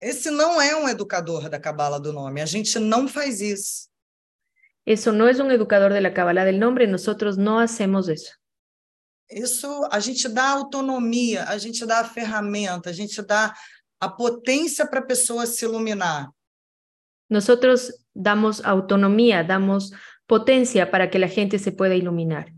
esse 0.00 0.30
não 0.30 0.58
é 0.58 0.74
um 0.74 0.88
educador 0.88 1.50
da 1.50 1.60
cabala 1.60 2.00
do 2.00 2.12
nome. 2.12 2.40
A 2.40 2.46
gente 2.46 2.78
não 2.78 3.06
faz 3.06 3.42
isso. 3.42 3.90
eso 4.86 5.12
no 5.12 5.28
es 5.28 5.40
un 5.40 5.50
educador 5.50 5.92
de 5.92 6.00
la 6.00 6.14
Kabbalah 6.14 6.44
del 6.44 6.60
nombre, 6.60 6.86
nosotros 6.86 7.36
no 7.36 7.58
hacemos 7.58 8.08
eso. 8.08 8.32
Isso 9.30 9.88
a 9.90 9.98
gente 9.98 10.28
dá 10.28 10.50
autonomia, 10.50 11.44
a 11.44 11.58
gente 11.58 11.84
dá 11.84 12.00
a 12.00 12.04
ferramenta, 12.04 12.90
a 12.90 12.92
gente 12.92 13.20
dá 13.22 13.54
a 14.00 14.08
potência 14.08 14.86
para 14.86 15.00
a 15.00 15.06
pessoa 15.06 15.46
se 15.46 15.64
iluminar. 15.64 16.30
Nosotros 17.28 17.92
damos 18.14 18.64
autonomía, 18.64 19.42
damos 19.42 19.90
potencia 20.26 20.88
para 20.88 21.08
que 21.08 21.18
la 21.18 21.28
gente 21.28 21.58
se 21.58 21.72
pueda 21.72 21.94
iluminar, 21.94 22.52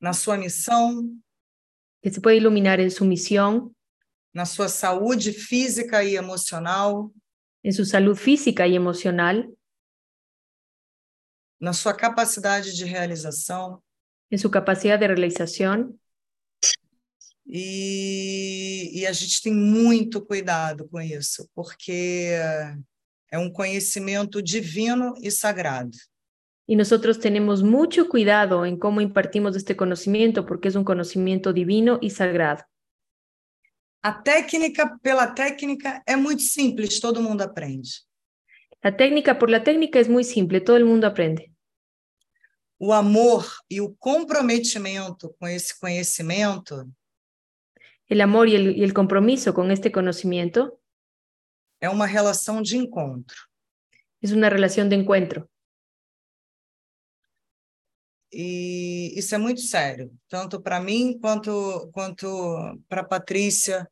na 0.00 0.12
sua 0.12 0.36
missão, 0.36 1.20
que 2.02 2.10
se 2.10 2.20
pueda 2.20 2.36
iluminar 2.36 2.80
en 2.80 2.90
su 2.90 3.04
misión, 3.04 3.74
na 4.32 4.44
sua 4.44 4.68
saúde 4.68 5.32
física 5.32 6.04
e 6.04 6.16
emocional, 6.16 7.12
en 7.62 7.72
su 7.72 7.84
salud 7.84 8.16
física 8.16 8.66
y 8.66 8.74
emocional, 8.74 9.48
na 11.60 11.72
sua 11.72 11.94
capacidade 11.94 12.72
de 12.74 12.84
realização. 12.84 13.82
En 14.30 14.38
su 14.38 14.50
capacidad 14.50 14.98
de 14.98 15.08
realización. 15.08 16.00
E, 17.46 18.90
e 19.00 19.06
a 19.06 19.12
gente 19.12 19.42
tem 19.42 19.54
muito 19.54 20.20
cuidado 20.20 20.86
com 20.88 21.00
isso, 21.00 21.48
porque 21.54 22.32
é 23.30 23.38
um 23.38 23.50
conhecimento 23.50 24.42
divino 24.42 25.14
e 25.22 25.30
sagrado. 25.30 25.96
Y 26.66 26.76
nosotros 26.76 27.18
tenemos 27.18 27.62
mucho 27.62 28.10
cuidado 28.10 28.66
en 28.66 28.78
cómo 28.78 29.00
impartimos 29.00 29.56
este 29.56 29.74
conocimiento, 29.74 30.44
porque 30.44 30.68
es 30.68 30.74
un 30.74 30.84
conocimiento 30.84 31.54
divino 31.54 31.98
y 32.02 32.10
sagrado. 32.10 32.62
A 34.02 34.22
técnica, 34.22 34.98
pela 35.02 35.34
técnica, 35.34 36.02
é 36.06 36.14
muito 36.14 36.42
simples, 36.42 37.00
todo 37.00 37.22
mundo 37.22 37.42
aprende. 37.42 37.88
La 38.82 38.94
técnica 38.96 39.38
por 39.38 39.50
la 39.50 39.64
técnica 39.64 39.98
es 39.98 40.08
muy 40.08 40.24
simple, 40.24 40.60
todo 40.60 40.76
el 40.76 40.84
mundo 40.84 41.06
aprende. 41.06 41.50
O 42.78 42.92
amor 42.92 43.46
e 43.68 43.80
o 43.80 43.94
comprometimento 43.94 45.34
com 45.38 45.46
esse 45.48 45.78
conhecimento 45.78 46.88
El 48.08 48.22
amor 48.22 48.48
y 48.48 48.54
el, 48.54 48.76
y 48.76 48.84
el 48.84 48.94
compromiso 48.94 49.52
con 49.52 49.70
este 49.70 49.90
conocimiento 49.90 50.78
é 51.78 51.90
uma 51.90 52.06
relação 52.06 52.62
de 52.62 52.76
encontro. 52.76 53.48
es 54.20 54.32
una 54.32 54.48
relación 54.48 54.88
de 54.88 54.96
encuentro. 54.96 55.48
E 58.30 59.14
isso 59.18 59.34
é 59.34 59.38
muito 59.38 59.60
sério, 59.62 60.12
tanto 60.28 60.60
para 60.60 60.80
mim 60.80 61.18
quanto, 61.18 61.88
quanto 61.92 62.26
para 62.88 63.00
a 63.00 63.04
Patrícia, 63.04 63.88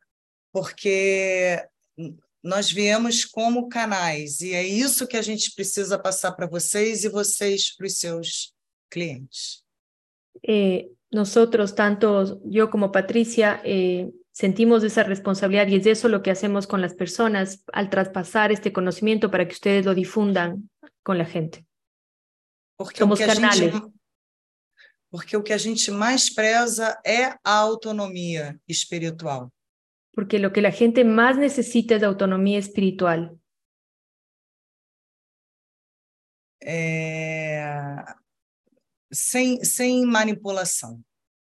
porque 0.53 1.67
nós 2.43 2.71
viemos 2.71 3.25
como 3.25 3.69
canais, 3.69 4.41
e 4.41 4.53
é 4.53 4.63
isso 4.63 5.07
que 5.07 5.17
a 5.17 5.23
gente 5.23 5.55
precisa 5.55 5.99
passar 5.99 6.33
para 6.33 6.47
vocês 6.47 7.03
e 7.05 7.09
vocês 7.09 7.75
para 7.75 7.87
os 7.87 7.99
seus 7.99 8.55
clientes. 8.89 9.67
Eh, 10.43 10.91
nosotros, 11.11 11.75
tanto 11.75 12.41
yo 12.45 12.71
como 12.71 12.93
Patricia, 12.93 13.61
eh, 13.65 14.11
sentimos 14.33 14.85
esa 14.85 15.03
responsabilidad 15.03 15.67
y 15.69 15.77
es 15.77 15.87
eso 15.87 16.09
lo 16.09 16.23
que 16.23 16.31
hacemos 16.31 16.67
con 16.67 16.81
las 16.81 16.95
personas 16.95 17.65
al 17.73 17.89
traspasar 17.91 18.53
este 18.53 18.73
conocimiento 18.73 19.31
para 19.31 19.47
que 19.47 19.55
ustedes 19.55 19.87
lo 19.87 19.95
difundan 19.95 20.69
con 21.03 21.17
la 21.19 21.25
gente. 21.25 21.65
Porque 22.77 22.99
Somos 22.99 23.19
gente, 23.19 23.35
canales. 23.35 23.75
porque 25.09 25.37
o 25.37 25.43
que 25.43 25.55
a 25.55 25.59
gente 25.59 25.91
mais 25.91 26.29
preza 26.29 27.01
é 27.03 27.39
a 27.43 27.55
autonomia 27.61 28.61
espiritual. 28.69 29.51
Porque 30.13 30.39
lo 30.39 30.53
que 30.53 30.61
la 30.61 30.73
gente 30.73 31.05
más 31.05 31.39
necesita 31.39 31.95
es 31.95 32.03
autonomía 32.03 32.59
espiritual. 32.59 33.39
É... 36.61 38.05
Sem, 39.13 39.63
sem 39.65 40.05
manipulação. 40.05 41.03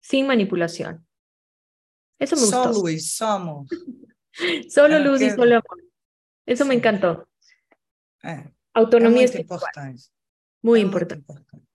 sin 0.01 0.27
manipulación. 0.27 1.07
Eso 2.19 2.35
me 2.37 2.43
Só 2.43 2.65
gustó. 2.69 2.83
luz, 2.83 3.11
só 3.15 3.27
amor. 3.33 3.67
Solo 4.69 4.99
luz 4.99 5.21
y 5.21 5.27
qué- 5.27 5.35
solo 5.35 5.57
amor. 5.57 5.83
Eso 6.47 6.65
me 6.65 6.75
Sí. 6.75 6.79
encantó. 6.79 7.29
É, 8.23 8.31
é 8.33 8.53
Autonomía 8.75 9.11
muito 9.11 9.25
espiritual. 9.31 9.59
importante. 9.61 10.05
Muy 10.63 10.81
é 10.81 10.85
muito 10.85 11.15
importante. 11.15 11.67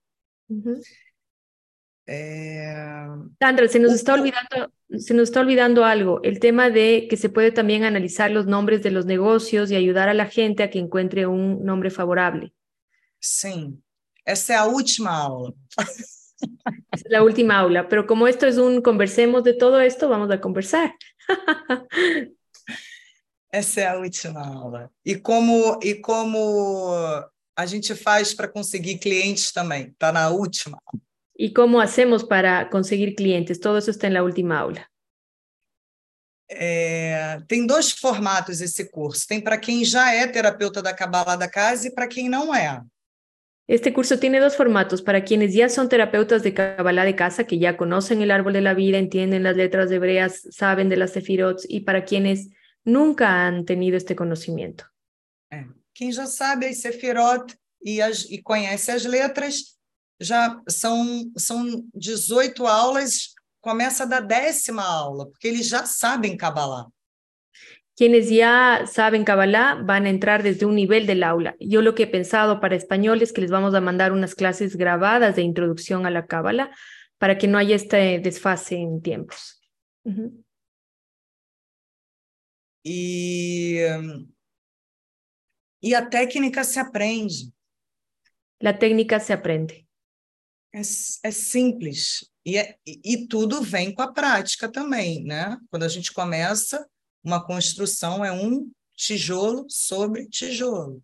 É, 2.09 3.05
Sandra, 3.39 3.67
se 3.67 3.80
nos 3.80 3.93
está 3.93 4.13
olvidando, 4.13 4.71
se 4.97 5.13
nos 5.13 5.23
está 5.23 5.41
olvidando 5.41 5.84
algo, 5.84 6.21
el 6.23 6.39
tema 6.39 6.69
de 6.69 7.07
que 7.09 7.17
se 7.17 7.28
puede 7.30 7.51
también 7.51 7.84
analizar 7.84 8.32
los 8.32 8.45
nombres 8.47 8.82
de 8.82 8.91
los 8.91 9.05
negocios 9.05 9.71
y 9.71 9.75
ayudar 9.75 10.07
a 10.07 10.13
la 10.13 10.25
gente 10.28 10.63
a 10.63 10.69
que 10.69 10.80
encuentre 10.80 11.28
un 11.28 11.65
nombre 11.65 11.89
favorable. 11.89 12.53
Sim, 13.19 13.82
essa 14.28 14.53
é 14.53 14.55
a 14.57 14.65
última 14.65 15.11
aula. 15.11 15.53
Esa 16.93 17.05
es 17.05 17.11
la 17.11 17.23
última 17.23 17.57
aula, 17.57 17.88
pero 17.88 18.05
como 18.05 18.28
esto 18.28 18.45
es 18.45 18.57
un 18.57 18.82
conversemos 18.82 19.43
de 19.43 19.53
todo 19.53 19.80
esto, 19.80 20.09
vamos 20.09 20.30
a 20.30 20.39
conversar. 20.39 20.93
Essa 23.49 23.82
é 23.82 23.88
a 23.88 23.97
última 23.97 24.45
aula. 24.45 24.91
E 25.05 25.15
como, 25.15 25.80
e 25.82 25.95
como 25.95 26.93
a 27.55 27.65
gente 27.65 27.95
faz 27.95 28.34
para 28.34 28.49
conseguir 28.49 28.99
clientes 28.99 29.51
também, 29.53 29.88
está 29.88 30.11
na 30.11 30.30
última. 30.30 30.78
¿Y 31.39 31.53
cómo 31.53 31.80
hacemos 31.80 32.23
para 32.25 32.69
conseguir 32.69 33.15
clientes? 33.15 33.59
Todo 33.59 33.78
eso 33.78 33.91
está 33.91 34.07
en 34.07 34.13
la 34.13 34.23
última 34.23 34.59
aula. 34.59 34.86
É, 36.49 37.39
tem 37.47 37.65
dois 37.65 37.91
formatos 37.91 38.59
esse 38.59 38.89
curso. 38.89 39.25
Tem 39.25 39.39
para 39.39 39.57
quem 39.57 39.86
já 39.86 40.13
é 40.13 40.28
terapeuta 40.28 40.82
da 40.82 40.93
Cabala 40.93 41.38
da 41.38 41.47
Casa 41.49 41.88
e 41.88 41.91
para 41.91 42.07
quem 42.07 42.28
não 42.28 42.53
é. 42.53 42.84
Este 43.68 43.91
curso 43.91 44.18
tiene 44.18 44.39
dos 44.39 44.55
formatos 44.55 45.01
para 45.01 45.26
quienes 45.26 45.53
ya 45.53 45.68
son 45.68 45.89
terapeutas 45.89 46.41
de 46.41 46.53
Kabbalah 46.53 47.03
de 47.03 47.15
casa, 47.15 47.43
que 47.43 47.59
ya 47.59 47.76
conocen 47.76 48.22
el 48.22 48.32
árbol 48.32 48.53
de 48.53 48.61
la 48.61 48.74
vida, 48.74 48.97
entienden 48.97 49.43
las 49.43 49.57
letras 49.57 49.91
hebreas, 49.91 50.47
saben 50.51 50.88
de 50.88 50.95
las 50.95 51.11
sefirot, 51.11 51.59
y 51.68 51.82
para 51.82 52.05
quienes 52.05 52.49
nunca 52.86 53.45
han 53.45 53.65
tenido 53.65 53.97
este 53.97 54.15
conocimiento. 54.15 54.86
É. 55.51 55.65
Quem 55.93 56.11
já 56.11 56.26
sabe 56.28 56.68
as 56.68 56.78
Sefirot 56.78 57.57
e, 57.84 58.01
as, 58.01 58.26
e 58.30 58.41
conhece 58.41 58.91
as 58.91 59.03
letras, 59.03 59.78
já 60.20 60.61
são, 60.70 61.32
são 61.38 61.84
18 61.93 62.65
aulas, 62.65 63.34
começa 63.59 64.05
da 64.05 64.20
décima 64.20 64.84
aula, 64.84 65.28
porque 65.28 65.47
eles 65.47 65.68
já 65.68 65.86
sabem 65.86 66.38
Kabbalah. 66.38 66.88
Quienes 67.97 68.29
ya 68.29 68.85
saben 68.85 69.25
Kabbalah 69.25 69.81
van 69.83 70.05
a 70.05 70.11
entrar 70.11 70.43
desde 70.43 70.67
un 70.67 70.75
nivel 70.75 71.07
del 71.07 71.23
aula. 71.23 71.55
Yo 71.59 71.81
lo 71.81 71.95
que 71.95 72.03
he 72.03 72.07
pensado 72.07 72.59
para 72.59 72.75
español 72.75 73.23
es 73.23 73.33
que 73.33 73.41
les 73.41 73.49
vamos 73.49 73.73
a 73.73 73.81
mandar 73.81 74.11
unas 74.11 74.35
clases 74.35 74.75
grabadas 74.75 75.35
de 75.35 75.41
introducción 75.41 76.05
a 76.05 76.11
la 76.11 76.27
Kabbalah 76.27 76.69
para 77.17 77.39
que 77.39 77.47
no 77.47 77.57
haya 77.57 77.75
este 77.75 78.19
desfase 78.19 78.75
en 78.75 79.01
tiempos. 79.01 79.59
Uh 80.03 80.11
-huh. 80.11 80.43
E, 82.85 83.87
e 85.81 85.95
a 85.95 86.07
técnica 86.07 86.63
se 86.63 86.79
aprende. 86.79 87.51
La 88.61 88.77
técnica 88.77 89.19
se 89.19 89.33
aprende. 89.33 89.87
É, 90.71 90.81
é 90.81 91.31
simples. 91.31 92.31
E, 92.45 92.59
é, 92.59 92.77
e 92.85 93.27
tudo 93.27 93.63
vem 93.63 93.91
com 93.91 94.03
a 94.03 94.13
prática 94.13 94.71
também, 94.71 95.23
né? 95.23 95.57
Quando 95.71 95.83
a 95.83 95.89
gente 95.89 96.13
começa, 96.13 96.87
uma 97.28 97.43
construção 97.43 98.23
é 98.23 98.32
um 98.32 98.71
tijolo 98.95 99.65
sobre 99.67 100.28
tijolo. 100.28 101.01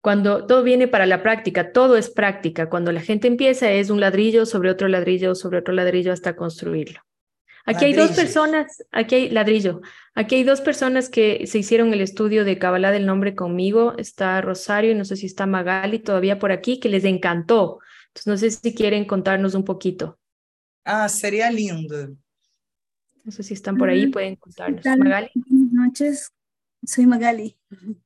Cuando 0.00 0.46
todo 0.46 0.62
viene 0.62 0.88
para 0.88 1.04
la 1.06 1.22
práctica, 1.22 1.70
todo 1.70 1.96
es 1.96 2.08
práctica. 2.08 2.68
Cuando 2.70 2.90
la 2.90 3.00
gente 3.00 3.28
empieza 3.28 3.70
es 3.70 3.90
un 3.90 4.00
ladrillo 4.00 4.46
sobre 4.46 4.70
otro 4.70 4.88
ladrillo 4.88 5.34
sobre 5.34 5.58
otro 5.58 5.74
ladrillo 5.74 6.12
hasta 6.12 6.34
construirlo. 6.34 7.00
Aquí 7.66 7.86
hay 7.86 7.94
dos 7.94 8.10
personas, 8.12 8.84
aquí 8.90 9.14
hay 9.14 9.30
ladrillo, 9.30 9.80
aquí 10.14 10.34
hay 10.34 10.44
dos 10.44 10.60
personas 10.60 11.08
que 11.08 11.46
se 11.46 11.58
hicieron 11.58 11.94
el 11.94 12.02
estudio 12.02 12.44
de 12.44 12.58
Kabbalah 12.58 12.90
del 12.90 13.06
nombre 13.06 13.34
conmigo. 13.34 13.94
Está 13.96 14.40
Rosario 14.42 14.92
y 14.92 14.94
no 14.94 15.04
sé 15.04 15.16
si 15.16 15.26
está 15.26 15.46
Magali 15.46 15.98
todavía 15.98 16.38
por 16.38 16.52
aquí, 16.52 16.80
que 16.80 16.90
les 16.90 17.04
encantó. 17.04 17.80
Entonces 18.08 18.26
no 18.26 18.36
sé 18.36 18.50
si 18.50 18.74
quieren 18.74 19.06
contarnos 19.06 19.54
un 19.54 19.64
poquito. 19.64 20.18
Ah, 20.84 21.08
sería 21.08 21.50
lindo. 21.50 22.14
No 23.24 23.32
sé 23.32 23.42
si 23.42 23.54
están 23.54 23.76
por 23.76 23.88
ahí, 23.88 24.06
pueden 24.06 24.36
contarnos. 24.36 24.84
Magali. 24.84 25.30
Buenas 25.34 25.72
noches, 25.72 26.32
soy 26.84 27.06
Magali. 27.06 27.56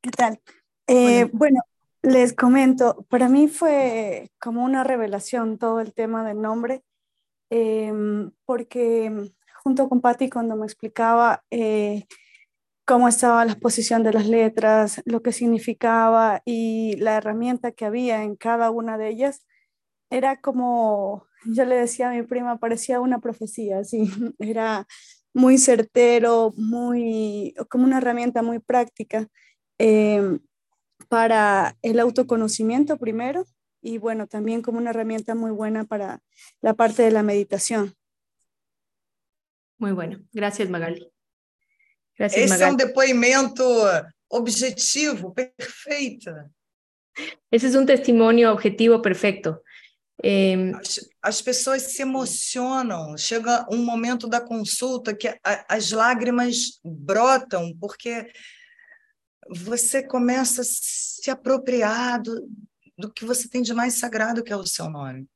¿Qué 0.00 0.10
tal? 0.10 0.40
Eh, 0.86 1.24
bueno. 1.32 1.32
bueno, 1.32 1.60
les 2.02 2.34
comento, 2.34 3.06
para 3.08 3.28
mí 3.28 3.48
fue 3.48 4.30
como 4.38 4.62
una 4.64 4.84
revelación 4.84 5.58
todo 5.58 5.80
el 5.80 5.94
tema 5.94 6.26
del 6.28 6.42
nombre 6.42 6.84
eh, 7.50 7.92
porque 8.44 9.32
junto 9.62 9.88
con 9.88 10.00
Patti 10.00 10.28
cuando 10.28 10.56
me 10.56 10.66
explicaba 10.66 11.44
eh, 11.50 12.04
cómo 12.84 13.08
estaba 13.08 13.44
la 13.44 13.54
posición 13.54 14.02
de 14.02 14.12
las 14.12 14.26
letras, 14.26 15.00
lo 15.04 15.22
que 15.22 15.32
significaba 15.32 16.42
y 16.44 16.96
la 16.96 17.16
herramienta 17.16 17.72
que 17.72 17.84
había 17.84 18.24
en 18.24 18.36
cada 18.36 18.70
una 18.70 18.98
de 18.98 19.08
ellas, 19.08 19.46
era 20.10 20.40
como, 20.40 21.26
yo 21.44 21.64
le 21.64 21.76
decía 21.76 22.10
a 22.10 22.12
mi 22.12 22.22
prima, 22.22 22.58
parecía 22.58 23.00
una 23.00 23.20
profecía, 23.20 23.78
así, 23.78 24.04
era 24.38 24.86
muy 25.32 25.58
certero, 25.58 26.52
muy, 26.56 27.54
como 27.68 27.84
una 27.84 27.98
herramienta 27.98 28.42
muy 28.42 28.60
práctica 28.60 29.26
eh, 29.78 30.38
para 31.08 31.76
el 31.82 32.00
autoconocimiento 32.00 32.96
primero 32.96 33.44
y 33.82 33.98
bueno, 33.98 34.26
también 34.26 34.62
como 34.62 34.78
una 34.78 34.90
herramienta 34.90 35.34
muy 35.34 35.50
buena 35.50 35.84
para 35.84 36.20
la 36.62 36.74
parte 36.74 37.02
de 37.02 37.10
la 37.10 37.22
meditación. 37.22 37.94
Muy 39.78 39.92
bueno. 39.92 40.18
Gracias, 40.32 40.70
Magali. 40.70 41.10
Gracias, 42.16 42.44
Esse 42.44 42.50
Magali. 42.50 42.70
é 42.70 42.72
um 42.72 42.76
depoimento 42.76 43.64
objetivo, 44.30 45.34
perfeito. 45.34 46.30
Esse 47.50 47.74
é 47.74 47.78
um 47.78 47.84
testemunho 47.84 48.50
objetivo 48.50 49.00
perfeito. 49.02 49.60
É... 50.22 50.54
As, 50.74 51.00
as, 51.22 51.42
pessoas 51.42 51.82
se 51.82 52.02
emocionam. 52.02 53.16
Chega 53.16 53.66
um 53.70 53.84
momento 53.84 54.28
da 54.28 54.40
consulta 54.40 55.14
que 55.14 55.28
a, 55.28 55.38
as 55.68 55.90
lágrimas 55.90 56.80
brotam, 56.84 57.76
porque 57.80 58.26
você 59.50 60.02
começa 60.02 60.62
a 60.62 60.64
se 60.64 61.30
apropriar 61.30 62.22
do, 62.22 62.48
do 62.96 63.12
que 63.12 63.24
você 63.24 63.48
tem 63.48 63.62
de 63.62 63.74
mais 63.74 63.94
sagrado 63.94 64.42
que 64.42 64.52
é 64.52 64.56
o 64.56 64.66
seu 64.66 64.88
nome. 64.88 65.26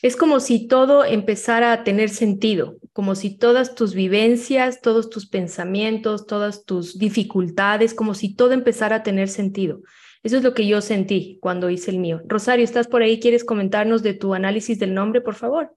Es 0.00 0.14
como 0.14 0.38
si 0.38 0.68
todo 0.68 1.04
empezara 1.04 1.72
a 1.72 1.82
tener 1.82 2.08
sentido, 2.08 2.78
como 2.92 3.16
si 3.16 3.36
todas 3.36 3.74
tus 3.74 3.92
vivencias, 3.92 4.80
todos 4.80 5.10
tus 5.10 5.26
pensamientos, 5.26 6.24
todas 6.24 6.62
tus 6.64 6.96
dificultades, 6.96 7.92
como 7.92 8.14
si 8.14 8.32
todo 8.32 8.54
empezara 8.54 8.96
a 8.96 9.02
tener 9.02 9.28
sentido. 9.28 9.82
Eso 10.22 10.36
es 10.38 10.42
lo 10.42 10.54
que 10.54 10.66
yo 10.66 10.80
sentí 10.80 11.38
cuando 11.40 11.70
hice 11.70 11.90
el 11.90 11.98
mío. 11.98 12.20
Rosario, 12.26 12.64
¿estás 12.64 12.88
por 12.88 13.02
ahí? 13.02 13.20
¿Quieres 13.20 13.44
comentarnos 13.44 14.02
de 14.02 14.14
tu 14.14 14.34
análisis 14.34 14.78
del 14.78 14.94
nombre, 14.94 15.20
por 15.20 15.34
favor? 15.34 15.74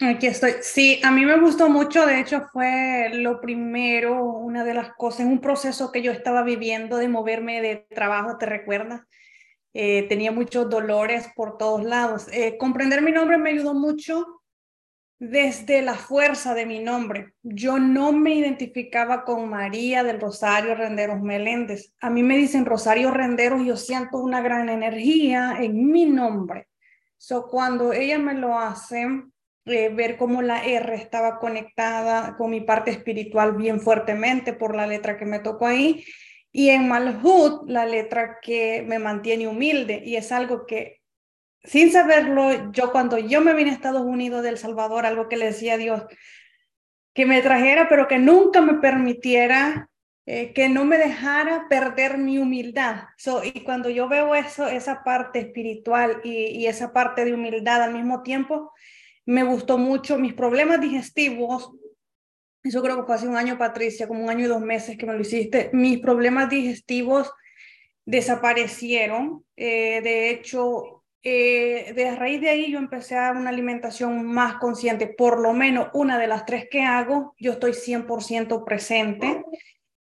Aquí 0.00 0.26
estoy. 0.26 0.54
Sí, 0.60 1.00
a 1.04 1.10
mí 1.12 1.24
me 1.24 1.38
gustó 1.38 1.68
mucho, 1.68 2.04
de 2.04 2.20
hecho 2.20 2.42
fue 2.52 3.10
lo 3.14 3.40
primero, 3.40 4.24
una 4.24 4.64
de 4.64 4.74
las 4.74 4.92
cosas, 4.94 5.26
un 5.26 5.40
proceso 5.40 5.92
que 5.92 6.02
yo 6.02 6.10
estaba 6.10 6.42
viviendo 6.42 6.96
de 6.96 7.08
moverme 7.08 7.60
de 7.60 7.86
trabajo, 7.90 8.36
¿te 8.36 8.46
recuerdas? 8.46 9.02
Eh, 9.72 10.06
tenía 10.08 10.32
muchos 10.32 10.68
dolores 10.68 11.28
por 11.36 11.58
todos 11.58 11.84
lados. 11.84 12.26
Eh, 12.32 12.56
comprender 12.58 13.02
mi 13.02 13.12
nombre 13.12 13.38
me 13.38 13.50
ayudó 13.50 13.74
mucho 13.74 14.42
desde 15.18 15.82
la 15.82 15.94
fuerza 15.94 16.54
de 16.54 16.66
mi 16.66 16.80
nombre. 16.80 17.34
Yo 17.42 17.78
no 17.78 18.12
me 18.12 18.34
identificaba 18.34 19.24
con 19.24 19.48
María 19.48 20.02
del 20.02 20.20
Rosario 20.20 20.74
Renderos 20.74 21.20
Meléndez. 21.22 21.92
A 22.00 22.10
mí 22.10 22.22
me 22.22 22.36
dicen 22.36 22.66
Rosario 22.66 23.10
Renderos 23.10 23.64
yo 23.64 23.76
siento 23.76 24.18
una 24.18 24.42
gran 24.42 24.68
energía 24.68 25.56
en 25.60 25.90
mi 25.90 26.06
nombre. 26.06 26.68
So, 27.16 27.48
cuando 27.48 27.92
ella 27.92 28.18
me 28.18 28.34
lo 28.34 28.58
hace, 28.58 29.06
eh, 29.66 29.88
ver 29.88 30.18
cómo 30.18 30.42
la 30.42 30.62
R 30.62 30.94
estaba 30.94 31.38
conectada 31.38 32.36
con 32.36 32.50
mi 32.50 32.60
parte 32.60 32.90
espiritual 32.90 33.56
bien 33.56 33.80
fuertemente 33.80 34.52
por 34.52 34.76
la 34.76 34.86
letra 34.86 35.16
que 35.16 35.24
me 35.24 35.38
tocó 35.38 35.66
ahí, 35.66 36.04
y 36.52 36.68
en 36.68 36.86
Malhut, 36.86 37.68
la 37.68 37.86
letra 37.86 38.38
que 38.42 38.84
me 38.86 38.98
mantiene 38.98 39.48
humilde, 39.48 40.02
y 40.04 40.16
es 40.16 40.32
algo 40.32 40.66
que, 40.66 41.00
sin 41.64 41.90
saberlo, 41.90 42.72
yo 42.72 42.92
cuando 42.92 43.18
yo 43.18 43.40
me 43.40 43.54
vine 43.54 43.70
a 43.70 43.74
Estados 43.74 44.02
Unidos 44.02 44.42
del 44.42 44.58
Salvador, 44.58 45.06
algo 45.06 45.28
que 45.28 45.36
le 45.36 45.46
decía 45.46 45.74
a 45.74 45.78
Dios, 45.78 46.02
que 47.14 47.26
me 47.26 47.42
trajera, 47.42 47.88
pero 47.88 48.06
que 48.06 48.18
nunca 48.18 48.60
me 48.60 48.74
permitiera, 48.74 49.88
eh, 50.26 50.52
que 50.52 50.68
no 50.68 50.84
me 50.84 50.98
dejara 50.98 51.66
perder 51.68 52.18
mi 52.18 52.38
humildad. 52.38 53.04
Y 53.42 53.60
cuando 53.64 53.88
yo 53.90 54.08
veo 54.08 54.34
eso, 54.34 54.66
esa 54.66 55.02
parte 55.04 55.40
espiritual 55.40 56.20
y, 56.22 56.46
y 56.46 56.66
esa 56.66 56.92
parte 56.92 57.24
de 57.24 57.34
humildad 57.34 57.82
al 57.82 57.94
mismo 57.94 58.22
tiempo, 58.22 58.72
me 59.26 59.42
gustó 59.42 59.78
mucho. 59.78 60.18
Mis 60.18 60.34
problemas 60.34 60.80
digestivos 60.80 61.72
eso 62.64 62.82
creo 62.82 62.96
que 62.96 63.02
fue 63.02 63.14
hace 63.14 63.28
un 63.28 63.36
año, 63.36 63.58
Patricia, 63.58 64.08
como 64.08 64.24
un 64.24 64.30
año 64.30 64.46
y 64.46 64.48
dos 64.48 64.62
meses 64.62 64.96
que 64.96 65.04
me 65.04 65.12
lo 65.12 65.20
hiciste, 65.20 65.68
mis 65.74 65.98
problemas 65.98 66.48
digestivos 66.48 67.30
desaparecieron. 68.06 69.44
Eh, 69.54 70.00
de 70.02 70.30
hecho, 70.30 71.03
eh, 71.26 71.94
de 71.94 72.14
raíz 72.14 72.42
de 72.42 72.50
ahí 72.50 72.70
yo 72.70 72.78
empecé 72.78 73.16
a 73.16 73.32
una 73.32 73.48
alimentación 73.48 74.26
más 74.26 74.56
consciente, 74.56 75.06
por 75.06 75.40
lo 75.40 75.54
menos 75.54 75.88
una 75.94 76.18
de 76.18 76.26
las 76.26 76.44
tres 76.44 76.66
que 76.70 76.82
hago, 76.82 77.34
yo 77.38 77.52
estoy 77.52 77.72
100% 77.72 78.62
presente 78.64 79.42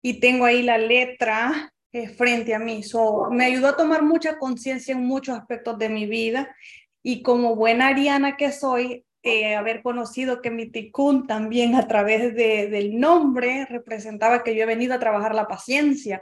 y 0.01 0.19
tengo 0.19 0.43
ahí 0.43 0.63
la 0.63 0.77
letra 0.77 1.73
eh, 1.93 2.09
frente 2.09 2.53
a 2.53 2.59
mí. 2.59 2.83
So, 2.83 3.29
me 3.31 3.45
ayudó 3.45 3.69
a 3.69 3.77
tomar 3.77 4.03
mucha 4.03 4.37
conciencia 4.37 4.93
en 4.93 5.05
muchos 5.05 5.37
aspectos 5.37 5.79
de 5.79 5.87
mi 5.87 6.07
vida 6.07 6.53
y 7.01 7.23
como 7.23 7.55
buena 7.55 7.87
ariana 7.87 8.35
que 8.35 8.51
soy, 8.51 9.05
eh, 9.21 9.55
haber 9.55 9.81
conocido 9.81 10.41
que 10.41 10.51
mi 10.51 10.69
ticún 10.69 11.25
también 11.25 11.75
a 11.75 11.87
través 11.87 12.35
de, 12.35 12.67
del 12.67 12.99
nombre 12.99 13.65
representaba 13.67 14.43
que 14.43 14.53
yo 14.55 14.63
he 14.63 14.65
venido 14.65 14.93
a 14.93 14.99
trabajar 14.99 15.33
la 15.33 15.47
paciencia. 15.47 16.21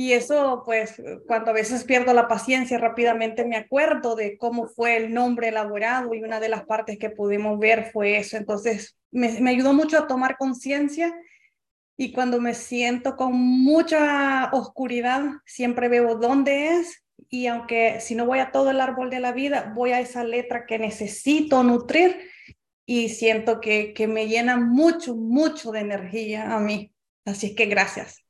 Y 0.00 0.14
eso, 0.14 0.62
pues, 0.64 0.94
cuando 1.26 1.50
a 1.50 1.52
veces 1.52 1.84
pierdo 1.84 2.14
la 2.14 2.26
paciencia, 2.26 2.78
rápidamente 2.78 3.44
me 3.44 3.58
acuerdo 3.58 4.16
de 4.16 4.38
cómo 4.38 4.66
fue 4.66 4.96
el 4.96 5.12
nombre 5.12 5.48
elaborado 5.48 6.14
y 6.14 6.22
una 6.22 6.40
de 6.40 6.48
las 6.48 6.64
partes 6.64 6.96
que 6.96 7.10
pudimos 7.10 7.58
ver 7.58 7.90
fue 7.92 8.16
eso. 8.16 8.38
Entonces, 8.38 8.96
me, 9.10 9.50
ayudó 9.50 9.74
mucho 9.74 9.98
a 9.98 10.06
tomar 10.06 10.38
conciencia 10.38 11.14
y 11.98 12.12
cuando 12.12 12.40
me 12.40 12.54
siento 12.54 13.14
con 13.14 13.34
mucha 13.34 14.48
oscuridad, 14.54 15.22
siempre 15.44 15.90
veo 15.90 16.14
dónde 16.14 16.68
es 16.68 17.04
y 17.28 17.48
aunque 17.48 18.00
si 18.00 18.14
no 18.14 18.24
voy 18.24 18.38
a 18.38 18.52
todo 18.52 18.70
el 18.70 18.80
árbol 18.80 19.10
de 19.10 19.20
la 19.20 19.32
vida, 19.32 19.70
voy 19.76 19.90
a 19.90 20.00
esa 20.00 20.24
letra 20.24 20.64
que 20.64 20.78
necesito 20.78 21.62
nutrir 21.62 22.16
y 22.86 23.10
siento 23.10 23.60
que, 23.60 23.92
que 23.92 24.08
me 24.08 24.28
llena 24.28 24.56
mucho, 24.56 25.14
mucho 25.14 25.72
de 25.72 25.80
energía 25.80 26.54
a 26.54 26.58
mí. 26.58 26.90
Así 27.26 27.48
es 27.48 27.52
que 27.54 27.66
gracias. 27.66 28.24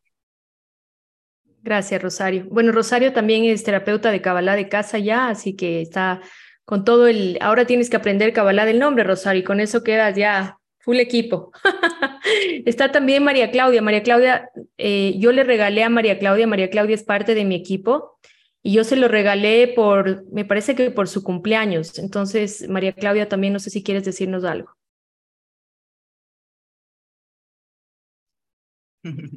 Gracias, 1.62 2.02
Rosario. 2.02 2.46
Bueno, 2.50 2.72
Rosario 2.72 3.12
también 3.12 3.44
es 3.44 3.62
terapeuta 3.64 4.10
de 4.10 4.22
Kabbalah 4.22 4.56
de 4.56 4.68
casa 4.68 4.98
ya, 4.98 5.28
así 5.28 5.54
que 5.56 5.82
está 5.82 6.20
con 6.64 6.84
todo 6.84 7.06
el... 7.06 7.36
Ahora 7.40 7.66
tienes 7.66 7.90
que 7.90 7.96
aprender 7.96 8.32
Kabbalah 8.32 8.64
del 8.64 8.78
nombre, 8.78 9.04
Rosario, 9.04 9.40
y 9.40 9.44
con 9.44 9.60
eso 9.60 9.82
quedas 9.82 10.16
ya 10.16 10.58
full 10.78 10.98
equipo. 10.98 11.52
está 12.64 12.92
también 12.92 13.24
María 13.24 13.50
Claudia. 13.50 13.82
María 13.82 14.02
Claudia, 14.02 14.50
eh, 14.78 15.14
yo 15.18 15.32
le 15.32 15.44
regalé 15.44 15.84
a 15.84 15.90
María 15.90 16.18
Claudia, 16.18 16.46
María 16.46 16.70
Claudia 16.70 16.94
es 16.94 17.02
parte 17.02 17.34
de 17.34 17.44
mi 17.44 17.54
equipo, 17.54 18.18
Y 18.62 18.72
yo 18.74 18.84
se 18.84 18.96
lo 18.96 19.08
regalé 19.08 19.68
por, 19.68 20.24
me 20.32 20.44
parece 20.44 20.74
que 20.74 20.90
por 20.90 21.08
su 21.08 21.22
cumpleaños. 21.22 21.98
Entonces, 21.98 22.68
María 22.68 22.92
Claudia, 22.92 23.28
también 23.28 23.52
no 23.52 23.58
sé 23.58 23.70
si 23.70 23.82
quieres 23.82 24.04
decirnos 24.04 24.44
algo. 24.44 24.76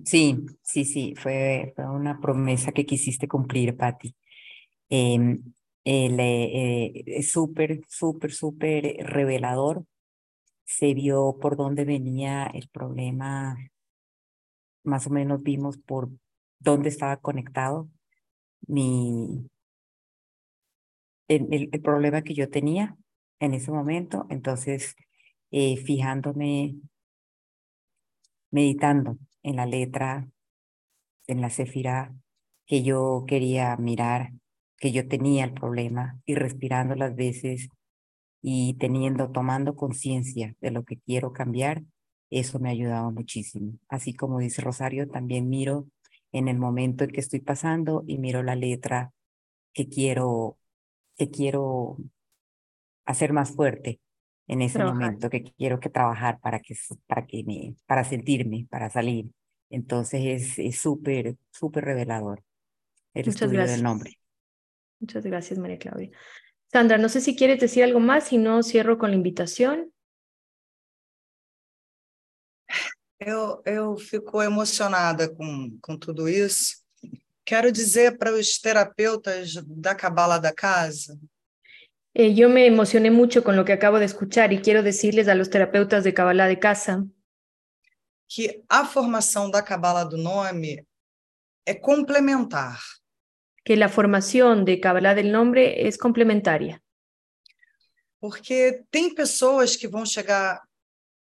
Sí, 0.05 0.45
sí, 0.61 0.85
sí, 0.85 1.13
fue, 1.17 1.73
fue 1.75 1.89
una 1.89 2.19
promesa 2.19 2.71
que 2.71 2.85
quisiste 2.85 3.27
cumplir, 3.27 3.77
Patti. 3.77 4.15
Em, 4.89 5.43
eh, 5.85 7.03
es 7.07 7.31
súper, 7.31 7.81
súper, 7.87 8.33
súper 8.33 8.97
revelador. 9.07 9.85
Se 10.65 10.93
vio 10.93 11.37
por 11.41 11.57
dónde 11.57 11.85
venía 11.85 12.45
el 12.47 12.69
problema, 12.69 13.57
más 14.83 15.07
o 15.07 15.09
menos 15.09 15.41
vimos 15.43 15.77
por 15.77 16.09
dónde 16.59 16.89
estaba 16.89 17.17
conectado 17.17 17.89
mi, 18.67 19.49
el, 21.27 21.69
el, 21.71 21.81
problema 21.81 22.21
que 22.23 22.33
yo 22.33 22.49
tenía 22.49 22.95
en 23.39 23.53
ese 23.53 23.71
momento. 23.71 24.25
Entonces, 24.29 24.95
eh, 25.51 25.77
fijándome, 25.77 26.75
meditando 28.51 29.17
en 29.43 29.57
la 29.57 29.65
letra, 29.65 30.27
en 31.27 31.41
la 31.41 31.49
cefira 31.49 32.13
que 32.65 32.83
yo 32.83 33.25
quería 33.27 33.75
mirar, 33.77 34.31
que 34.77 34.91
yo 34.91 35.07
tenía 35.07 35.45
el 35.45 35.53
problema 35.53 36.19
y 36.25 36.35
respirando 36.35 36.95
las 36.95 37.15
veces 37.15 37.69
y 38.41 38.75
teniendo, 38.75 39.31
tomando 39.31 39.75
conciencia 39.75 40.55
de 40.59 40.71
lo 40.71 40.83
que 40.83 40.97
quiero 40.97 41.33
cambiar, 41.33 41.83
eso 42.29 42.59
me 42.59 42.69
ha 42.69 42.71
ayudado 42.71 43.11
muchísimo. 43.11 43.73
Así 43.87 44.13
como 44.13 44.39
dice 44.39 44.61
Rosario, 44.61 45.07
también 45.09 45.49
miro 45.49 45.87
en 46.31 46.47
el 46.47 46.57
momento 46.57 47.03
en 47.03 47.11
que 47.11 47.19
estoy 47.21 47.41
pasando 47.41 48.03
y 48.07 48.17
miro 48.17 48.43
la 48.43 48.55
letra 48.55 49.13
que 49.73 49.87
quiero, 49.87 50.57
que 51.15 51.29
quiero 51.29 51.97
hacer 53.05 53.33
más 53.33 53.51
fuerte 53.51 53.99
en 54.47 54.61
ese 54.61 54.83
momento, 54.83 55.29
que 55.29 55.43
quiero 55.43 55.79
que 55.79 55.89
trabajar 55.89 56.39
para 56.39 56.59
que, 56.59 56.75
para 57.07 57.25
que 57.25 57.43
me, 57.43 57.75
para 57.85 58.03
sentirme, 58.03 58.67
para 58.69 58.89
salir. 58.89 59.27
Entonces 59.69 60.57
es 60.57 60.79
súper, 60.79 61.37
súper 61.51 61.85
revelador 61.85 62.43
el 63.13 63.25
Muchas 63.25 63.35
estudio 63.35 63.59
gracias. 63.59 63.77
del 63.77 63.83
nombre. 63.83 64.19
Muchas 64.99 65.23
gracias, 65.25 65.59
María 65.59 65.77
Claudia. 65.77 66.09
Sandra, 66.71 66.97
no 66.97 67.09
sé 67.09 67.21
si 67.21 67.35
quieres 67.35 67.59
decir 67.59 67.83
algo 67.83 67.99
más, 67.99 68.25
si 68.25 68.37
no, 68.37 68.63
cierro 68.63 68.97
con 68.97 69.11
la 69.11 69.15
invitación. 69.15 69.91
Eu, 73.19 73.61
eu 73.65 73.95
fico 73.95 74.41
emocionada 74.41 75.33
com, 75.33 75.77
com 75.81 75.97
tudo 75.97 76.27
isso. 76.27 76.83
Quero 77.45 77.71
dizer 77.71 78.17
para 78.17 78.33
os 78.33 78.59
terapeutas 78.59 79.53
da 79.65 79.95
Cabala 79.95 80.39
da 80.39 80.53
Casa. 80.53 81.17
Eh, 82.15 82.35
yo 82.35 82.47
me 82.49 82.67
emocioné 82.67 83.09
mucho 83.09 83.43
con 83.43 83.55
lo 83.55 83.65
que 83.65 83.73
acabo 83.73 83.97
de 83.97 84.05
escuchar 84.05 84.53
y 84.53 84.59
quiero 84.59 84.83
decirles 84.83 85.27
a 85.27 85.35
los 85.35 85.49
terapeutas 85.49 86.03
de 86.03 86.13
Kabbalah 86.13 86.47
de 86.47 86.59
casa 86.59 87.03
que 88.27 88.63
a 88.67 88.83
formação 88.83 89.51
da 89.51 89.61
Cabala 89.61 90.03
do 90.03 90.17
Nome 90.17 90.87
é 91.65 91.73
complementar. 91.75 92.79
que 93.63 93.77
la 93.77 93.87
formación 93.87 94.65
de 94.65 94.79
Kabbalah 94.79 95.15
del 95.15 95.31
nombre 95.31 95.87
es 95.87 95.97
complementaria. 95.97 96.81
Porque 98.19 98.83
tem 98.91 99.13
pessoas 99.13 99.75
que 99.75 99.87
vão 99.87 100.05
chegar, 100.05 100.61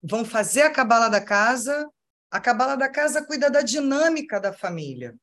vão 0.02 0.24
fazer 0.24 0.62
a 0.62 0.70
Cabala 0.70 1.10
da 1.10 1.22
Casa, 1.22 1.90
a 2.30 2.40
Cabala 2.40 2.76
da 2.76 2.90
Casa 2.90 3.26
cuida 3.26 3.50
da 3.50 3.62
dinâmica 3.62 4.40
da 4.40 4.54
família. 4.54 5.16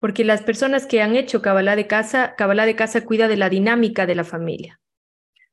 Porque 0.00 0.22
las 0.22 0.42
personas 0.42 0.84
que 0.84 1.00
han 1.00 1.16
hecho 1.16 1.40
Kabbalah 1.40 1.76
de 1.76 1.86
casa, 1.86 2.34
Kabbalah 2.36 2.66
de 2.66 2.76
casa 2.76 3.04
cuida 3.06 3.26
de 3.26 3.38
la 3.38 3.48
dinámica 3.48 4.04
de 4.04 4.14
la 4.14 4.24
familia. 4.24 4.78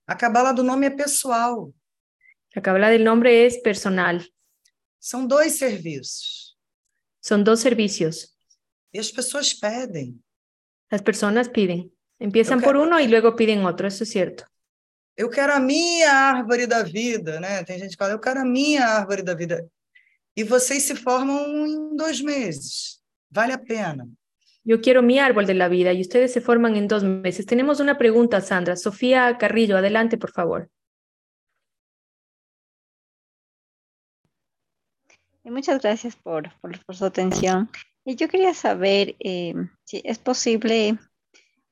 A 0.07 0.15
Cabala 0.15 0.53
do 0.53 0.63
Nome 0.63 0.87
é 0.87 0.89
pessoal. 0.89 1.73
La 2.55 2.61
Kabbalah 2.61 2.89
del 2.89 3.03
nombre 3.03 3.45
es 3.45 3.61
personal. 3.61 4.19
São 4.99 5.25
dois 5.25 5.57
serviços. 5.57 6.57
Son 7.21 7.43
dos 7.43 7.61
servicios. 7.61 8.35
E 8.93 8.99
as 8.99 9.09
pessoas 9.11 9.53
pedem. 9.53 10.19
Las 10.91 11.01
personas 11.01 11.47
piden. 11.47 11.89
Empiezan 12.19 12.57
Ok. 12.59 12.65
por 12.65 12.75
uno 12.75 12.99
y 12.99 13.07
luego 13.07 13.35
piden 13.35 13.65
otro, 13.65 13.87
eso 13.87 14.03
es 14.03 14.09
cierto. 14.11 14.45
Eu 15.15 15.29
quero 15.29 15.53
a 15.53 15.59
minha 15.59 16.11
árvore 16.11 16.67
da 16.67 16.83
vida, 16.83 17.39
né? 17.39 17.63
Tem 17.63 17.79
gente 17.79 17.91
que 17.91 17.97
fala, 17.97 18.13
eu 18.13 18.19
quero 18.19 18.41
a 18.41 18.45
minha 18.45 18.85
árvore 18.85 19.23
da 19.23 19.33
vida. 19.33 19.65
E 20.35 20.43
vocês 20.43 20.83
se 20.83 20.95
formam 20.95 21.65
em 21.65 21.95
dois 21.95 22.21
meses. 22.21 23.01
Vale 23.29 23.53
a 23.53 23.57
pena. 23.57 24.07
Yo 24.63 24.79
quiero 24.81 25.01
mi 25.01 25.17
árbol 25.17 25.47
de 25.47 25.55
la 25.55 25.69
vida 25.69 25.91
y 25.93 26.01
ustedes 26.01 26.31
se 26.31 26.41
forman 26.41 26.75
en 26.75 26.87
dos 26.87 27.03
meses. 27.03 27.45
Tenemos 27.45 27.79
una 27.79 27.97
pregunta, 27.97 28.41
Sandra. 28.41 28.75
Sofía 28.75 29.37
Carrillo, 29.37 29.77
adelante, 29.77 30.17
por 30.17 30.31
favor. 30.31 30.69
Muchas 35.43 35.81
gracias 35.81 36.15
por, 36.15 36.53
por, 36.61 36.95
su 36.95 37.05
atención. 37.05 37.69
Y 38.05 38.15
yo 38.15 38.27
quería 38.27 38.53
saber 38.53 39.15
eh, 39.19 39.55
si 39.83 40.01
es 40.03 40.19
posible 40.19 40.99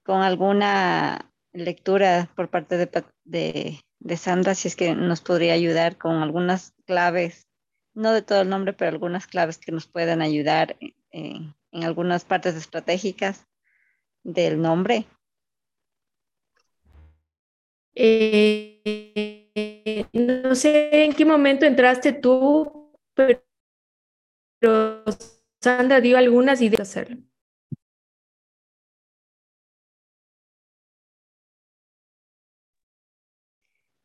con 0.04 0.22
alguna 0.22 1.32
lectura 1.54 2.32
por 2.36 2.50
parte 2.50 2.78
de, 2.78 2.88
Pa- 2.88 3.14
de, 3.24 3.80
de 4.00 4.18
Sandra, 4.18 4.56
si 4.56 4.68
es 4.68 4.76
que 4.76 4.96
nos 4.96 5.22
podría 5.22 5.54
ayudar 5.54 5.98
con 5.98 6.16
algunas 6.18 6.74
claves, 6.86 7.48
no 7.94 8.12
de 8.12 8.24
todo 8.24 8.42
el 8.42 8.50
nombre, 8.50 8.74
pero 8.74 8.90
algunas 8.90 9.28
claves 9.28 9.60
que 9.60 9.72
nos 9.72 9.88
puedan 9.88 10.22
ayudar 10.22 10.76
eh, 11.12 11.54
en 11.72 11.84
algunas 11.84 12.26
partes 12.26 12.56
estratégicas 12.56 13.46
del 14.24 14.62
nombre. 14.62 15.08
Eh, 17.96 18.82
no 20.14 20.56
sé 20.56 21.04
en 21.04 21.14
qué 21.14 21.26
momento 21.26 21.66
entraste 21.66 22.14
tú, 22.14 22.92
pero, 23.14 23.42
pero 24.60 25.04
Sandra 25.62 26.00
dio 26.02 26.18
algunas 26.18 26.62
ideas 26.62 26.78
de 26.78 26.84
hacerlo. 26.84 27.18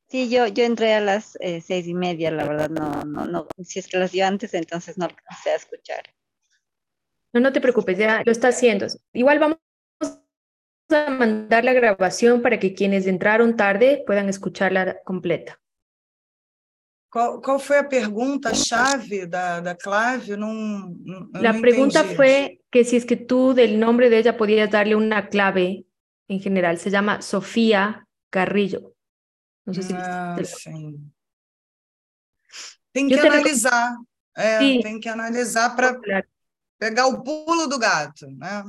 Sí, 0.08 0.30
yo, 0.30 0.46
yo 0.46 0.64
entré 0.64 0.94
a 0.94 1.00
las 1.02 1.36
eh, 1.40 1.60
seis 1.60 1.86
y 1.86 1.92
media, 1.92 2.30
la 2.30 2.44
verdad, 2.48 2.70
no, 2.70 3.04
no, 3.04 3.26
no, 3.26 3.46
si 3.62 3.80
es 3.80 3.86
que 3.88 3.98
las 3.98 4.12
dio 4.12 4.26
antes, 4.26 4.54
entonces 4.54 4.96
no 4.96 5.04
alcancé 5.04 5.50
a 5.50 5.56
escuchar. 5.56 6.02
No, 7.34 7.40
no 7.40 7.52
te 7.52 7.60
preocupes, 7.60 7.98
ya 7.98 8.22
lo 8.24 8.30
está 8.32 8.48
haciendo. 8.48 8.86
Igual 9.12 9.38
vamos 9.40 9.58
a 10.90 11.10
mandar 11.10 11.64
la 11.64 11.72
grabación 11.72 12.40
para 12.42 12.58
que 12.58 12.74
quienes 12.74 13.06
entraron 13.06 13.56
tarde 13.56 14.02
puedan 14.06 14.28
escucharla 14.28 15.02
completa. 15.04 15.58
Qual, 17.10 17.40
qual 17.40 17.60
foi 17.60 17.78
a 17.78 17.88
pergunta-chave 17.88 19.26
da, 19.26 19.60
da 19.60 19.74
Clave? 19.76 20.36
Não, 20.36 20.52
não, 21.04 21.30
La 21.34 21.52
não 21.52 21.60
pregunta 21.60 22.00
entendi. 22.00 22.16
fue 22.16 22.60
que 22.72 22.84
si 22.84 22.96
es 22.96 23.04
que 23.04 23.16
tú 23.16 23.52
del 23.54 23.78
nombre 23.78 24.10
de 24.10 24.18
ella 24.18 24.36
podías 24.36 24.68
darle 24.70 24.96
una 24.96 25.28
clave 25.28 25.84
en 26.28 26.40
general. 26.40 26.78
Se 26.78 26.90
llama 26.90 27.22
Sofía 27.22 28.06
Carrillo. 28.30 28.94
No 29.64 29.74
sé 29.74 29.82
si 29.84 29.92
Ah, 29.96 30.36
sim. 30.44 31.12
Tem 32.92 33.08
que 33.08 33.16
recom- 33.16 33.26
analisar. 33.26 33.92
É, 34.36 34.58
Sim. 34.58 34.80
tem 34.82 34.98
que 35.00 35.08
analisar 35.08 35.76
para 35.76 35.94
pegar 36.84 37.06
o 37.06 37.22
pulo 37.22 37.66
do 37.66 37.78
gato, 37.78 38.26
né? 38.30 38.62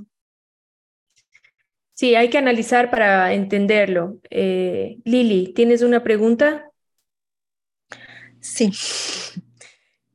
Sí, 1.93 2.15
hay 2.15 2.29
que 2.29 2.37
analizar 2.37 2.89
para 2.89 3.33
entenderlo. 3.33 4.19
Eh, 4.29 4.97
Lili, 5.03 5.53
¿tienes 5.53 5.81
una 5.81 6.01
pregunta? 6.01 6.71
Sí. 8.39 8.71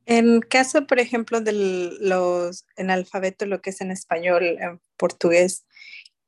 En 0.07 0.41
caso, 0.41 0.87
por 0.87 0.99
ejemplo, 0.99 1.43
de 1.43 1.53
los 2.01 2.65
en 2.77 2.91
alfabeto, 2.91 3.45
lo 3.45 3.61
que 3.61 3.71
es 3.71 3.83
en 3.83 3.91
español, 3.91 4.45
en 4.45 4.81
portugués 4.97 5.67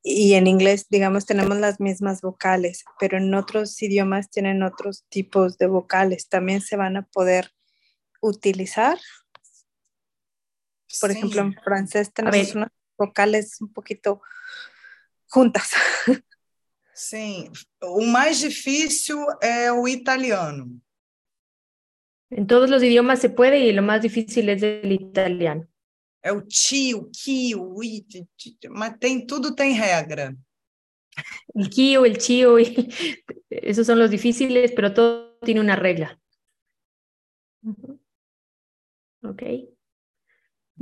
y 0.03 0.35
en 0.35 0.47
inglés, 0.47 0.87
digamos, 0.91 1.25
tenemos 1.25 1.57
las 1.59 1.81
mismas 1.81 2.21
vocales, 2.21 2.85
pero 3.01 3.17
en 3.17 3.35
otros 3.35 3.81
idiomas 3.81 4.31
tienen 4.31 4.63
otros 4.63 5.05
tipos 5.09 5.57
de 5.57 5.69
vocales. 5.69 6.29
También 6.29 6.61
se 6.61 6.77
van 6.77 6.99
a 6.99 7.07
poder 7.07 7.51
utilizar. 8.21 8.99
Por 11.01 11.11
Sim. 11.11 11.17
ejemplo, 11.17 11.41
en 11.43 11.55
francés 11.55 12.13
tenemos 12.13 12.49
ver. 12.49 12.57
unas 12.57 12.71
vocales 12.97 13.61
un 13.61 13.73
poquito 13.73 14.21
juntas. 15.29 15.71
Sim. 16.95 17.51
O 17.83 18.05
mais 18.05 18.41
difícil 18.41 19.19
é 19.41 19.73
o 19.73 19.89
italiano. 19.89 20.81
En 22.31 22.47
todos 22.47 22.71
los 22.71 22.83
idiomas 22.83 23.21
se 23.21 23.29
puede 23.29 23.59
y 23.59 23.73
lo 23.73 23.83
más 23.83 24.01
difícil 24.03 24.49
es 24.49 24.63
el 24.63 24.93
italiano. 24.93 25.67
É 26.23 26.33
o 26.33 26.41
ti, 26.47 26.95
o 26.95 27.11
ki, 27.11 27.55
o 27.57 27.83
i, 27.83 28.03
ti, 28.03 28.27
ti, 28.37 28.57
ti, 28.57 28.69
mas 28.69 28.97
tem 28.99 29.27
tudo 29.27 29.55
tem 29.55 29.75
regra. 29.75 30.35
El 31.55 31.69
kio, 31.69 32.07
el 32.07 32.17
chio, 32.17 32.59
y 32.59 32.89
esos 33.51 33.87
son 33.87 33.99
los 33.99 34.11
difíciles, 34.11 34.73
pero 34.73 34.95
todo 34.95 35.37
tiene 35.41 35.61
una 35.61 35.77
regla. 35.77 36.19
Ujú. 37.63 37.99
Ok. 39.23 39.43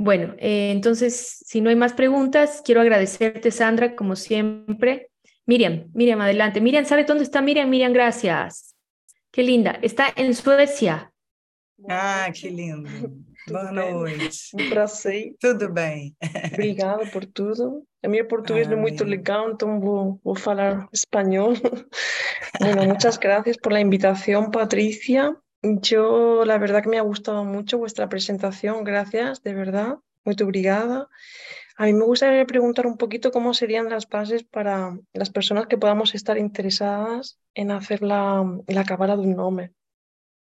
Bueno, 0.03 0.33
eh, 0.39 0.71
entonces, 0.71 1.43
si 1.45 1.61
no 1.61 1.69
hay 1.69 1.75
más 1.75 1.93
preguntas, 1.93 2.63
quiero 2.65 2.81
agradecerte, 2.81 3.51
Sandra, 3.51 3.95
como 3.95 4.15
siempre. 4.15 5.11
Miriam, 5.45 5.91
Miriam, 5.93 6.19
adelante. 6.21 6.59
Miriam, 6.59 6.85
¿sabe 6.85 7.03
dónde 7.03 7.23
está 7.23 7.39
Miriam? 7.39 7.69
Miriam, 7.69 7.93
gracias. 7.93 8.75
Qué 9.29 9.43
linda. 9.43 9.77
Está 9.83 10.07
en 10.15 10.33
Suecia. 10.33 11.13
Ah, 11.87 12.31
que 12.33 12.49
lindo. 12.49 12.89
Boa 13.47 13.71
noite. 13.71 14.49
Um 14.55 14.69
prazer. 14.71 15.35
Tudo 15.39 15.71
bem. 15.71 16.15
Obrigada 16.51 17.05
por 17.05 17.23
tudo. 17.27 17.85
A 18.03 18.07
minha 18.07 18.27
português 18.27 18.65
não 18.67 18.79
é 18.79 18.81
muito 18.81 19.03
legal, 19.03 19.51
então 19.51 19.79
vou, 19.79 20.19
vou 20.23 20.33
falar 20.33 20.89
espanhol. 20.91 21.53
bueno, 22.59 22.85
muchas 22.85 23.19
gracias 23.19 23.55
por 23.55 23.71
la 23.71 23.81
invitación, 23.81 24.49
Patricia. 24.49 25.37
Yo, 25.63 26.43
la 26.45 26.57
verdad 26.57 26.81
que 26.81 26.89
me 26.89 26.97
ha 26.97 27.03
gustado 27.03 27.43
mucho 27.43 27.77
vuestra 27.77 28.09
presentación. 28.09 28.83
Gracias, 28.83 29.43
de 29.43 29.53
verdad. 29.53 29.99
Muy 30.25 30.35
obrigada. 30.43 31.07
A 31.77 31.85
mí 31.85 31.93
me 31.93 32.05
gustaría 32.05 32.45
preguntar 32.45 32.85
un 32.85 32.97
poquito 32.97 33.31
cómo 33.31 33.53
serían 33.53 33.89
las 33.89 34.07
bases 34.07 34.43
para 34.43 34.97
las 35.13 35.29
personas 35.29 35.67
que 35.67 35.77
podamos 35.77 36.13
estar 36.13 36.37
interesadas 36.37 37.39
en 37.55 37.71
hacer 37.71 38.01
la, 38.01 38.45
la 38.67 38.83
cabala 38.83 39.15
de 39.15 39.23
un 39.23 39.35
nombre. 39.35 39.71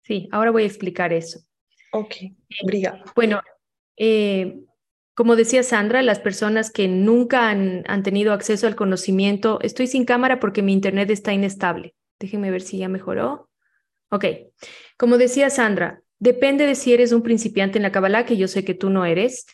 Sí, 0.03 0.27
ahora 0.31 0.51
voy 0.51 0.63
a 0.63 0.67
explicar 0.67 1.13
eso. 1.13 1.39
Ok, 1.91 2.15
obrigada. 2.63 3.03
Bueno, 3.15 3.41
eh, 3.95 4.63
como 5.15 5.35
decía 5.35 5.63
Sandra, 5.63 6.01
las 6.01 6.19
personas 6.19 6.71
que 6.71 6.87
nunca 6.87 7.49
han, 7.49 7.83
han, 7.87 8.03
tenido 8.03 8.33
acceso 8.33 8.67
al 8.67 8.75
conocimiento, 8.75 9.59
estoy 9.61 9.87
sin 9.87 10.03
cámara 10.03 10.39
porque 10.39 10.61
mi 10.61 10.73
internet 10.73 11.09
está 11.09 11.31
inestable. 11.33 11.93
Déjenme 12.19 12.51
ver 12.51 12.61
si 12.61 12.79
ya 12.79 12.89
mejoró. 12.89 13.49
Ok, 14.13 14.25
como 14.95 15.17
decía 15.17 15.49
Sandra, 15.49 16.03
depende 16.19 16.67
de 16.67 16.75
si 16.75 16.93
eres 16.93 17.13
un 17.13 17.23
principiante 17.23 17.79
en 17.79 17.81
la 17.81 17.91
Kabbalah, 17.91 18.27
que 18.27 18.37
yo 18.37 18.47
sé 18.47 18.63
que 18.63 18.75
tú 18.75 18.91
no 18.91 19.05
eres. 19.05 19.47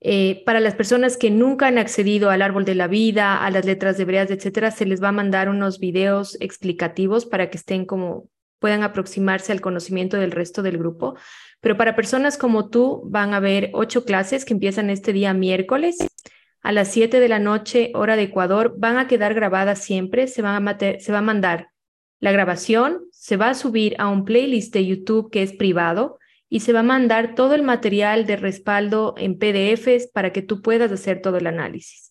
Eh, 0.00 0.42
para 0.46 0.60
las 0.60 0.74
personas 0.74 1.18
que 1.18 1.30
nunca 1.30 1.66
han 1.66 1.76
accedido 1.76 2.30
al 2.30 2.40
árbol 2.40 2.64
de 2.64 2.74
la 2.74 2.86
vida, 2.86 3.44
a 3.44 3.50
las 3.50 3.66
letras 3.66 4.00
hebreas, 4.00 4.30
etcétera, 4.30 4.70
se 4.70 4.86
les 4.86 5.02
va 5.02 5.08
a 5.08 5.12
mandar 5.12 5.50
unos 5.50 5.78
videos 5.78 6.38
explicativos 6.40 7.26
para 7.26 7.50
que 7.50 7.58
estén 7.58 7.84
como 7.84 8.30
puedan 8.60 8.82
aproximarse 8.82 9.52
al 9.52 9.60
conocimiento 9.60 10.16
del 10.16 10.30
resto 10.30 10.62
del 10.62 10.78
grupo. 10.78 11.14
Pero 11.60 11.76
para 11.76 11.94
personas 11.94 12.38
como 12.38 12.70
tú, 12.70 13.02
van 13.04 13.34
a 13.34 13.36
haber 13.36 13.68
ocho 13.74 14.06
clases 14.06 14.46
que 14.46 14.54
empiezan 14.54 14.88
este 14.88 15.12
día 15.12 15.34
miércoles 15.34 15.98
a 16.62 16.72
las 16.72 16.88
siete 16.88 17.20
de 17.20 17.28
la 17.28 17.40
noche, 17.40 17.92
hora 17.94 18.16
de 18.16 18.22
Ecuador. 18.22 18.74
Van 18.78 18.96
a 18.96 19.06
quedar 19.06 19.34
grabadas 19.34 19.80
siempre, 19.80 20.28
se, 20.28 20.40
van 20.40 20.66
a 20.66 20.78
se 20.98 21.12
va 21.12 21.18
a 21.18 21.22
mandar 21.22 21.68
la 22.20 22.32
grabación, 22.32 23.07
se 23.28 23.36
va 23.36 23.50
a 23.50 23.54
subir 23.54 23.94
a 23.98 24.08
un 24.08 24.24
playlist 24.24 24.72
de 24.72 24.86
YouTube 24.86 25.30
que 25.30 25.42
es 25.42 25.52
privado 25.52 26.18
y 26.48 26.60
se 26.60 26.72
va 26.72 26.80
a 26.80 26.82
mandar 26.82 27.34
todo 27.34 27.54
el 27.54 27.62
material 27.62 28.24
de 28.24 28.36
respaldo 28.36 29.14
en 29.18 29.38
PDFs 29.38 30.06
para 30.14 30.32
que 30.32 30.40
tú 30.40 30.62
puedas 30.62 30.90
hacer 30.90 31.20
todo 31.20 31.36
el 31.36 31.46
análisis. 31.46 32.10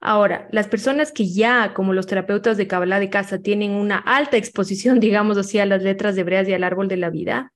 Ahora, 0.00 0.48
las 0.52 0.66
personas 0.66 1.12
que 1.12 1.30
ya, 1.30 1.74
como 1.74 1.92
los 1.92 2.06
terapeutas 2.06 2.56
de 2.56 2.66
Kabbalah 2.66 3.00
de 3.00 3.10
casa, 3.10 3.42
tienen 3.42 3.72
una 3.72 3.98
alta 3.98 4.38
exposición, 4.38 4.98
digamos 5.08 5.36
así, 5.36 5.58
a 5.58 5.66
las 5.66 5.82
letras 5.82 6.14
de 6.14 6.22
hebreas 6.22 6.48
y 6.48 6.54
al 6.54 6.64
árbol 6.64 6.88
de 6.88 6.96
la 6.96 7.10
vida, 7.10 7.52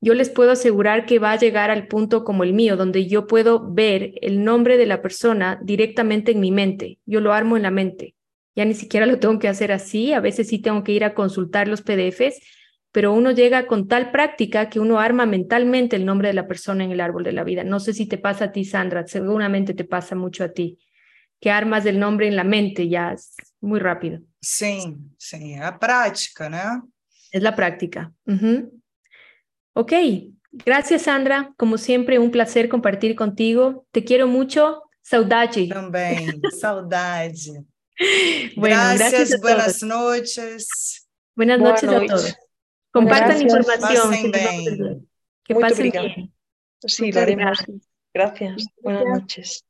yo 0.00 0.14
les 0.14 0.30
puedo 0.30 0.52
asegurar 0.52 1.04
que 1.04 1.18
va 1.18 1.32
a 1.32 1.38
llegar 1.38 1.70
al 1.70 1.86
punto 1.86 2.24
como 2.24 2.44
el 2.44 2.54
mío, 2.54 2.78
donde 2.78 3.08
yo 3.08 3.26
puedo 3.26 3.70
ver 3.70 4.14
el 4.22 4.42
nombre 4.42 4.78
de 4.78 4.86
la 4.86 5.02
persona 5.02 5.60
directamente 5.62 6.32
en 6.32 6.40
mi 6.40 6.50
mente. 6.50 6.98
Yo 7.04 7.20
lo 7.20 7.34
armo 7.34 7.58
en 7.58 7.64
la 7.64 7.70
mente. 7.70 8.14
Ya 8.54 8.64
ni 8.64 8.74
siquiera 8.74 9.06
lo 9.06 9.18
tengo 9.18 9.38
que 9.38 9.48
hacer 9.48 9.72
así. 9.72 10.12
A 10.12 10.20
veces 10.20 10.48
sí 10.48 10.58
tengo 10.58 10.84
que 10.84 10.92
ir 10.92 11.04
a 11.04 11.14
consultar 11.14 11.68
los 11.68 11.82
PDFs 11.82 12.40
pero 12.92 13.14
uno 13.14 13.30
llega 13.30 13.66
con 13.66 13.88
tal 13.88 14.10
práctica 14.10 14.68
que 14.68 14.78
uno 14.78 15.00
arma 15.00 15.24
mentalmente 15.24 15.96
el 15.96 16.04
nombre 16.04 16.28
de 16.28 16.34
la 16.34 16.46
persona 16.46 16.84
en 16.84 16.92
el 16.92 17.00
árbol 17.00 17.24
de 17.24 17.32
la 17.32 17.42
vida. 17.42 17.64
No 17.64 17.80
sé 17.80 17.94
si 17.94 18.06
te 18.06 18.18
pasa 18.18 18.46
a 18.46 18.52
ti, 18.52 18.66
Sandra, 18.66 19.06
seguramente 19.06 19.72
te 19.72 19.84
pasa 19.84 20.14
mucho 20.14 20.44
a 20.44 20.50
ti, 20.50 20.78
que 21.40 21.50
armas 21.50 21.86
el 21.86 21.98
nombre 21.98 22.28
en 22.28 22.36
la 22.36 22.44
mente 22.44 22.88
ya 22.88 23.12
es 23.12 23.34
muy 23.60 23.80
rápido. 23.80 24.20
Sí, 24.42 24.98
sí, 25.16 25.56
la 25.56 25.78
práctica, 25.78 26.50
¿no? 26.50 26.90
Es 27.30 27.42
la 27.42 27.56
práctica. 27.56 28.12
Ok, 29.72 29.92
gracias, 30.52 31.02
Sandra. 31.02 31.54
Como 31.56 31.78
siempre, 31.78 32.18
un 32.18 32.30
placer 32.30 32.68
compartir 32.68 33.16
contigo. 33.16 33.86
Te 33.90 34.04
quiero 34.04 34.26
mucho. 34.26 34.82
Saudade. 35.00 35.68
También, 35.68 36.42
saudade. 36.60 37.64
bueno, 38.56 38.76
gracias, 38.76 39.10
gracias 39.12 39.40
buenas 39.40 39.82
noches. 39.82 41.08
Buenas 41.34 41.58
noches 41.60 41.84
a 41.88 42.06
todos. 42.06 42.36
Compartan 42.92 43.28
Gracias. 43.28 43.42
información. 43.42 44.10
Pasen 44.10 44.32
que, 44.32 44.38
bien. 44.38 45.08
que 45.44 45.54
pasen 45.54 45.78
obrigada. 45.78 46.06
bien. 46.14 46.34
Sí, 46.86 47.02
Muchas 47.06 47.14
lo 47.14 47.20
haremos. 47.22 47.44
gracias. 47.44 47.88
Gracias. 48.14 48.66
Buenas 48.82 49.04
noches. 49.06 49.64